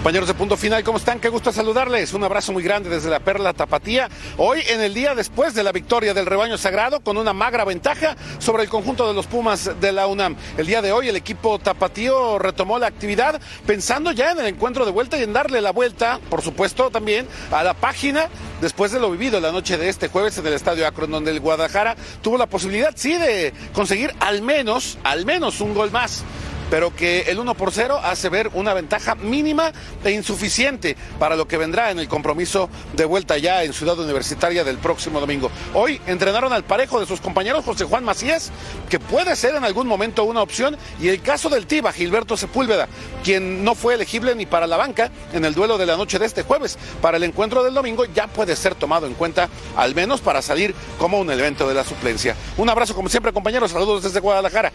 Compañeros 0.03 0.27
de 0.27 0.35
Punto 0.35 0.57
Final, 0.57 0.83
¿cómo 0.83 0.99
están? 0.99 1.21
Qué 1.21 1.29
gusto 1.29 1.53
saludarles. 1.53 2.13
Un 2.13 2.25
abrazo 2.25 2.53
muy 2.53 2.65
grande 2.65 2.91
desde 2.91 3.09
la 3.09 3.21
Perla 3.21 3.53
Tapatía. 3.53 4.09
Hoy 4.37 4.61
en 4.67 4.81
el 4.81 4.95
día 4.95 5.15
después 5.15 5.55
de 5.55 5.63
la 5.63 5.71
victoria 5.71 6.13
del 6.13 6.27
rebaño 6.27 6.59
sagrado 6.59 6.99
con 7.05 7.17
una 7.17 7.33
magra 7.33 7.65
ventaja 7.65 8.17
sobre 8.41 8.65
el 8.65 8.69
conjunto 8.69 9.07
de 9.07 9.15
los 9.15 9.29
Pumas 9.29 9.71
de 9.81 9.93
la 9.93 10.09
UNAM. 10.09 10.35
El 10.59 10.67
día 10.67 10.83
de 10.83 10.91
hoy 10.91 11.09
el 11.09 11.15
equipo 11.15 11.61
tapatío 11.61 12.41
retomó 12.41 12.81
la 12.81 12.89
actividad 12.89 13.41
pensando 13.65 14.11
ya 14.11 14.33
en 14.33 14.41
el 14.41 14.47
encuentro 14.47 14.85
de 14.85 14.91
vuelta 14.91 15.17
y 15.17 15.23
en 15.23 15.33
darle 15.33 15.61
la 15.61 15.71
vuelta, 15.71 16.19
por 16.29 16.43
supuesto, 16.43 16.91
también 16.91 17.29
a 17.53 17.63
la 17.63 17.75
página 17.75 18.29
después 18.61 18.91
de 18.91 18.99
lo 18.99 19.09
vivido 19.09 19.39
la 19.39 19.53
noche 19.53 19.79
de 19.79 19.89
este 19.89 20.09
jueves 20.09 20.37
en 20.37 20.45
el 20.49 20.55
Estadio 20.55 20.85
Akron, 20.85 21.13
donde 21.13 21.31
el 21.31 21.39
Guadalajara 21.39 21.95
tuvo 22.23 22.39
la 22.39 22.47
posibilidad, 22.47 22.93
sí, 22.97 23.13
de 23.13 23.53
conseguir 23.73 24.13
al 24.19 24.43
menos, 24.43 24.99
al 25.05 25.25
menos 25.27 25.61
un 25.61 25.75
gol 25.75 25.93
más 25.93 26.25
pero 26.73 26.97
que 26.97 27.25
el 27.29 27.39
1 27.39 27.53
por 27.53 27.71
0 27.71 28.01
hace 28.03 28.31
ver 28.31 28.49
una 28.55 28.73
ventaja 28.73 29.15
mínima 29.15 29.73
e 30.03 30.13
insuficiente 30.13 30.97
para 31.19 31.37
lo 31.37 31.47
que 31.47 31.59
vendrá 31.59 31.91
en 31.91 31.99
el 31.99 32.09
compromiso 32.09 32.71
de 32.95 33.05
vuelta 33.05 33.37
ya 33.37 33.63
en 33.63 33.75
Ciudad 33.75 33.99
Universitaria 33.99 34.65
del 34.65 34.79
próximo 34.79 35.21
domingo. 35.21 35.51
Hoy 35.75 36.01
entrenaron 36.07 36.51
al 36.51 36.65
parejo 36.65 36.99
de 36.99 37.05
sus 37.05 37.21
compañeros 37.21 37.67
José 37.67 37.85
Juan 37.85 38.05
Macías, 38.05 38.51
que 38.89 38.99
puede 38.99 39.37
ser 39.37 39.55
en 39.55 39.65
algún 39.65 39.87
momento 39.87 40.25
una 40.25 40.41
opción, 40.41 40.79
y 40.99 41.09
el 41.09 41.21
caso 41.21 41.51
del 41.51 41.67
Tiba, 41.67 41.93
Gilberto 41.93 42.39
Sepúlveda, 42.39 42.89
quien 43.23 43.63
no 43.65 43.75
fue 43.75 43.93
elegible 43.93 44.35
ni 44.35 44.47
para 44.47 44.67
la 44.67 44.79
banca 44.79 45.11
en 45.35 45.45
el 45.45 45.53
duelo 45.53 45.77
de 45.77 45.85
la 45.85 45.99
noche 45.99 46.19
de 46.19 46.25
este 46.25 46.43
jueves. 46.43 46.79
Para 47.03 47.19
el 47.19 47.25
encuentro 47.25 47.63
del 47.63 47.75
domingo 47.75 48.07
ya 48.07 48.29
puede 48.29 48.57
ser 48.57 48.77
tomado 48.77 49.07
en 49.07 49.13
cuenta, 49.13 49.51
al 49.77 49.95
menos 49.95 50.23
para 50.23 50.41
salir 50.41 50.75
como 50.99 51.21
un 51.21 51.31
evento 51.31 51.69
de 51.69 51.75
la 51.75 51.85
suplencia. 51.85 52.35
Un 52.57 52.71
abrazo 52.71 52.95
como 52.95 53.11
siempre 53.11 53.31
compañeros, 53.31 53.73
saludos 53.73 54.05
desde 54.05 54.21
Guadalajara. 54.21 54.73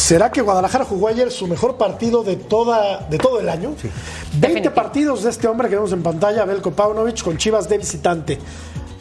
¿Será 0.00 0.32
que 0.32 0.40
Guadalajara 0.40 0.86
jugó 0.86 1.08
ayer 1.08 1.30
su 1.30 1.46
mejor 1.46 1.76
partido 1.76 2.24
de, 2.24 2.36
toda, 2.36 3.06
de 3.10 3.18
todo 3.18 3.38
el 3.38 3.50
año? 3.50 3.76
20 4.38 4.70
partidos 4.70 5.22
de 5.22 5.30
este 5.30 5.46
hombre 5.46 5.68
que 5.68 5.74
vemos 5.74 5.92
en 5.92 6.02
pantalla, 6.02 6.46
Belko 6.46 6.72
Paunovic, 6.72 7.22
con 7.22 7.36
Chivas 7.36 7.68
de 7.68 7.76
visitante. 7.76 8.38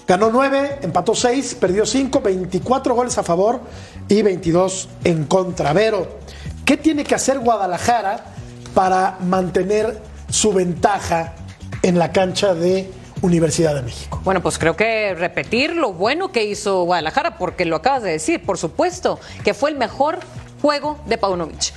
Ganó 0.06 0.30
9, 0.30 0.80
empató 0.82 1.16
6, 1.16 1.56
perdió 1.56 1.86
5, 1.86 2.20
24 2.20 2.94
goles 2.94 3.18
a 3.18 3.24
favor 3.24 3.62
y 4.10 4.22
22 4.22 4.90
en 5.06 5.24
contra. 5.24 5.72
Vero, 5.72 6.20
¿qué 6.66 6.76
tiene 6.76 7.06
que 7.06 7.16
hacer 7.16 7.40
Guadalajara 7.40 8.26
para 8.74 9.18
mantener 9.22 10.02
su 10.30 10.52
ventaja 10.52 11.34
en 11.82 11.98
la 11.98 12.12
cancha 12.12 12.54
de 12.54 12.92
Universidad 13.22 13.74
de 13.74 13.84
México? 13.84 14.20
Bueno, 14.26 14.42
pues 14.42 14.60
creo 14.60 14.76
que 14.76 15.16
repetir 15.16 15.76
lo 15.76 15.94
bueno 15.94 16.34
que 16.34 16.44
hizo 16.44 16.84
Guadalajara, 16.84 17.38
porque 17.38 17.64
lo 17.64 17.78
acabas 17.78 18.04
de 18.04 18.12
decir, 18.12 18.46
por 18.46 18.58
supuesto, 18.58 19.18
que 19.46 19.54
fue 19.54 19.70
el 19.70 19.78
mejor 19.78 20.20
juego 20.62 21.00
de 21.06 21.18
Paunovic. 21.18 21.74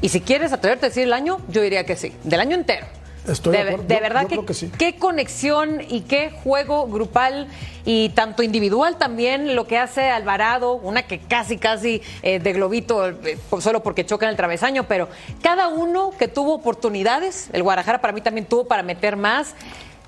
Y 0.00 0.08
si 0.10 0.20
quieres 0.20 0.52
atreverte 0.52 0.86
a 0.86 0.88
decir 0.90 1.04
el 1.04 1.12
año, 1.12 1.38
yo 1.48 1.62
diría 1.62 1.84
que 1.84 1.96
sí, 1.96 2.12
del 2.24 2.40
año 2.40 2.54
entero. 2.54 2.86
Estoy 3.26 3.52
de, 3.56 3.58
de, 3.64 3.70
acuerdo. 3.70 3.88
de 3.88 3.94
Yo- 3.96 4.00
verdad 4.00 4.22
yo 4.22 4.28
que, 4.28 4.34
creo 4.36 4.46
que 4.46 4.54
sí. 4.54 4.70
qué 4.78 4.96
conexión 4.98 5.80
y 5.88 6.02
qué 6.02 6.30
juego 6.44 6.86
grupal 6.86 7.48
y 7.84 8.10
tanto 8.10 8.44
individual 8.44 8.98
también 8.98 9.56
lo 9.56 9.66
que 9.66 9.78
hace 9.78 10.10
Alvarado, 10.10 10.74
una 10.74 11.02
que 11.08 11.18
casi 11.18 11.56
casi 11.58 12.02
eh, 12.22 12.38
de 12.38 12.52
globito 12.52 13.08
eh, 13.08 13.36
solo 13.58 13.82
porque 13.82 14.06
choca 14.06 14.26
en 14.26 14.30
el 14.30 14.36
travesaño, 14.36 14.84
pero 14.86 15.08
cada 15.42 15.66
uno 15.66 16.12
que 16.16 16.28
tuvo 16.28 16.54
oportunidades, 16.54 17.48
el 17.52 17.64
Guadalajara 17.64 18.00
para 18.00 18.12
mí 18.12 18.20
también 18.20 18.46
tuvo 18.46 18.68
para 18.68 18.84
meter 18.84 19.16
más. 19.16 19.54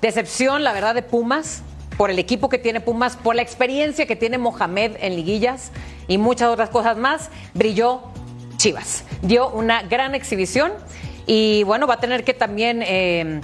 Decepción, 0.01 0.63
la 0.63 0.71
verdad, 0.71 0.95
de 0.95 1.01
Pumas 1.01 1.61
por 1.97 2.09
el 2.09 2.19
equipo 2.19 2.47
que 2.47 2.57
tiene 2.57 2.79
Pumas, 2.79 3.17
por 3.17 3.35
la 3.35 3.41
experiencia 3.41 4.05
que 4.05 4.15
tiene 4.15 4.37
Mohamed 4.37 4.93
en 5.01 5.17
liguillas 5.17 5.71
y 6.09 6.17
muchas 6.17 6.49
otras 6.49 6.69
cosas 6.69 6.97
más, 6.97 7.29
brilló 7.53 8.01
Chivas. 8.57 9.05
Dio 9.21 9.49
una 9.49 9.83
gran 9.83 10.15
exhibición 10.15 10.73
y 11.25 11.63
bueno, 11.63 11.87
va 11.87 11.93
a 11.93 11.99
tener 12.01 12.25
que 12.25 12.33
también 12.33 12.83
eh, 12.85 13.39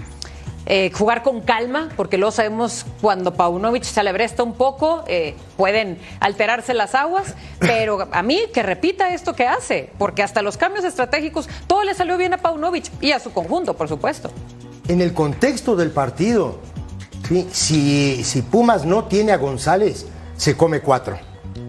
eh, 0.65 0.91
jugar 0.91 1.21
con 1.21 1.41
calma, 1.41 1.89
porque 1.95 2.17
luego 2.17 2.31
sabemos 2.31 2.85
cuando 2.99 3.35
Paunovic 3.35 3.83
se 3.83 3.99
alebresta 3.99 4.41
un 4.41 4.53
poco, 4.53 5.03
eh, 5.07 5.35
pueden 5.55 5.99
alterarse 6.19 6.73
las 6.73 6.95
aguas, 6.95 7.35
pero 7.59 8.07
a 8.11 8.23
mí 8.23 8.41
que 8.51 8.63
repita 8.63 9.13
esto 9.13 9.33
que 9.33 9.45
hace, 9.47 9.91
porque 9.99 10.23
hasta 10.23 10.41
los 10.41 10.57
cambios 10.57 10.83
estratégicos, 10.83 11.47
todo 11.67 11.83
le 11.83 11.93
salió 11.93 12.17
bien 12.17 12.33
a 12.33 12.37
Paunovic 12.37 12.91
y 12.99 13.11
a 13.11 13.19
su 13.19 13.31
conjunto, 13.31 13.75
por 13.75 13.87
supuesto. 13.87 14.31
En 14.87 15.01
el 15.01 15.13
contexto 15.13 15.75
del 15.75 15.91
partido, 15.91 16.59
si, 17.51 18.23
si 18.23 18.41
Pumas 18.41 18.85
no 18.85 19.05
tiene 19.05 19.31
a 19.33 19.37
González, 19.37 20.07
se 20.35 20.57
come 20.57 20.81
cuatro. 20.81 21.19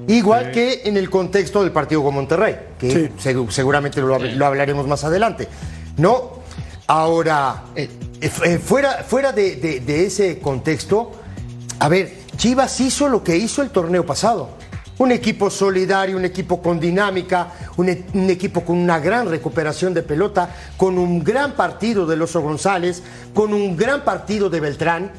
Igual 0.09 0.51
que 0.53 0.83
en 0.85 0.97
el 0.97 1.11
contexto 1.11 1.63
del 1.63 1.73
partido 1.73 2.03
con 2.03 2.15
Monterrey, 2.15 2.57
que 2.79 3.11
segu- 3.19 3.51
seguramente 3.51 4.01
lo, 4.01 4.15
hab- 4.17 4.35
lo 4.35 4.47
hablaremos 4.47 4.87
más 4.87 5.03
adelante. 5.05 5.49
¿No? 5.97 6.37
Ahora, 6.87 7.65
eh, 7.75 7.89
eh, 8.21 8.59
fuera, 8.59 9.03
fuera 9.07 9.33
de, 9.33 9.57
de- 9.57 9.81
de 9.81 10.07
ese 10.07 10.39
contexto, 10.39 11.13
a 11.81 11.89
ver, 11.89 12.15
Chivas 12.37 12.79
hizo 12.81 13.09
lo 13.09 13.25
que 13.25 13.37
hizo 13.37 13.63
el 13.63 13.71
torneo 13.71 14.07
pasado. 14.07 14.51
Un 14.99 15.11
equipo 15.13 15.51
solidario, 15.51 16.17
un 16.17 16.25
equipo 16.25 16.63
con 16.63 16.79
dinámica, 16.81 17.49
un, 17.77 17.89
e- 17.89 18.05
un 18.15 18.31
equipo 18.31 18.63
con 18.65 18.79
una 18.79 18.99
gran 19.01 19.29
recuperación 19.29 19.93
de 19.93 20.03
pelota, 20.03 20.49
con 20.77 20.97
un 20.97 21.23
gran 21.25 21.53
partido 21.53 22.07
de 22.07 22.17
Loso 22.17 22.41
González, 22.41 23.03
con 23.35 23.53
un 23.53 23.77
gran 23.77 24.05
partido 24.05 24.49
de 24.49 24.61
Beltrán. 24.61 25.11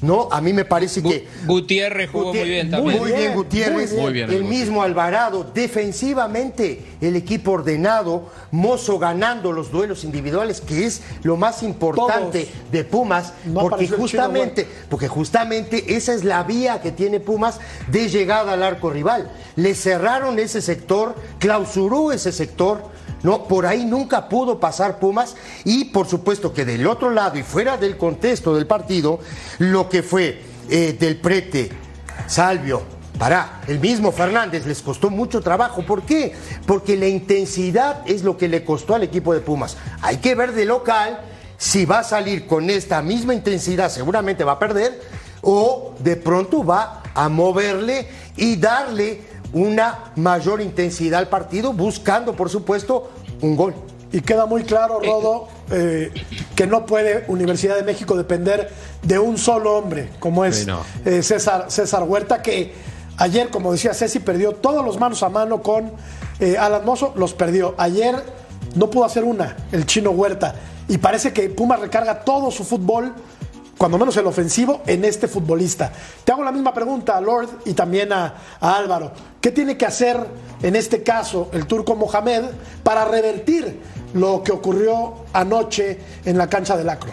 No, 0.00 0.28
a 0.30 0.40
mí 0.40 0.52
me 0.52 0.64
parece 0.64 1.02
que 1.02 1.26
Gutiérrez 1.46 2.10
jugó 2.10 2.32
muy 2.32 2.48
bien 2.48 2.70
también. 2.70 2.98
muy 3.00 3.12
bien, 3.12 3.34
Gutiérrez. 3.34 3.92
Muy 3.94 4.12
bien, 4.12 4.30
el 4.30 4.44
mismo 4.44 4.82
Alvarado. 4.82 5.44
Defensivamente, 5.52 6.84
el 7.00 7.16
equipo 7.16 7.52
ordenado. 7.52 8.30
Mozo 8.50 8.98
ganando 8.98 9.52
los 9.52 9.70
duelos 9.70 10.04
individuales, 10.04 10.60
que 10.60 10.86
es 10.86 11.02
lo 11.22 11.36
más 11.36 11.62
importante 11.62 12.48
de 12.70 12.84
Pumas. 12.84 13.32
No 13.44 13.60
porque 13.60 13.88
justamente, 13.88 14.66
porque 14.88 15.08
justamente 15.08 15.96
esa 15.96 16.14
es 16.14 16.24
la 16.24 16.44
vía 16.44 16.80
que 16.80 16.92
tiene 16.92 17.20
Pumas 17.20 17.58
de 17.90 18.08
llegada 18.08 18.52
al 18.52 18.62
arco 18.62 18.90
rival. 18.90 19.30
Le 19.56 19.74
cerraron 19.74 20.38
ese 20.38 20.62
sector, 20.62 21.14
clausuró 21.38 22.12
ese 22.12 22.30
sector. 22.30 22.97
No, 23.22 23.44
por 23.44 23.66
ahí 23.66 23.84
nunca 23.84 24.28
pudo 24.28 24.60
pasar 24.60 24.98
Pumas 24.98 25.34
y 25.64 25.86
por 25.86 26.06
supuesto 26.06 26.52
que 26.52 26.64
del 26.64 26.86
otro 26.86 27.10
lado 27.10 27.38
y 27.38 27.42
fuera 27.42 27.76
del 27.76 27.96
contexto 27.96 28.54
del 28.54 28.66
partido, 28.66 29.18
lo 29.58 29.88
que 29.88 30.02
fue 30.02 30.40
eh, 30.70 30.96
del 30.98 31.16
prete, 31.16 31.70
Salvio, 32.26 32.82
para 33.18 33.62
el 33.66 33.80
mismo 33.80 34.12
Fernández 34.12 34.64
les 34.66 34.80
costó 34.80 35.10
mucho 35.10 35.40
trabajo. 35.40 35.84
¿Por 35.84 36.02
qué? 36.02 36.34
Porque 36.66 36.96
la 36.96 37.08
intensidad 37.08 38.02
es 38.06 38.22
lo 38.22 38.36
que 38.36 38.48
le 38.48 38.64
costó 38.64 38.94
al 38.94 39.02
equipo 39.02 39.34
de 39.34 39.40
Pumas. 39.40 39.76
Hay 40.02 40.18
que 40.18 40.34
ver 40.34 40.52
de 40.52 40.64
local 40.64 41.20
si 41.56 41.84
va 41.84 42.00
a 42.00 42.04
salir 42.04 42.46
con 42.46 42.70
esta 42.70 43.02
misma 43.02 43.34
intensidad, 43.34 43.90
seguramente 43.90 44.44
va 44.44 44.52
a 44.52 44.58
perder, 44.60 45.00
o 45.42 45.94
de 45.98 46.14
pronto 46.14 46.64
va 46.64 47.02
a 47.14 47.28
moverle 47.28 48.08
y 48.36 48.56
darle 48.56 49.22
una 49.52 50.12
mayor 50.16 50.60
intensidad 50.60 51.20
al 51.20 51.28
partido, 51.28 51.72
buscando, 51.72 52.34
por 52.34 52.50
supuesto, 52.50 53.10
un 53.40 53.56
gol. 53.56 53.74
Y 54.10 54.22
queda 54.22 54.46
muy 54.46 54.62
claro, 54.62 55.00
Rodo, 55.00 55.48
eh, 55.70 56.12
que 56.54 56.66
no 56.66 56.86
puede 56.86 57.24
Universidad 57.28 57.76
de 57.76 57.82
México 57.82 58.16
depender 58.16 58.70
de 59.02 59.18
un 59.18 59.36
solo 59.36 59.76
hombre, 59.76 60.10
como 60.18 60.44
es 60.44 60.66
eh, 61.04 61.22
César, 61.22 61.66
César 61.68 62.04
Huerta, 62.04 62.40
que 62.40 62.72
ayer, 63.18 63.50
como 63.50 63.72
decía 63.72 63.92
Ceci, 63.92 64.20
perdió 64.20 64.52
todos 64.52 64.84
los 64.84 64.98
manos 64.98 65.22
a 65.22 65.28
mano 65.28 65.62
con 65.62 65.92
eh, 66.40 66.56
Alan 66.56 66.84
Mozo, 66.86 67.12
los 67.16 67.34
perdió. 67.34 67.74
Ayer 67.76 68.16
no 68.74 68.88
pudo 68.88 69.04
hacer 69.04 69.24
una, 69.24 69.56
el 69.72 69.84
chino 69.84 70.10
Huerta. 70.10 70.54
Y 70.88 70.96
parece 70.96 71.34
que 71.34 71.50
Pumas 71.50 71.80
recarga 71.80 72.20
todo 72.20 72.50
su 72.50 72.64
fútbol, 72.64 73.12
cuando 73.78 73.96
menos 73.96 74.16
el 74.16 74.26
ofensivo, 74.26 74.82
en 74.86 75.04
este 75.04 75.28
futbolista. 75.28 75.92
Te 76.24 76.32
hago 76.32 76.42
la 76.42 76.52
misma 76.52 76.74
pregunta 76.74 77.16
a 77.16 77.20
Lord 77.20 77.60
y 77.64 77.72
también 77.74 78.12
a, 78.12 78.34
Álvaro. 78.60 79.12
¿Qué 79.40 79.52
tiene 79.52 79.76
que 79.76 79.86
hacer 79.86 80.18
en 80.62 80.74
este 80.74 81.04
caso 81.04 81.48
el 81.52 81.66
turco 81.66 81.94
Mohamed 81.94 82.42
para 82.82 83.04
revertir 83.04 83.78
lo 84.14 84.42
que 84.42 84.50
ocurrió 84.50 85.24
anoche 85.32 85.98
en 86.24 86.36
la 86.36 86.48
cancha 86.48 86.76
del 86.76 86.88
Acro? 86.88 87.12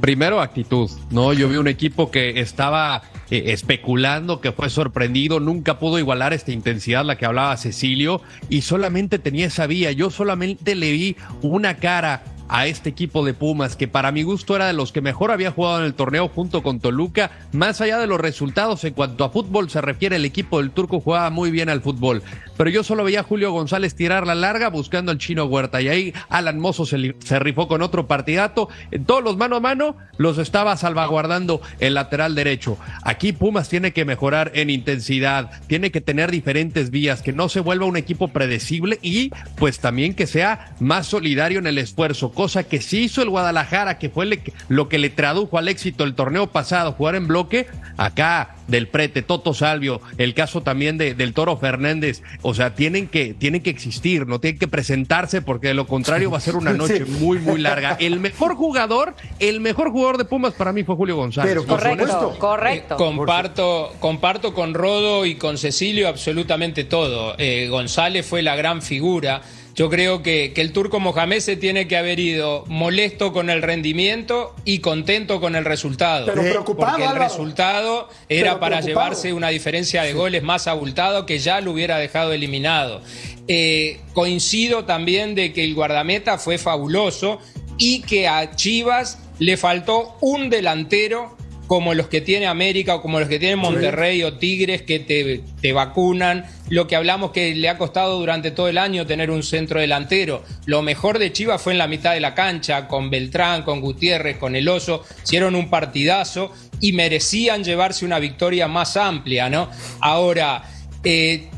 Primero, 0.00 0.40
actitud, 0.40 0.90
¿no? 1.10 1.32
Yo 1.32 1.48
vi 1.48 1.56
un 1.56 1.68
equipo 1.68 2.10
que 2.10 2.40
estaba 2.40 3.02
eh, 3.30 3.52
especulando, 3.52 4.40
que 4.40 4.52
fue 4.52 4.70
sorprendido, 4.70 5.38
nunca 5.38 5.78
pudo 5.78 5.98
igualar 5.98 6.32
esta 6.32 6.50
intensidad, 6.50 7.04
la 7.04 7.16
que 7.16 7.26
hablaba 7.26 7.56
Cecilio, 7.56 8.20
y 8.48 8.62
solamente 8.62 9.18
tenía 9.18 9.46
esa 9.46 9.66
vía. 9.66 9.92
Yo 9.92 10.10
solamente 10.10 10.74
le 10.74 10.90
vi 10.92 11.16
una 11.42 11.76
cara 11.76 12.22
a 12.48 12.66
este 12.66 12.88
equipo 12.88 13.24
de 13.24 13.34
Pumas, 13.34 13.76
que 13.76 13.88
para 13.88 14.12
mi 14.12 14.22
gusto 14.22 14.56
era 14.56 14.66
de 14.66 14.72
los 14.72 14.92
que 14.92 15.00
mejor 15.00 15.30
había 15.30 15.50
jugado 15.50 15.78
en 15.80 15.84
el 15.84 15.94
torneo 15.94 16.28
junto 16.28 16.62
con 16.62 16.80
Toluca, 16.80 17.30
más 17.52 17.80
allá 17.80 17.98
de 17.98 18.06
los 18.06 18.20
resultados 18.20 18.84
en 18.84 18.94
cuanto 18.94 19.24
a 19.24 19.30
fútbol 19.30 19.70
se 19.70 19.80
refiere, 19.80 20.16
el 20.16 20.24
equipo 20.24 20.58
del 20.58 20.70
turco 20.70 21.00
jugaba 21.00 21.30
muy 21.30 21.50
bien 21.50 21.68
al 21.68 21.82
fútbol, 21.82 22.22
pero 22.58 22.68
yo 22.68 22.84
solo 22.84 23.04
veía 23.04 23.20
a 23.20 23.22
Julio 23.22 23.52
González 23.52 23.94
tirar 23.94 24.26
la 24.26 24.34
larga 24.34 24.68
buscando 24.68 25.10
al 25.10 25.16
chino 25.16 25.46
Huerta, 25.46 25.80
y 25.80 25.88
ahí 25.88 26.12
Alan 26.28 26.58
Mozo 26.58 26.84
se, 26.84 27.14
se 27.20 27.38
rifó 27.38 27.68
con 27.68 27.80
otro 27.80 28.06
partidato, 28.06 28.68
en 28.90 29.06
todos 29.06 29.24
los 29.24 29.38
mano 29.38 29.56
a 29.56 29.60
mano 29.60 29.96
los 30.18 30.36
estaba 30.36 30.76
salvaguardando 30.76 31.62
el 31.78 31.94
lateral 31.94 32.34
derecho. 32.34 32.76
Aquí 33.02 33.32
Pumas 33.32 33.70
tiene 33.70 33.92
que 33.92 34.04
mejorar 34.04 34.52
en 34.54 34.68
intensidad, 34.68 35.50
tiene 35.68 35.90
que 35.90 36.02
tener 36.02 36.30
diferentes 36.30 36.90
vías, 36.90 37.22
que 37.22 37.32
no 37.32 37.48
se 37.48 37.60
vuelva 37.60 37.86
un 37.86 37.96
equipo 37.96 38.28
predecible 38.28 38.98
y 39.00 39.30
pues 39.56 39.78
también 39.78 40.12
que 40.14 40.26
sea 40.26 40.74
más 40.80 41.06
solidario 41.06 41.58
en 41.58 41.66
el 41.66 41.78
esfuerzo 41.78 42.18
cosa 42.32 42.64
que 42.64 42.80
sí 42.80 43.04
hizo 43.04 43.22
el 43.22 43.30
Guadalajara, 43.30 43.98
que 43.98 44.10
fue 44.10 44.28
lo 44.68 44.88
que 44.88 44.98
le 44.98 45.10
tradujo 45.10 45.58
al 45.58 45.68
éxito 45.68 46.04
el 46.04 46.14
torneo 46.14 46.48
pasado, 46.48 46.92
jugar 46.92 47.14
en 47.14 47.28
bloque, 47.28 47.66
acá 47.96 48.56
del 48.68 48.86
Prete, 48.86 49.22
Toto 49.22 49.54
Salvio, 49.54 50.00
el 50.18 50.34
caso 50.34 50.62
también 50.62 50.96
de, 50.98 51.14
del 51.14 51.32
Toro 51.34 51.56
Fernández, 51.56 52.22
o 52.42 52.54
sea, 52.54 52.74
tienen 52.74 53.08
que, 53.08 53.34
tienen 53.34 53.62
que 53.62 53.70
existir, 53.70 54.26
no 54.26 54.38
tienen 54.40 54.58
que 54.58 54.68
presentarse 54.68 55.42
porque 55.42 55.68
de 55.68 55.74
lo 55.74 55.86
contrario 55.86 56.30
va 56.30 56.38
a 56.38 56.40
ser 56.40 56.54
una 56.56 56.72
noche 56.74 57.04
Sí. 57.04 57.10
muy, 57.20 57.38
muy 57.38 57.60
larga. 57.60 57.96
El 58.00 58.20
mejor 58.20 58.54
jugador, 58.54 59.14
el 59.40 59.60
mejor 59.60 59.90
jugador 59.90 60.18
de 60.18 60.24
Pumas 60.24 60.54
para 60.54 60.72
mí 60.72 60.84
fue 60.84 60.94
Julio 60.96 61.16
González. 61.16 61.50
Pero, 61.50 61.64
por 61.66 61.78
Correcto, 61.80 62.06
supuesto. 62.06 62.38
correcto. 62.38 62.94
Eh, 62.94 62.96
comparto, 62.98 63.94
comparto 64.00 64.54
con 64.54 64.74
Rodo 64.74 65.26
y 65.26 65.34
con 65.36 65.58
Cecilio 65.58 66.08
absolutamente 66.08 66.84
todo. 66.84 67.34
Eh, 67.38 67.68
González 67.68 68.26
fue 68.26 68.42
la 68.42 68.56
gran 68.56 68.82
figura. 68.82 69.42
Yo 69.78 69.88
creo 69.88 70.24
que, 70.24 70.52
que 70.52 70.60
el 70.60 70.72
turco 70.72 70.98
Mohamed 70.98 71.38
se 71.38 71.54
tiene 71.54 71.86
que 71.86 71.96
haber 71.96 72.18
ido 72.18 72.64
molesto 72.66 73.32
con 73.32 73.48
el 73.48 73.62
rendimiento 73.62 74.52
y 74.64 74.80
contento 74.80 75.40
con 75.40 75.54
el 75.54 75.64
resultado. 75.64 76.26
Pero 76.26 76.42
preocupado, 76.42 76.90
Porque 76.90 77.04
el 77.04 77.08
Álvaro. 77.10 77.24
resultado 77.30 78.08
era 78.28 78.50
Pero 78.50 78.60
para 78.60 78.78
preocupado. 78.78 79.06
llevarse 79.10 79.32
una 79.32 79.50
diferencia 79.50 80.02
de 80.02 80.14
goles 80.14 80.42
más 80.42 80.66
abultado 80.66 81.26
que 81.26 81.38
ya 81.38 81.60
lo 81.60 81.70
hubiera 81.70 81.96
dejado 81.98 82.32
eliminado. 82.32 83.02
Eh, 83.46 84.00
coincido 84.14 84.84
también 84.84 85.36
de 85.36 85.52
que 85.52 85.62
el 85.62 85.76
guardameta 85.76 86.38
fue 86.38 86.58
fabuloso 86.58 87.38
y 87.78 88.02
que 88.02 88.26
a 88.26 88.56
Chivas 88.56 89.20
le 89.38 89.56
faltó 89.56 90.16
un 90.20 90.50
delantero 90.50 91.37
como 91.68 91.92
los 91.94 92.08
que 92.08 92.22
tiene 92.22 92.46
América 92.46 92.96
o 92.96 93.02
como 93.02 93.20
los 93.20 93.28
que 93.28 93.38
tiene 93.38 93.54
Monterrey 93.54 94.24
o 94.24 94.38
Tigres 94.38 94.82
que 94.82 94.98
te, 94.98 95.44
te 95.60 95.72
vacunan. 95.72 96.46
Lo 96.70 96.88
que 96.88 96.96
hablamos 96.96 97.30
que 97.30 97.54
le 97.54 97.68
ha 97.68 97.78
costado 97.78 98.18
durante 98.18 98.50
todo 98.50 98.68
el 98.68 98.78
año 98.78 99.06
tener 99.06 99.30
un 99.30 99.42
centro 99.42 99.78
delantero. 99.78 100.42
Lo 100.64 100.82
mejor 100.82 101.18
de 101.18 101.30
Chivas 101.30 101.60
fue 101.60 101.72
en 101.72 101.78
la 101.78 101.86
mitad 101.86 102.14
de 102.14 102.20
la 102.20 102.34
cancha, 102.34 102.88
con 102.88 103.10
Beltrán, 103.10 103.62
con 103.62 103.80
Gutiérrez, 103.82 104.38
con 104.38 104.56
El 104.56 104.66
Oso. 104.68 105.04
Hicieron 105.22 105.54
un 105.54 105.68
partidazo 105.68 106.52
y 106.80 106.92
merecían 106.94 107.62
llevarse 107.62 108.06
una 108.06 108.18
victoria 108.18 108.66
más 108.66 108.96
amplia, 108.96 109.50
¿no? 109.50 109.68
Ahora, 110.00 110.62
eh, 111.04 111.48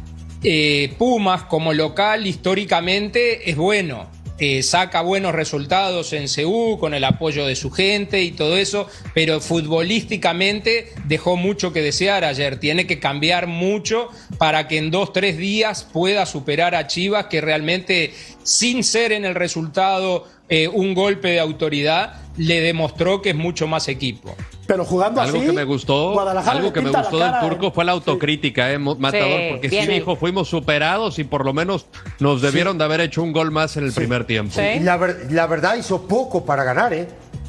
eh, 0.42 0.92
Pumas 0.98 1.44
como 1.44 1.72
local 1.72 2.26
históricamente 2.26 3.48
es 3.48 3.56
bueno. 3.56 4.10
Eh, 4.42 4.62
saca 4.62 5.02
buenos 5.02 5.34
resultados 5.34 6.14
en 6.14 6.24
CU 6.26 6.78
con 6.80 6.94
el 6.94 7.04
apoyo 7.04 7.44
de 7.44 7.54
su 7.54 7.70
gente 7.70 8.22
y 8.22 8.30
todo 8.30 8.56
eso, 8.56 8.88
pero 9.12 9.38
futbolísticamente 9.38 10.94
dejó 11.04 11.36
mucho 11.36 11.74
que 11.74 11.82
desear 11.82 12.24
ayer. 12.24 12.58
Tiene 12.58 12.86
que 12.86 12.98
cambiar 12.98 13.46
mucho 13.48 14.08
para 14.38 14.66
que 14.66 14.78
en 14.78 14.90
dos, 14.90 15.12
tres 15.12 15.36
días 15.36 15.86
pueda 15.92 16.24
superar 16.24 16.74
a 16.74 16.86
Chivas, 16.86 17.26
que 17.26 17.42
realmente, 17.42 18.14
sin 18.42 18.82
ser 18.82 19.12
en 19.12 19.26
el 19.26 19.34
resultado 19.34 20.26
eh, 20.48 20.68
un 20.68 20.94
golpe 20.94 21.28
de 21.28 21.40
autoridad, 21.40 22.22
le 22.38 22.62
demostró 22.62 23.20
que 23.20 23.30
es 23.30 23.36
mucho 23.36 23.66
más 23.66 23.88
equipo. 23.88 24.34
Pero 24.70 24.84
jugando 24.84 25.20
Algo 25.20 25.38
así. 25.38 25.46
que 25.48 25.52
me 25.52 25.64
gustó, 25.64 26.12
Guadalajara 26.12 26.56
algo 26.58 26.72
que 26.72 26.80
me 26.80 26.90
gustó 26.90 27.18
del 27.18 27.32
turco 27.40 27.72
fue 27.72 27.84
la 27.84 27.90
autocrítica, 27.90 28.70
eh, 28.72 28.78
Matador, 28.78 29.26
Sí, 29.40 29.46
porque 29.50 29.68
sí 29.68 29.84
dijo, 29.86 30.14
fuimos 30.14 30.48
superados 30.48 31.18
y 31.18 31.24
por 31.24 31.44
lo 31.44 31.52
menos 31.52 31.86
nos 32.20 32.40
debieron 32.40 32.78
de 32.78 32.84
haber 32.84 33.00
hecho 33.00 33.20
un 33.20 33.32
gol 33.32 33.50
más 33.50 33.76
en 33.76 33.84
el 33.86 33.92
primer 33.92 34.24
tiempo. 34.26 34.54
La, 34.82 34.96
ver- 34.96 35.26
la 35.30 35.48
verdad 35.48 35.74
hizo 35.74 36.02
poco 36.02 36.44
para 36.44 36.62
ganar, 36.62 36.92
¿eh? 36.94 37.08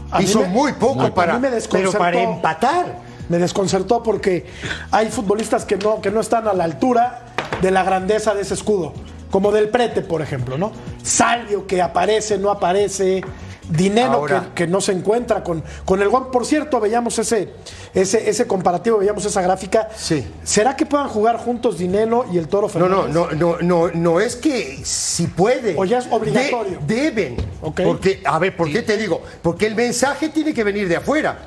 A 0.10 0.20
hizo 0.24 0.42
me- 0.42 0.48
muy 0.48 0.74
poco 0.74 1.02
a 1.02 1.06
mí 1.06 1.12
para. 1.12 1.38
me 1.38 1.50
pero 1.72 1.92
para 1.92 2.20
empatar. 2.24 3.12
Me 3.30 3.38
desconcertó 3.38 4.02
porque 4.02 4.48
hay 4.90 5.10
futbolistas 5.10 5.64
que 5.64 5.78
no, 5.78 6.02
que 6.02 6.10
no 6.10 6.22
están 6.22 6.48
a 6.48 6.54
la 6.54 6.64
altura 6.64 7.28
de 7.62 7.70
la 7.70 7.84
grandeza 7.84 8.34
de 8.34 8.42
ese 8.42 8.56
escudo. 8.56 8.94
Como 9.30 9.52
del 9.52 9.70
Prete, 9.70 10.02
por 10.02 10.24
ejemplo, 10.24 10.58
¿no? 10.58 10.72
Salvio 11.04 11.68
que 11.68 11.84
aparece, 11.84 12.40
no 12.40 12.50
aparece. 12.50 13.22
Dinero 13.70 14.14
Ahora- 14.14 14.50
que, 14.56 14.66
que 14.66 14.68
no 14.68 14.82
se 14.82 14.92
encuentra 14.92 15.44
con, 15.44 15.64
con 15.86 16.02
el 16.02 16.10
Guam. 16.10 16.32
Por 16.32 16.46
cierto, 16.46 16.80
veíamos 16.80 17.18
ese, 17.20 17.50
ese, 17.94 18.30
ese 18.30 18.48
comparativo, 18.48 18.98
veíamos 18.98 19.24
esa 19.26 19.42
gráfica. 19.42 19.88
Sí. 19.96 20.26
¿Será 20.44 20.76
que 20.76 20.86
puedan 20.86 21.08
jugar 21.08 21.38
juntos 21.38 21.78
Dinero 21.78 22.26
y 22.32 22.38
el 22.38 22.48
Toro 22.48 22.68
No, 22.74 22.88
no, 22.90 23.04
Fernández? 23.04 23.14
no, 23.14 23.56
no, 23.58 23.58
no, 23.62 23.92
no 23.94 24.20
es 24.20 24.36
que 24.36 24.80
si 24.84 25.28
puede. 25.28 25.76
O 25.78 25.86
ya 25.86 26.00
es 26.00 26.08
obligatorio. 26.10 26.80
De- 26.86 26.96
deben. 27.12 27.38
Porque, 27.62 28.22
a 28.26 28.40
ver, 28.40 28.58
¿por 28.58 28.72
qué 28.72 28.82
te 28.82 28.98
digo? 28.98 29.22
Porque 29.42 29.68
el 29.68 29.76
mensaje 29.76 30.30
tiene 30.30 30.54
que 30.54 30.64
venir 30.64 30.88
de 30.88 30.98
afuera. 30.98 31.40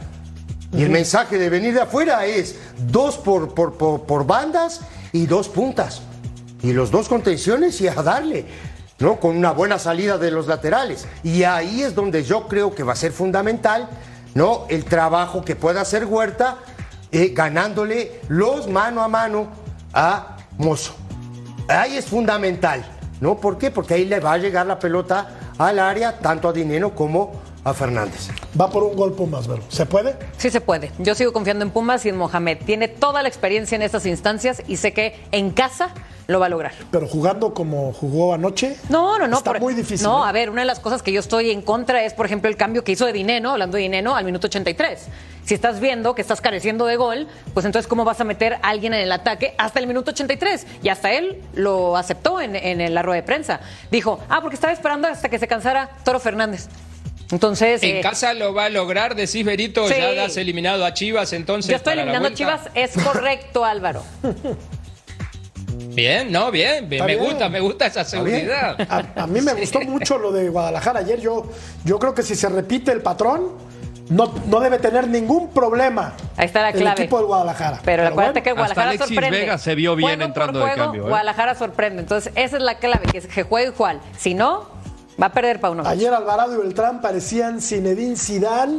Y 0.73 0.83
el 0.83 0.91
mensaje 0.91 1.39
de 1.39 1.49
venir 1.51 1.75
de 1.75 1.83
afuera 1.83 2.27
es 2.27 2.57
dos 2.91 3.17
por, 3.19 3.55
por, 3.55 3.75
por, 3.75 4.03
por 4.05 4.27
bandas 4.27 4.81
y 5.12 5.27
dos 5.27 5.49
puntas. 5.49 6.03
Y 6.62 6.73
los 6.73 6.91
dos 6.91 7.09
contenciones 7.09 7.81
y 7.81 7.89
a 7.89 7.95
darle. 7.95 8.47
¿No? 8.99 9.20
Con 9.20 9.36
una 9.36 9.53
buena 9.53 9.78
salida 9.78 10.18
de 10.18 10.30
los 10.30 10.47
laterales. 10.47 11.07
Y 11.22 11.42
ahí 11.45 11.82
es 11.82 11.95
donde 11.95 12.24
yo 12.24 12.49
creo 12.49 12.74
que 12.74 12.82
va 12.82 12.92
a 12.92 12.97
ser 12.97 13.12
fundamental, 13.12 13.88
¿no? 14.34 14.66
El 14.68 14.84
trabajo 14.84 15.45
que 15.45 15.57
pueda 15.57 15.80
hacer 15.80 16.05
Huerta 16.05 16.59
eh, 17.12 17.32
ganándole 17.34 18.20
los 18.28 18.68
mano 18.68 19.03
a 19.03 19.09
mano 19.09 19.49
a 19.92 20.36
Mozo. 20.59 20.95
Ahí 21.68 21.97
es 21.97 22.07
fundamental, 22.07 22.84
¿no? 23.20 23.36
¿Por 23.36 23.59
qué? 23.59 23.70
Porque 23.70 23.95
ahí 23.95 24.05
le 24.05 24.20
va 24.20 24.32
a 24.32 24.38
llegar 24.38 24.66
la 24.66 24.78
pelota 24.78 25.28
al 25.59 25.78
área, 25.78 26.18
tanto 26.18 26.49
a 26.49 26.53
Dinero 26.53 26.95
como 26.95 27.40
a 27.64 27.72
Fernández. 27.72 28.28
Va 28.61 28.68
por 28.68 28.82
un 28.82 28.95
gol 28.95 29.14
Pumas, 29.14 29.47
¿verdad? 29.47 29.64
¿Se 29.68 29.86
puede? 29.86 30.16
Sí 30.36 30.51
se 30.51 30.61
puede. 30.61 30.92
Yo 30.99 31.14
sigo 31.14 31.32
confiando 31.32 31.64
en 31.64 31.70
Pumas 31.70 32.05
y 32.05 32.11
en 32.11 32.16
Mohamed. 32.16 32.59
Tiene 32.66 32.88
toda 32.88 33.22
la 33.22 33.28
experiencia 33.28 33.76
en 33.76 33.82
estas 33.82 34.07
instancias 34.07 34.62
y 34.66 34.76
sé 34.76 34.92
que 34.92 35.24
en 35.32 35.51
casa 35.51 35.90
lo 36.27 36.41
va 36.41 36.47
a 36.47 36.49
lograr. 36.49 36.72
Pero 36.91 37.07
jugando 37.07 37.53
como 37.53 37.93
jugó 37.93 38.33
anoche. 38.35 38.77
No, 38.89 39.18
no, 39.18 39.27
no. 39.29 39.39
Está 39.39 39.53
por- 39.53 39.61
muy 39.61 39.75
difícil. 39.75 40.07
No, 40.07 40.25
a 40.25 40.33
ver, 40.33 40.51
una 40.51 40.62
de 40.62 40.66
las 40.66 40.81
cosas 40.81 41.03
que 41.03 41.12
yo 41.12 41.20
estoy 41.20 41.51
en 41.51 41.61
contra 41.62 42.03
es, 42.05 42.14
por 42.14 42.25
ejemplo, 42.27 42.49
el 42.49 42.57
cambio 42.57 42.83
que 42.85 42.93
hizo 42.93 43.05
de 43.07 43.12
Dineno, 43.12 43.51
hablando 43.53 43.77
de 43.77 43.83
Dineno, 43.83 44.16
al 44.16 44.25
minuto 44.25 44.47
83. 44.47 45.07
Si 45.45 45.53
estás 45.53 45.79
viendo 45.81 46.14
que 46.14 46.22
estás 46.22 46.41
careciendo 46.41 46.87
de 46.87 46.97
gol, 46.97 47.29
pues 47.53 47.66
entonces, 47.66 47.87
¿cómo 47.87 48.05
vas 48.05 48.18
a 48.20 48.25
meter 48.25 48.55
a 48.55 48.70
alguien 48.70 48.95
en 48.95 49.01
el 49.01 49.12
ataque 49.12 49.55
hasta 49.59 49.79
el 49.79 49.87
minuto 49.87 50.12
83? 50.12 50.66
Y 50.83 50.89
hasta 50.89 51.12
él 51.12 51.43
lo 51.55 51.99
aceptó 51.99 52.41
en, 52.41 52.57
en 52.57 52.95
la 52.95 53.03
rueda 53.03 53.16
de 53.20 53.27
prensa. 53.27 53.61
Dijo, 53.91 54.20
ah, 54.31 54.41
porque 54.41 54.55
estaba 54.55 54.72
esperando 54.72 55.07
hasta 55.09 55.29
que 55.29 55.39
se 55.39 55.47
cansara 55.47 55.91
Toro 56.05 56.18
Fernández. 56.20 56.68
Entonces. 57.31 57.83
En 57.83 57.97
eh, 57.97 58.01
casa 58.01 58.33
lo 58.33 58.55
va 58.55 58.66
a 58.66 58.68
lograr, 58.70 59.14
decís 59.14 59.45
Berito, 59.45 59.87
Sí. 59.89 59.95
ya 59.99 60.14
das 60.14 60.37
eliminado 60.39 60.85
a 60.85 60.95
Chivas, 60.95 61.33
entonces. 61.35 61.70
yo 61.70 61.77
estoy 61.77 61.93
para 61.95 62.07
la 62.07 62.12
eliminando 62.12 62.29
a. 62.29 62.35
Chivas, 62.39 62.70
es 62.75 62.93
correcto, 63.03 63.64
Álvaro. 63.66 64.03
Bien, 65.95 66.31
no, 66.31 66.51
bien, 66.51 66.89
me 66.89 67.07
bien. 67.07 67.18
gusta, 67.18 67.49
me 67.49 67.61
gusta 67.61 67.87
esa 67.87 68.05
seguridad. 68.05 68.77
A, 68.89 69.22
a 69.22 69.27
mí 69.27 69.41
me 69.41 69.53
gustó 69.61 69.81
mucho 69.83 70.18
lo 70.18 70.33
de 70.33 70.49
Guadalajara 70.49 71.01
ayer. 71.01 71.20
Yo, 71.20 71.47
yo 71.85 71.99
creo 71.99 72.14
que 72.14 72.22
si 72.22 72.35
se 72.35 72.49
repite 72.49 72.91
el 72.93 73.01
patrón, 73.01 73.53
no, 74.09 74.35
no 74.47 74.61
debe 74.61 74.79
tener 74.79 75.09
ningún 75.09 75.51
problema. 75.51 76.14
Ahí 76.37 76.47
está 76.47 76.62
la 76.62 76.70
El 76.70 76.81
clave. 76.81 77.03
equipo 77.03 77.18
del 77.18 77.27
Guadalajara. 77.27 77.81
Pero, 77.85 78.07
acuérdate 78.07 78.43
que 78.43 78.51
hasta 78.51 78.61
Guadalajara 78.61 78.89
Alexis 78.91 79.09
sorprende. 79.14 79.39
Vega 79.39 79.59
se 79.59 79.75
vio 79.75 79.97
bien 79.97 80.11
Juego 80.11 80.25
entrando 80.25 80.59
de 80.61 80.75
cambio, 80.75 81.05
¿eh? 81.07 81.09
Guadalajara 81.09 81.55
sorprende. 81.55 82.03
Entonces, 82.03 82.33
esa 82.35 82.57
es 82.57 82.62
la 82.62 82.79
clave, 82.79 83.07
que, 83.11 83.18
es 83.18 83.27
que 83.27 83.43
juegue 83.45 83.68
igual. 83.68 84.01
Si 84.18 84.35
no, 84.35 84.68
va 85.20 85.27
a 85.27 85.33
perder 85.33 85.61
Paunovic. 85.61 85.91
Ayer 85.91 86.12
Alvarado 86.12 86.55
y 86.55 86.59
Beltrán 86.59 87.01
parecían 87.01 87.61
Zinedine 87.61 88.16
Zidane. 88.16 88.77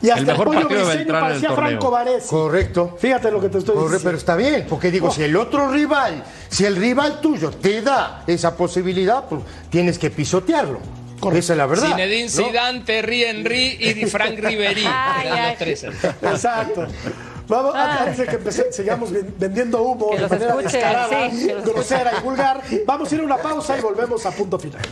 Y 0.00 0.10
hasta 0.10 0.20
El 0.20 0.26
mejor 0.26 0.46
pollo 0.46 0.68
Briseño 0.68 1.00
el 1.00 1.06
parecía 1.06 1.48
torneo. 1.48 1.68
Franco 1.68 1.90
Varese. 1.90 2.28
Correcto. 2.28 2.96
Fíjate 3.00 3.30
lo 3.30 3.40
que 3.40 3.48
te 3.48 3.58
estoy 3.58 3.74
Corre, 3.74 3.84
diciendo. 3.86 4.04
pero 4.04 4.18
está 4.18 4.36
bien, 4.36 4.66
porque 4.68 4.90
digo, 4.90 5.10
si 5.10 5.22
el 5.24 5.36
otro 5.36 5.70
rival, 5.70 6.22
si 6.48 6.64
el 6.64 6.76
rival 6.76 7.20
tuyo 7.20 7.50
te 7.50 7.82
da 7.82 8.22
esa 8.26 8.56
posibilidad, 8.56 9.24
pues 9.28 9.42
tienes 9.70 9.98
que 9.98 10.10
pisotearlo. 10.10 10.78
Esa 11.32 11.52
es 11.54 11.56
la 11.58 11.66
verdad. 11.66 11.88
Zinedine 11.88 12.24
¿no? 12.24 12.30
Zidane, 12.30 12.80
Terry 12.80 13.24
Henry 13.24 13.76
y 13.80 14.06
Frank 14.06 14.38
Ribery. 14.38 14.84
Los 14.84 15.58
tres. 15.58 15.84
Exacto. 16.22 16.86
Vamos, 17.48 17.74
antes 17.74 18.18
de 18.18 18.26
que 18.26 18.36
empece- 18.38 18.70
sigamos 18.72 19.10
ven- 19.10 19.34
vendiendo 19.38 19.80
humo 19.82 20.10
Que 20.10 20.18
de 20.18 20.28
manera 20.28 20.56
descarada, 20.56 21.30
sí, 21.30 21.48
los 21.50 21.64
grosera 21.64 22.12
y 22.18 22.22
vulgar, 22.22 22.60
vamos 22.86 23.10
a 23.10 23.14
ir 23.14 23.20
a 23.22 23.24
una 23.24 23.38
pausa 23.38 23.78
y 23.78 23.80
volvemos 23.80 24.24
a 24.26 24.30
punto 24.32 24.58
final. 24.58 24.82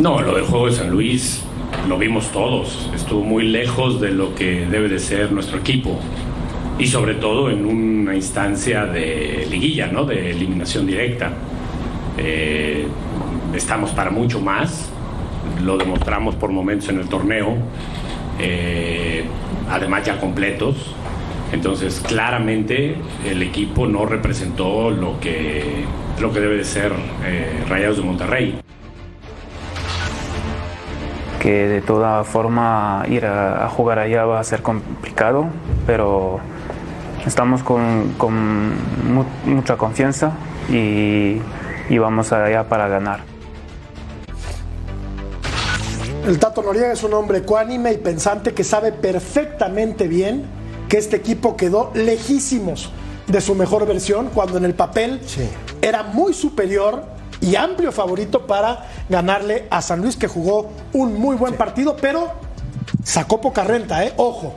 No, 0.00 0.22
lo 0.22 0.34
del 0.34 0.44
juego 0.44 0.64
de 0.64 0.72
San 0.72 0.88
Luis 0.88 1.42
lo 1.86 1.98
vimos 1.98 2.32
todos. 2.32 2.90
Estuvo 2.94 3.22
muy 3.22 3.42
lejos 3.42 4.00
de 4.00 4.10
lo 4.10 4.34
que 4.34 4.64
debe 4.64 4.88
de 4.88 4.98
ser 4.98 5.30
nuestro 5.30 5.58
equipo. 5.58 5.98
Y 6.78 6.86
sobre 6.86 7.16
todo 7.16 7.50
en 7.50 7.66
una 7.66 8.14
instancia 8.14 8.86
de 8.86 9.46
liguilla, 9.50 9.88
¿no? 9.88 10.06
De 10.06 10.30
eliminación 10.30 10.86
directa. 10.86 11.32
Eh, 12.16 12.86
estamos 13.54 13.90
para 13.90 14.10
mucho 14.10 14.40
más. 14.40 14.88
Lo 15.62 15.76
demostramos 15.76 16.34
por 16.34 16.50
momentos 16.50 16.88
en 16.88 16.98
el 16.98 17.06
torneo. 17.06 17.58
Eh, 18.38 19.24
además 19.68 20.06
ya 20.06 20.18
completos. 20.18 20.76
Entonces, 21.52 22.00
claramente 22.00 22.96
el 23.28 23.42
equipo 23.42 23.86
no 23.86 24.06
representó 24.06 24.90
lo 24.90 25.20
que, 25.20 25.84
lo 26.18 26.32
que 26.32 26.40
debe 26.40 26.56
de 26.56 26.64
ser 26.64 26.90
eh, 27.26 27.64
Rayados 27.68 27.98
de 27.98 28.02
Monterrey. 28.02 28.69
Que 31.40 31.66
de 31.66 31.80
toda 31.80 32.22
forma 32.22 33.02
ir 33.08 33.24
a, 33.26 33.64
a 33.64 33.68
jugar 33.68 33.98
allá 33.98 34.24
va 34.26 34.38
a 34.38 34.44
ser 34.44 34.62
complicado, 34.62 35.46
pero 35.86 36.38
estamos 37.26 37.62
con, 37.62 38.14
con 38.18 38.70
mu- 39.12 39.24
mucha 39.46 39.76
confianza 39.76 40.32
y, 40.68 41.40
y 41.88 41.98
vamos 41.98 42.32
allá 42.32 42.68
para 42.68 42.88
ganar. 42.88 43.20
El 46.26 46.38
Tato 46.38 46.62
Noriega 46.62 46.92
es 46.92 47.02
un 47.02 47.14
hombre 47.14 47.38
ecuánime 47.38 47.92
y 47.94 47.96
pensante 47.96 48.52
que 48.52 48.62
sabe 48.62 48.92
perfectamente 48.92 50.06
bien 50.06 50.44
que 50.90 50.98
este 50.98 51.16
equipo 51.16 51.56
quedó 51.56 51.90
lejísimos 51.94 52.92
de 53.26 53.40
su 53.40 53.54
mejor 53.54 53.86
versión 53.86 54.28
cuando 54.34 54.58
en 54.58 54.66
el 54.66 54.74
papel 54.74 55.20
era 55.80 56.02
muy 56.02 56.34
superior 56.34 57.04
y 57.40 57.56
amplio 57.56 57.92
favorito 57.92 58.46
para 58.46 58.86
ganarle 59.08 59.66
a 59.70 59.82
San 59.82 60.00
Luis 60.00 60.16
que 60.16 60.28
jugó 60.28 60.70
un 60.92 61.18
muy 61.18 61.36
buen 61.36 61.54
partido, 61.54 61.96
pero 61.96 62.32
sacó 63.02 63.40
poca 63.40 63.64
renta, 63.64 64.04
¿eh? 64.04 64.12
Ojo. 64.16 64.54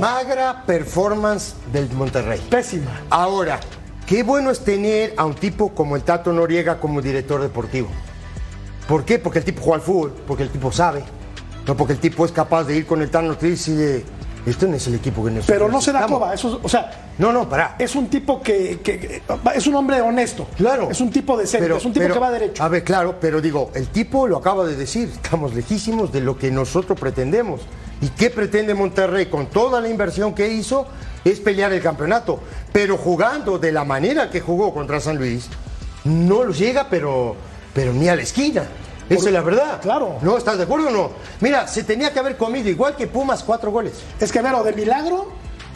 Magra 0.00 0.64
performance 0.66 1.54
del 1.72 1.88
Monterrey. 1.90 2.40
Pésima. 2.50 2.90
Ahora, 3.10 3.60
qué 4.06 4.22
bueno 4.22 4.50
es 4.50 4.60
tener 4.60 5.14
a 5.16 5.24
un 5.24 5.34
tipo 5.34 5.72
como 5.72 5.94
el 5.94 6.02
Tato 6.02 6.32
Noriega 6.32 6.80
como 6.80 7.00
director 7.00 7.40
deportivo. 7.40 7.88
¿Por 8.88 9.04
qué? 9.04 9.18
Porque 9.18 9.38
el 9.38 9.44
tipo 9.44 9.62
juega 9.62 9.76
al 9.76 9.82
fútbol, 9.82 10.14
porque 10.26 10.42
el 10.42 10.50
tipo 10.50 10.72
sabe. 10.72 11.04
No 11.66 11.76
porque 11.76 11.94
el 11.94 11.98
tipo 11.98 12.24
es 12.24 12.32
capaz 12.32 12.64
de 12.64 12.76
ir 12.76 12.86
con 12.86 13.00
el 13.02 13.10
Tano 13.10 13.30
Ortiz 13.30 13.68
y 13.68 13.74
de. 13.74 14.04
Esto 14.46 14.66
no 14.66 14.76
es 14.76 14.86
el 14.86 14.96
equipo 14.96 15.24
que 15.24 15.30
nosotros 15.30 15.46
Pero 15.58 15.68
no 15.70 15.80
se 15.80 15.90
da 15.92 16.00
necesitamos". 16.00 16.18
coba, 16.20 16.34
eso, 16.34 16.60
o 16.62 16.68
sea, 16.68 16.90
No, 17.18 17.32
no, 17.32 17.48
pará. 17.48 17.76
es 17.78 17.94
un 17.96 18.08
tipo 18.08 18.42
que, 18.42 18.80
que- 18.82 19.22
es 19.54 19.66
un 19.66 19.74
hombre 19.74 20.00
honesto. 20.02 20.46
Claro. 20.56 20.90
Es 20.90 21.00
un 21.00 21.10
tipo 21.10 21.36
decente, 21.36 21.66
es 21.74 21.84
un 21.84 21.92
tipo 21.92 22.02
pero- 22.04 22.14
que 22.14 22.20
va 22.20 22.30
derecho. 22.30 22.62
A 22.62 22.68
ver, 22.68 22.84
claro, 22.84 23.16
pero 23.20 23.40
digo, 23.40 23.70
el 23.74 23.88
tipo 23.88 24.26
lo 24.26 24.36
acaba 24.36 24.64
de 24.66 24.76
decir, 24.76 25.08
estamos 25.12 25.54
lejísimos 25.54 26.12
de 26.12 26.20
lo 26.20 26.36
que 26.36 26.50
nosotros 26.50 26.98
pretendemos. 26.98 27.62
¿Y 28.02 28.08
qué 28.08 28.28
pretende 28.28 28.74
Monterrey 28.74 29.26
con 29.26 29.46
toda 29.46 29.80
la 29.80 29.88
inversión 29.88 30.34
que 30.34 30.48
hizo? 30.52 30.86
Es 31.24 31.40
pelear 31.40 31.72
el 31.72 31.80
campeonato. 31.80 32.38
Pero 32.72 32.98
jugando 32.98 33.58
de 33.58 33.72
la 33.72 33.84
manera 33.84 34.28
que 34.30 34.40
jugó 34.40 34.74
contra 34.74 35.00
San 35.00 35.16
Luis, 35.16 35.48
no 36.04 36.44
lo 36.44 36.52
llega, 36.52 36.88
pero, 36.90 37.34
pero 37.72 37.94
ni 37.94 38.08
a 38.08 38.16
la 38.16 38.22
esquina. 38.22 38.64
Esa 39.14 39.28
es 39.28 39.32
la 39.32 39.40
verdad. 39.42 39.80
Claro. 39.80 40.18
¿No? 40.22 40.36
¿Estás 40.36 40.58
de 40.58 40.64
acuerdo 40.64 40.88
o 40.88 40.90
no? 40.90 41.10
Mira, 41.40 41.66
se 41.66 41.84
tenía 41.84 42.12
que 42.12 42.18
haber 42.18 42.36
comido 42.36 42.68
igual 42.68 42.96
que 42.96 43.06
Pumas 43.06 43.42
cuatro 43.42 43.70
goles. 43.70 43.94
Es 44.20 44.32
que, 44.32 44.40
Vero, 44.40 44.62
de 44.62 44.72
milagro 44.72 45.28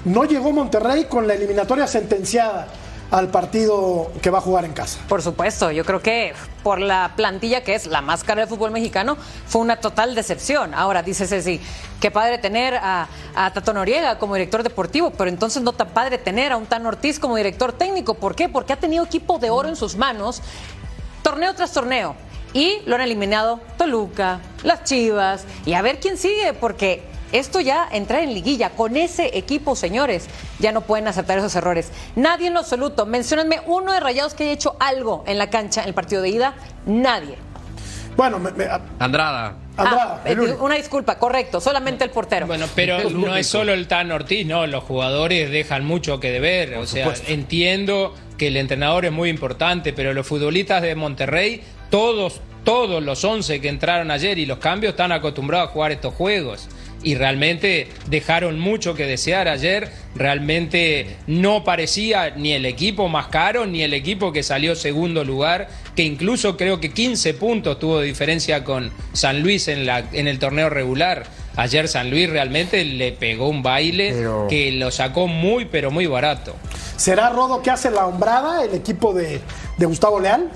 no 0.05 0.25
llegó 0.25 0.53
Monterrey 0.53 1.05
con 1.05 1.27
la 1.27 1.35
eliminatoria 1.35 1.87
sentenciada 1.87 2.69
al 3.11 3.29
partido 3.29 4.11
que 4.21 4.31
va 4.31 4.39
a 4.39 4.41
jugar 4.41 4.65
en 4.65 4.73
casa. 4.73 4.99
Por 5.09 5.23
supuesto, 5.23 5.71
yo 5.71 5.85
creo 5.85 6.01
que 6.01 6.35
por 6.63 6.79
la 6.79 7.13
plantilla 7.17 7.65
que 7.65 7.75
es 7.75 7.87
la 7.87 8.03
más 8.03 8.23
cara 8.23 8.43
del 8.43 8.51
fútbol 8.51 8.71
mexicano, 8.71 9.17
fue 9.47 9.63
una 9.63 9.77
total 9.77 10.15
decepción. 10.15 10.75
Ahora, 10.75 11.03
dice 11.03 11.27
Ceci, 11.27 11.61
qué 12.01 12.11
padre 12.11 12.37
tener 12.39 12.75
a, 12.75 13.09
a 13.35 13.53
Tato 13.53 13.73
Noriega 13.73 14.19
como 14.19 14.35
director 14.35 14.63
deportivo, 14.63 15.11
pero 15.11 15.31
entonces 15.31 15.63
no 15.63 15.73
tan 15.73 15.89
padre 15.89 16.19
tener 16.19 16.53
a 16.53 16.59
un 16.59 16.67
Tan 16.67 16.85
Ortiz 16.85 17.19
como 17.19 17.37
director 17.37 17.73
técnico. 17.73 18.15
¿Por 18.15 18.35
qué? 18.35 18.49
Porque 18.49 18.75
ha 18.75 18.77
tenido 18.77 19.05
equipo 19.05 19.39
de 19.39 19.49
oro 19.49 19.69
en 19.69 19.77
sus 19.77 19.97
manos, 19.97 20.43
torneo 21.23 21.55
tras 21.55 21.73
torneo. 21.73 22.15
Y 22.55 22.79
lo 22.87 22.95
han 22.97 23.03
eliminado 23.03 23.61
Toluca, 23.77 24.41
las 24.65 24.85
Chivas, 24.85 25.45
y 25.67 25.75
a 25.75 25.83
ver 25.83 26.01
quién 26.01 26.17
sigue, 26.17 26.55
porque 26.55 27.03
esto 27.31 27.61
ya 27.61 27.87
entra 27.93 28.23
en 28.23 28.33
liguilla. 28.33 28.71
Con 28.71 28.97
ese 28.97 29.37
equipo, 29.37 29.77
señores, 29.77 30.27
ya 30.59 30.73
no 30.73 30.81
pueden 30.81 31.09
aceptar 31.09 31.39
esos 31.39 31.55
errores. 31.57 31.91
Nadie 32.17 32.47
en 32.47 32.55
lo 32.55 32.61
absoluto. 32.61 33.05
Menciónenme 33.05 33.61
uno 33.67 33.93
de 33.93 34.01
Rayados 34.01 34.33
que 34.35 34.45
haya 34.45 34.53
hecho 34.53 34.77
algo 34.81 35.25
en 35.27 35.37
la 35.37 35.51
cancha 35.51 35.83
en 35.83 35.89
el 35.89 35.95
partido 35.95 36.23
de 36.23 36.31
ida. 36.31 36.55
Nadie. 36.87 37.37
Bueno, 38.17 38.39
me- 38.39 38.51
me- 38.53 38.67
Andrada. 38.99 39.55
Ah, 39.77 40.19
eh, 40.25 40.35
una 40.59 40.75
disculpa, 40.75 41.19
correcto, 41.21 41.61
solamente 41.61 42.03
el 42.03 42.11
portero. 42.11 42.49
Bueno, 42.49 42.67
pero 42.75 43.11
no 43.11 43.37
es 43.37 43.47
solo 43.47 43.73
el 43.73 43.87
Tan 43.87 44.11
Ortiz, 44.11 44.45
no, 44.45 44.67
los 44.67 44.83
jugadores 44.83 45.51
dejan 45.53 45.85
mucho 45.85 46.19
que 46.19 46.33
deber. 46.33 46.75
O 46.79 46.87
sea, 46.87 47.05
supuesto. 47.05 47.31
entiendo 47.33 48.15
que 48.37 48.49
el 48.49 48.57
entrenador 48.57 49.05
es 49.05 49.13
muy 49.13 49.29
importante, 49.29 49.93
pero 49.93 50.13
los 50.15 50.27
futbolistas 50.27 50.83
de 50.83 50.97
Monterrey, 50.97 51.63
todos, 51.91 52.41
todos 52.65 53.03
los 53.03 53.25
11 53.25 53.61
que 53.61 53.69
entraron 53.69 54.11
ayer 54.11 54.39
y 54.39 54.47
los 54.47 54.59
cambios 54.59 54.93
están 54.93 55.13
acostumbrados 55.13 55.71
a 55.71 55.73
jugar 55.73 55.93
estos 55.93 56.15
juegos. 56.15 56.69
Y 57.01 57.15
realmente 57.15 57.87
dejaron 58.09 58.59
mucho 58.59 58.95
que 58.95 59.07
desear 59.07 59.47
ayer. 59.47 59.89
Realmente 60.17 61.17
no 61.29 61.63
parecía 61.63 62.31
ni 62.37 62.53
el 62.55 62.67
equipo 62.67 63.09
más 63.09 63.29
caro, 63.29 63.67
ni 63.67 63.83
el 63.83 63.95
equipo 63.95 64.33
que 64.33 64.43
salió 64.43 64.75
segundo 64.75 65.23
lugar, 65.25 65.69
que 65.95 66.03
incluso 66.03 66.57
creo 66.57 66.81
que 66.81 66.91
15 66.93 67.35
puntos 67.35 67.79
tuvo 67.79 68.01
de 68.01 68.07
diferencia 68.07 68.65
con 68.65 68.91
San 69.13 69.43
Luis 69.43 69.69
en, 69.69 69.87
la, 69.87 70.01
en 70.13 70.27
el 70.27 70.41
torneo 70.41 70.71
regular. 70.71 71.25
Ayer 71.55 71.87
San 71.89 72.11
Luis 72.11 72.29
realmente 72.31 72.85
le 72.85 73.13
pegó 73.13 73.49
un 73.49 73.63
baile 73.63 74.13
Pero- 74.13 74.47
que 74.49 74.73
lo 74.73 74.91
sacó 74.91 75.27
muy, 75.29 75.65
pero 75.67 75.91
muy 75.93 76.07
barato. 76.07 76.55
¿será 76.97 77.31
Rodo 77.31 77.63
que 77.63 77.71
hace 77.71 77.93
la 77.93 78.07
hombrada 78.07 78.65
el 78.65 78.75
equipo 78.75 79.15
de, 79.15 79.41
de 79.77 79.87
Gustavo 79.87 80.19
Leal? 80.19 80.51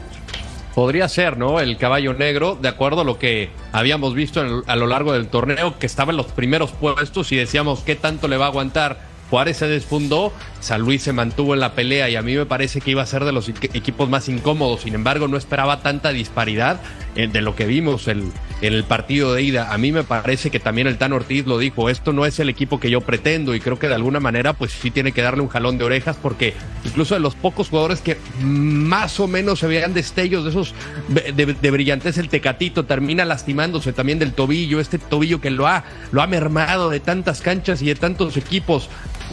Podría 0.75 1.07
ser, 1.09 1.37
¿no? 1.37 1.61
El 1.61 1.77
caballo 1.77 2.15
negro, 2.15 2.59
de 2.61 2.69
acuerdo 2.69 3.03
a 3.03 3.05
lo 3.05 3.19
que 3.19 3.51
habíamos 3.73 4.15
visto 4.15 4.65
a 4.67 4.77
lo 4.77 4.87
largo 4.87 5.13
del 5.13 5.27
torneo, 5.29 5.79
que 5.79 5.85
estaba 5.87 6.13
en 6.13 6.17
los 6.17 6.27
primeros 6.27 6.71
puestos 6.73 7.31
y 7.33 7.37
decíamos 7.37 7.81
qué 7.81 7.95
tanto 7.95 8.27
le 8.27 8.39
va 8.39 8.47
a 8.47 8.49
aguantar. 8.49 9.13
Juárez 9.29 9.57
se 9.59 9.67
desfundó, 9.67 10.31
San 10.61 10.83
Luis 10.83 11.03
se 11.03 11.13
mantuvo 11.15 11.55
en 11.55 11.61
la 11.61 11.73
pelea 11.73 12.09
y 12.11 12.17
a 12.17 12.23
mí 12.23 12.35
me 12.37 12.45
parece 12.47 12.81
que 12.83 12.91
iba 12.91 13.03
a 13.03 13.07
ser 13.07 13.25
de 13.25 13.33
los 13.33 13.49
equ- 13.49 13.71
equipos 13.75 14.09
más 14.09 14.29
incómodos. 14.29 14.83
Sin 14.83 14.95
embargo, 14.95 15.27
no 15.29 15.37
esperaba 15.39 15.81
tanta 15.81 16.11
disparidad 16.13 16.81
de 17.15 17.41
lo 17.43 17.55
que 17.55 17.67
vimos 17.67 18.09
en 18.09 18.33
el 18.63 18.85
partido 18.85 19.35
de 19.35 19.43
ida. 19.43 19.73
A 19.73 19.79
mí 19.79 19.93
me 19.93 20.03
parece 20.05 20.51
que 20.51 20.61
también 20.61 20.87
el 20.87 20.97
Tan 20.99 21.13
Ortiz 21.13 21.47
lo 21.47 21.59
dijo, 21.59 21.91
esto 21.91 22.13
no 22.13 22.25
es 22.27 22.39
el 22.39 22.49
equipo 22.49 22.81
que 22.81 22.91
yo 22.91 23.01
pretendo 23.01 23.55
y 23.55 23.61
creo 23.61 23.79
que 23.79 23.89
de 23.89 23.95
alguna 23.95 24.21
manera 24.21 24.53
pues 24.55 24.73
sí 24.73 24.91
tiene 24.91 25.13
que 25.13 25.21
darle 25.23 25.43
un 25.43 25.49
jalón 25.49 25.79
de 25.79 25.85
orejas 25.85 26.17
porque 26.21 26.55
incluso 26.85 27.15
de 27.15 27.21
los 27.21 27.35
pocos 27.35 27.69
jugadores 27.69 28.01
que 28.01 28.17
más 28.43 29.19
o 29.21 29.27
menos 29.29 29.59
se 29.59 29.67
veían 29.67 29.95
destellos 29.95 30.45
de 30.45 30.51
esos 30.51 30.75
de, 31.09 31.33
de- 31.55 31.71
brillantez, 31.71 32.19
el 32.19 32.29
Tecatito 32.29 32.85
termina 32.85 33.25
lastimándose 33.25 33.93
también 33.93 34.19
del 34.19 34.33
tobillo, 34.33 34.81
este 34.81 34.99
tobillo 34.99 35.41
que 35.41 35.51
lo 35.51 35.67
ha, 35.67 35.85
lo 36.13 36.23
ha 36.23 36.27
mermado 36.27 36.89
de 36.91 37.01
tantas 37.01 37.41
canchas 37.41 37.83
y 37.83 37.87
de 37.87 37.95
tantos 37.95 38.37
equipos. 38.37 38.89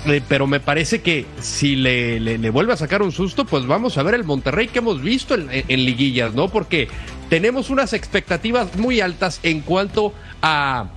Eh, 0.06 0.22
pero 0.30 0.48
me 0.48 0.62
parece 0.62 1.02
que 1.02 1.26
si 1.42 1.76
le, 1.76 2.20
le- 2.22 2.38
le 2.38 2.50
vuelve 2.50 2.72
a 2.74 2.78
sacar 2.78 3.02
un 3.02 3.12
susto, 3.12 3.44
pues 3.46 3.66
vamos 3.68 3.98
a 3.98 4.04
ver 4.04 4.14
el 4.16 4.24
Monterrey 4.24 4.68
que 4.70 4.80
hemos 4.80 5.02
visto 5.02 5.36
en, 5.36 5.48
en 5.52 5.86
liguillas, 5.86 6.34
¿no? 6.34 6.48
Porque 6.48 6.88
tenemos 7.30 7.70
unas 7.70 7.94
expectativas 7.94 8.76
muy 8.76 9.02
altas 9.02 9.40
en 9.44 9.62
cuanto 9.62 10.14
a 10.42 10.88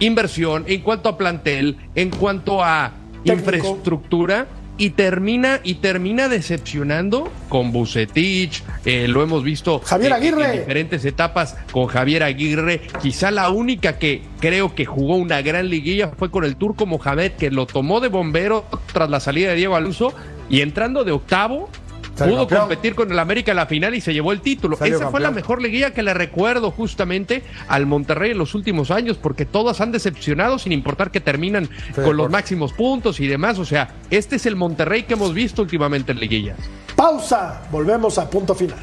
inversión, 0.00 0.64
en 0.66 0.82
cuanto 0.82 1.08
a 1.08 1.16
plantel, 1.16 1.76
en 1.94 2.10
cuanto 2.10 2.62
a 2.62 2.92
infraestructura 3.24 4.46
y 4.78 4.90
termina 4.90 5.60
y 5.64 5.76
termina 5.76 6.28
decepcionando 6.28 7.32
con 7.48 7.72
Bucetich, 7.72 8.62
eh, 8.84 9.08
lo 9.08 9.22
hemos 9.22 9.42
visto 9.42 9.80
Javier 9.82 10.12
eh, 10.12 10.14
Aguirre. 10.14 10.44
en 10.44 10.60
diferentes 10.60 11.04
etapas 11.04 11.56
con 11.70 11.86
Javier 11.86 12.22
Aguirre, 12.22 12.82
quizá 13.00 13.30
la 13.30 13.48
única 13.48 13.98
que 13.98 14.22
creo 14.38 14.74
que 14.74 14.84
jugó 14.84 15.16
una 15.16 15.40
gran 15.40 15.70
liguilla 15.70 16.08
fue 16.08 16.30
con 16.30 16.44
el 16.44 16.56
turco 16.56 16.84
Mohamed 16.84 17.32
que 17.32 17.50
lo 17.50 17.66
tomó 17.66 18.00
de 18.00 18.08
bombero 18.08 18.66
tras 18.92 19.08
la 19.08 19.20
salida 19.20 19.50
de 19.50 19.56
Diego 19.56 19.76
Alonso 19.76 20.12
y 20.50 20.60
entrando 20.60 21.04
de 21.04 21.12
octavo 21.12 21.70
pudo 22.24 22.38
campeón. 22.38 22.60
competir 22.60 22.94
con 22.94 23.12
el 23.12 23.18
América 23.18 23.52
en 23.52 23.56
la 23.56 23.66
final 23.66 23.94
y 23.94 24.00
se 24.00 24.12
llevó 24.12 24.32
el 24.32 24.40
título. 24.40 24.76
Salió 24.76 24.96
Esa 24.96 25.10
fue 25.10 25.20
la 25.20 25.30
mejor 25.30 25.62
liguilla 25.62 25.92
que 25.92 26.02
le 26.02 26.14
recuerdo 26.14 26.70
justamente 26.70 27.42
al 27.68 27.86
Monterrey 27.86 28.32
en 28.32 28.38
los 28.38 28.54
últimos 28.54 28.90
años, 28.90 29.16
porque 29.16 29.44
todas 29.44 29.80
han 29.80 29.92
decepcionado 29.92 30.58
sin 30.58 30.72
importar 30.72 31.10
que 31.10 31.20
terminan 31.20 31.68
con 31.94 32.16
los 32.16 32.30
máximos 32.30 32.72
puntos 32.72 33.20
y 33.20 33.26
demás. 33.26 33.58
O 33.58 33.64
sea, 33.64 33.94
este 34.10 34.36
es 34.36 34.46
el 34.46 34.56
Monterrey 34.56 35.04
que 35.04 35.14
hemos 35.14 35.34
visto 35.34 35.62
últimamente 35.62 36.12
en 36.12 36.20
liguillas. 36.20 36.58
Pausa, 36.94 37.62
volvemos 37.70 38.18
a 38.18 38.28
punto 38.28 38.54
final. 38.54 38.78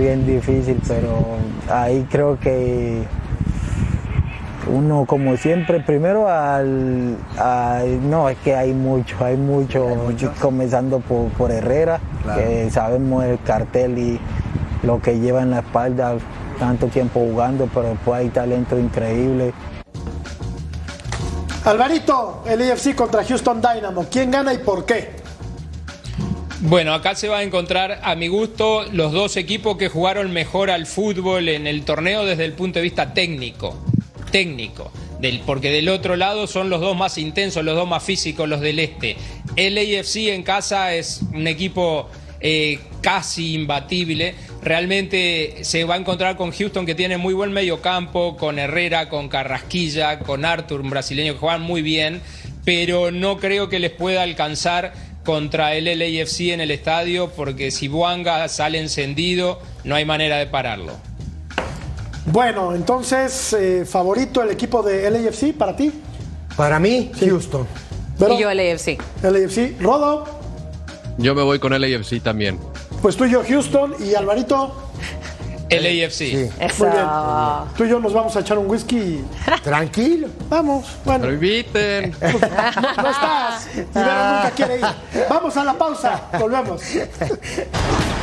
Bien 0.00 0.26
difícil, 0.26 0.80
pero 0.88 1.36
ahí 1.70 2.06
creo 2.10 2.38
que 2.40 3.02
uno 4.72 5.04
como 5.06 5.36
siempre, 5.36 5.80
primero 5.80 6.28
al, 6.28 7.16
al- 7.38 8.10
no, 8.10 8.28
es 8.28 8.38
que 8.38 8.54
hay 8.54 8.72
mucho, 8.72 9.16
hay 9.24 9.36
mucho, 9.36 9.86
comenzando 10.40 11.00
por, 11.00 11.28
por 11.30 11.50
Herrera, 11.50 12.00
que 12.34 12.70
sabemos 12.70 13.24
el 13.24 13.38
cartel 13.42 13.98
y, 13.98 14.20
lo 14.82 15.00
que 15.00 15.18
lleva 15.20 15.42
en 15.42 15.50
la 15.50 15.58
espalda 15.58 16.14
tanto 16.58 16.86
tiempo 16.86 17.20
jugando, 17.20 17.68
pero 17.72 17.88
después 17.88 18.20
hay 18.20 18.28
talento 18.30 18.78
increíble. 18.78 19.52
Alvarito, 21.64 22.42
el 22.46 22.70
AFC 22.70 22.94
contra 22.94 23.22
Houston 23.24 23.60
Dynamo. 23.60 24.06
¿Quién 24.10 24.30
gana 24.30 24.54
y 24.54 24.58
por 24.58 24.86
qué? 24.86 25.19
Bueno, 26.62 26.92
acá 26.92 27.14
se 27.14 27.26
va 27.26 27.38
a 27.38 27.42
encontrar, 27.42 28.00
a 28.02 28.14
mi 28.16 28.28
gusto, 28.28 28.84
los 28.92 29.12
dos 29.12 29.38
equipos 29.38 29.78
que 29.78 29.88
jugaron 29.88 30.30
mejor 30.30 30.70
al 30.70 30.86
fútbol 30.86 31.48
en 31.48 31.66
el 31.66 31.84
torneo 31.84 32.26
desde 32.26 32.44
el 32.44 32.52
punto 32.52 32.78
de 32.78 32.82
vista 32.82 33.14
técnico. 33.14 33.82
Técnico. 34.30 34.92
Porque 35.46 35.70
del 35.70 35.88
otro 35.88 36.16
lado 36.16 36.46
son 36.46 36.68
los 36.68 36.82
dos 36.82 36.94
más 36.94 37.16
intensos, 37.16 37.64
los 37.64 37.74
dos 37.74 37.88
más 37.88 38.02
físicos, 38.02 38.46
los 38.46 38.60
del 38.60 38.78
este. 38.78 39.16
El 39.56 39.78
AFC 39.78 40.28
en 40.28 40.42
casa 40.42 40.94
es 40.94 41.22
un 41.32 41.46
equipo 41.46 42.10
eh, 42.40 42.78
casi 43.00 43.54
imbatible. 43.54 44.34
Realmente 44.62 45.60
se 45.62 45.84
va 45.84 45.94
a 45.94 45.98
encontrar 45.98 46.36
con 46.36 46.52
Houston 46.52 46.84
que 46.84 46.94
tiene 46.94 47.16
muy 47.16 47.32
buen 47.32 47.52
medio 47.52 47.80
campo, 47.80 48.36
con 48.36 48.58
Herrera, 48.58 49.08
con 49.08 49.30
Carrasquilla, 49.30 50.18
con 50.18 50.44
Arthur, 50.44 50.82
un 50.82 50.90
brasileño 50.90 51.32
que 51.32 51.38
juegan 51.38 51.62
muy 51.62 51.80
bien, 51.80 52.20
pero 52.66 53.10
no 53.10 53.38
creo 53.38 53.70
que 53.70 53.78
les 53.78 53.90
pueda 53.90 54.22
alcanzar 54.22 54.92
contra 55.30 55.76
el 55.76 55.84
LAFC 55.84 56.50
en 56.50 56.60
el 56.60 56.72
estadio 56.72 57.30
porque 57.30 57.70
si 57.70 57.86
Buanga 57.86 58.48
sale 58.48 58.80
encendido 58.80 59.60
no 59.84 59.94
hay 59.94 60.04
manera 60.04 60.38
de 60.38 60.48
pararlo. 60.48 60.94
Bueno, 62.26 62.74
entonces, 62.74 63.52
eh, 63.52 63.84
favorito 63.86 64.42
el 64.42 64.50
equipo 64.50 64.82
de 64.82 65.08
LAFC 65.08 65.56
para 65.56 65.76
ti. 65.76 65.92
Para 66.56 66.80
mí, 66.80 67.12
Houston. 67.20 67.64
y 68.18 68.40
yo 68.40 68.52
LAFC. 68.52 68.98
LAFC. 69.22 69.80
Rodo. 69.80 70.24
Yo 71.18 71.36
me 71.36 71.42
voy 71.44 71.60
con 71.60 71.80
LAFC 71.80 72.20
también. 72.20 72.58
Pues 73.00 73.16
tú 73.16 73.24
y 73.24 73.30
yo 73.30 73.44
Houston 73.48 73.94
y 74.00 74.16
Alvarito. 74.16 74.89
LAFC. 75.70 76.20
Muy 76.78 76.90
bien. 76.90 77.06
Tú 77.76 77.84
y 77.84 77.88
yo 77.88 78.00
nos 78.00 78.12
vamos 78.12 78.36
a 78.36 78.40
echar 78.40 78.58
un 78.58 78.68
whisky. 78.68 79.24
Tranquilo. 79.62 80.28
Vamos. 80.48 80.86
Bueno. 81.04 81.20
Pero 81.22 81.34
inviten. 81.34 82.14
No, 82.20 83.02
no 83.02 83.10
estás. 83.10 83.68
Y 83.74 83.82
Vero 83.94 84.34
nunca 84.34 84.50
quiere 84.54 84.76
ir. 84.76 84.86
Vamos 85.28 85.56
a 85.56 85.64
la 85.64 85.74
pausa. 85.74 86.22
Volvemos. 86.38 86.82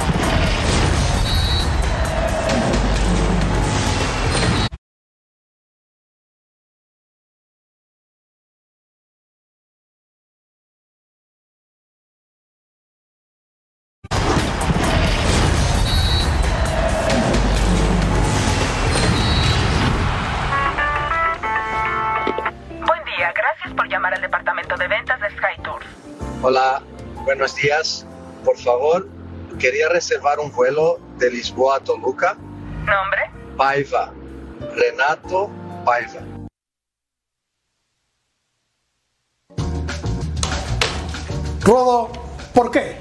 Hola, 26.49 26.81
buenos 27.25 27.57
días. 27.57 28.05
Por 28.45 28.57
favor, 28.57 29.05
quería 29.59 29.89
reservar 29.89 30.39
un 30.39 30.49
vuelo 30.49 30.97
de 31.17 31.29
Lisboa 31.29 31.75
a 31.75 31.79
Toluca. 31.81 32.37
¿Nombre? 32.85 33.29
Paiva. 33.57 34.13
Renato 34.73 35.49
Paiva. 35.83 36.21
Rodo, 41.65 42.13
¿por 42.53 42.71
qué? 42.71 42.97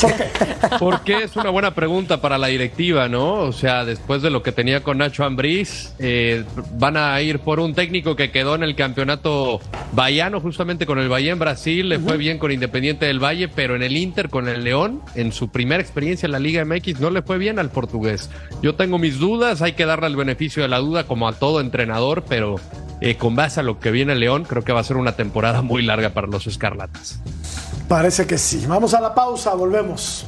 ¿Por 0.78 1.00
qué? 1.02 1.10
Porque 1.10 1.24
es 1.24 1.36
una 1.36 1.50
buena 1.50 1.74
pregunta 1.74 2.20
para 2.20 2.38
la 2.38 2.48
directiva, 2.48 3.08
¿no? 3.08 3.34
O 3.34 3.52
sea, 3.52 3.84
después 3.84 4.22
de 4.22 4.30
lo 4.30 4.42
que 4.42 4.52
tenía 4.52 4.82
con 4.82 4.98
Nacho 4.98 5.24
Ambriz, 5.24 5.94
eh, 5.98 6.44
van 6.74 6.96
a 6.96 7.20
ir 7.20 7.40
por 7.40 7.60
un 7.60 7.74
técnico 7.74 8.16
que 8.16 8.30
quedó 8.30 8.54
en 8.54 8.62
el 8.62 8.74
campeonato 8.74 9.60
baiano, 9.92 10.40
justamente 10.40 10.86
con 10.86 10.98
el 10.98 11.08
Valle 11.08 11.30
en 11.30 11.38
Brasil, 11.38 11.88
le 11.88 11.98
fue 11.98 12.16
bien 12.16 12.38
con 12.38 12.52
Independiente 12.52 13.06
del 13.06 13.22
Valle, 13.22 13.48
pero 13.48 13.76
en 13.76 13.82
el 13.82 13.96
Inter 13.96 14.28
con 14.28 14.48
el 14.48 14.64
León, 14.64 15.02
en 15.14 15.32
su 15.32 15.50
primera 15.50 15.82
experiencia 15.82 16.26
en 16.26 16.32
la 16.32 16.38
Liga 16.38 16.64
MX, 16.64 17.00
no 17.00 17.10
le 17.10 17.22
fue 17.22 17.38
bien 17.38 17.58
al 17.58 17.70
portugués. 17.70 18.30
Yo 18.62 18.74
tengo 18.74 18.98
mis 18.98 19.18
dudas, 19.18 19.62
hay 19.62 19.72
que 19.72 19.86
darle 19.86 20.06
el 20.06 20.16
beneficio 20.16 20.62
de 20.62 20.68
la 20.68 20.78
duda 20.78 21.04
como 21.04 21.28
a 21.28 21.32
todo 21.32 21.60
entrenador, 21.60 22.24
pero 22.28 22.56
eh, 23.00 23.16
con 23.16 23.34
base 23.36 23.60
a 23.60 23.62
lo 23.62 23.80
que 23.80 23.90
viene 23.90 24.14
León, 24.14 24.44
creo 24.44 24.62
que 24.62 24.72
va 24.72 24.80
a 24.80 24.84
ser 24.84 24.96
una 24.96 25.12
temporada 25.12 25.62
muy 25.62 25.82
larga 25.82 26.10
para 26.10 26.26
los 26.26 26.46
Escarlatas. 26.46 27.20
Parece 27.90 28.24
que 28.24 28.38
sí. 28.38 28.66
Vamos 28.68 28.94
a 28.94 29.00
la 29.00 29.12
pausa, 29.12 29.52
volvemos. 29.52 30.24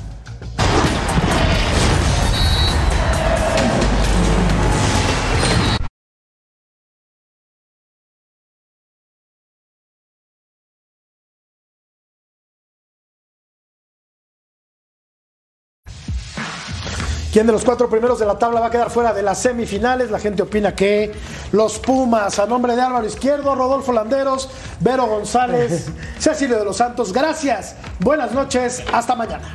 ¿Quién 17.33 17.47
de 17.47 17.53
los 17.53 17.64
cuatro 17.64 17.89
primeros 17.89 18.18
de 18.18 18.26
la 18.26 18.39
tabla 18.39 18.61
va 18.61 18.66
a 18.66 18.70
quedar 18.70 18.91
fuera 18.91 19.14
de 19.14 19.22
las 19.22 19.41
semifinales? 19.41 20.11
La 20.11 20.18
gente 20.18 20.43
opina 20.43 20.74
que 20.74 21.14
los 21.53 21.78
Pumas, 21.78 22.39
a 22.39 22.45
nombre 22.45 22.76
de 22.76 22.83
Álvaro 22.83 23.07
Izquierdo, 23.07 23.55
Rodolfo 23.55 23.91
Landeros, 23.91 24.51
Vero 24.80 25.07
González, 25.07 25.87
Cecilio 26.18 26.59
de 26.59 26.66
los 26.66 26.76
Santos. 26.76 27.11
Gracias, 27.11 27.74
buenas 28.01 28.33
noches, 28.33 28.85
hasta 28.93 29.16
mañana. 29.16 29.51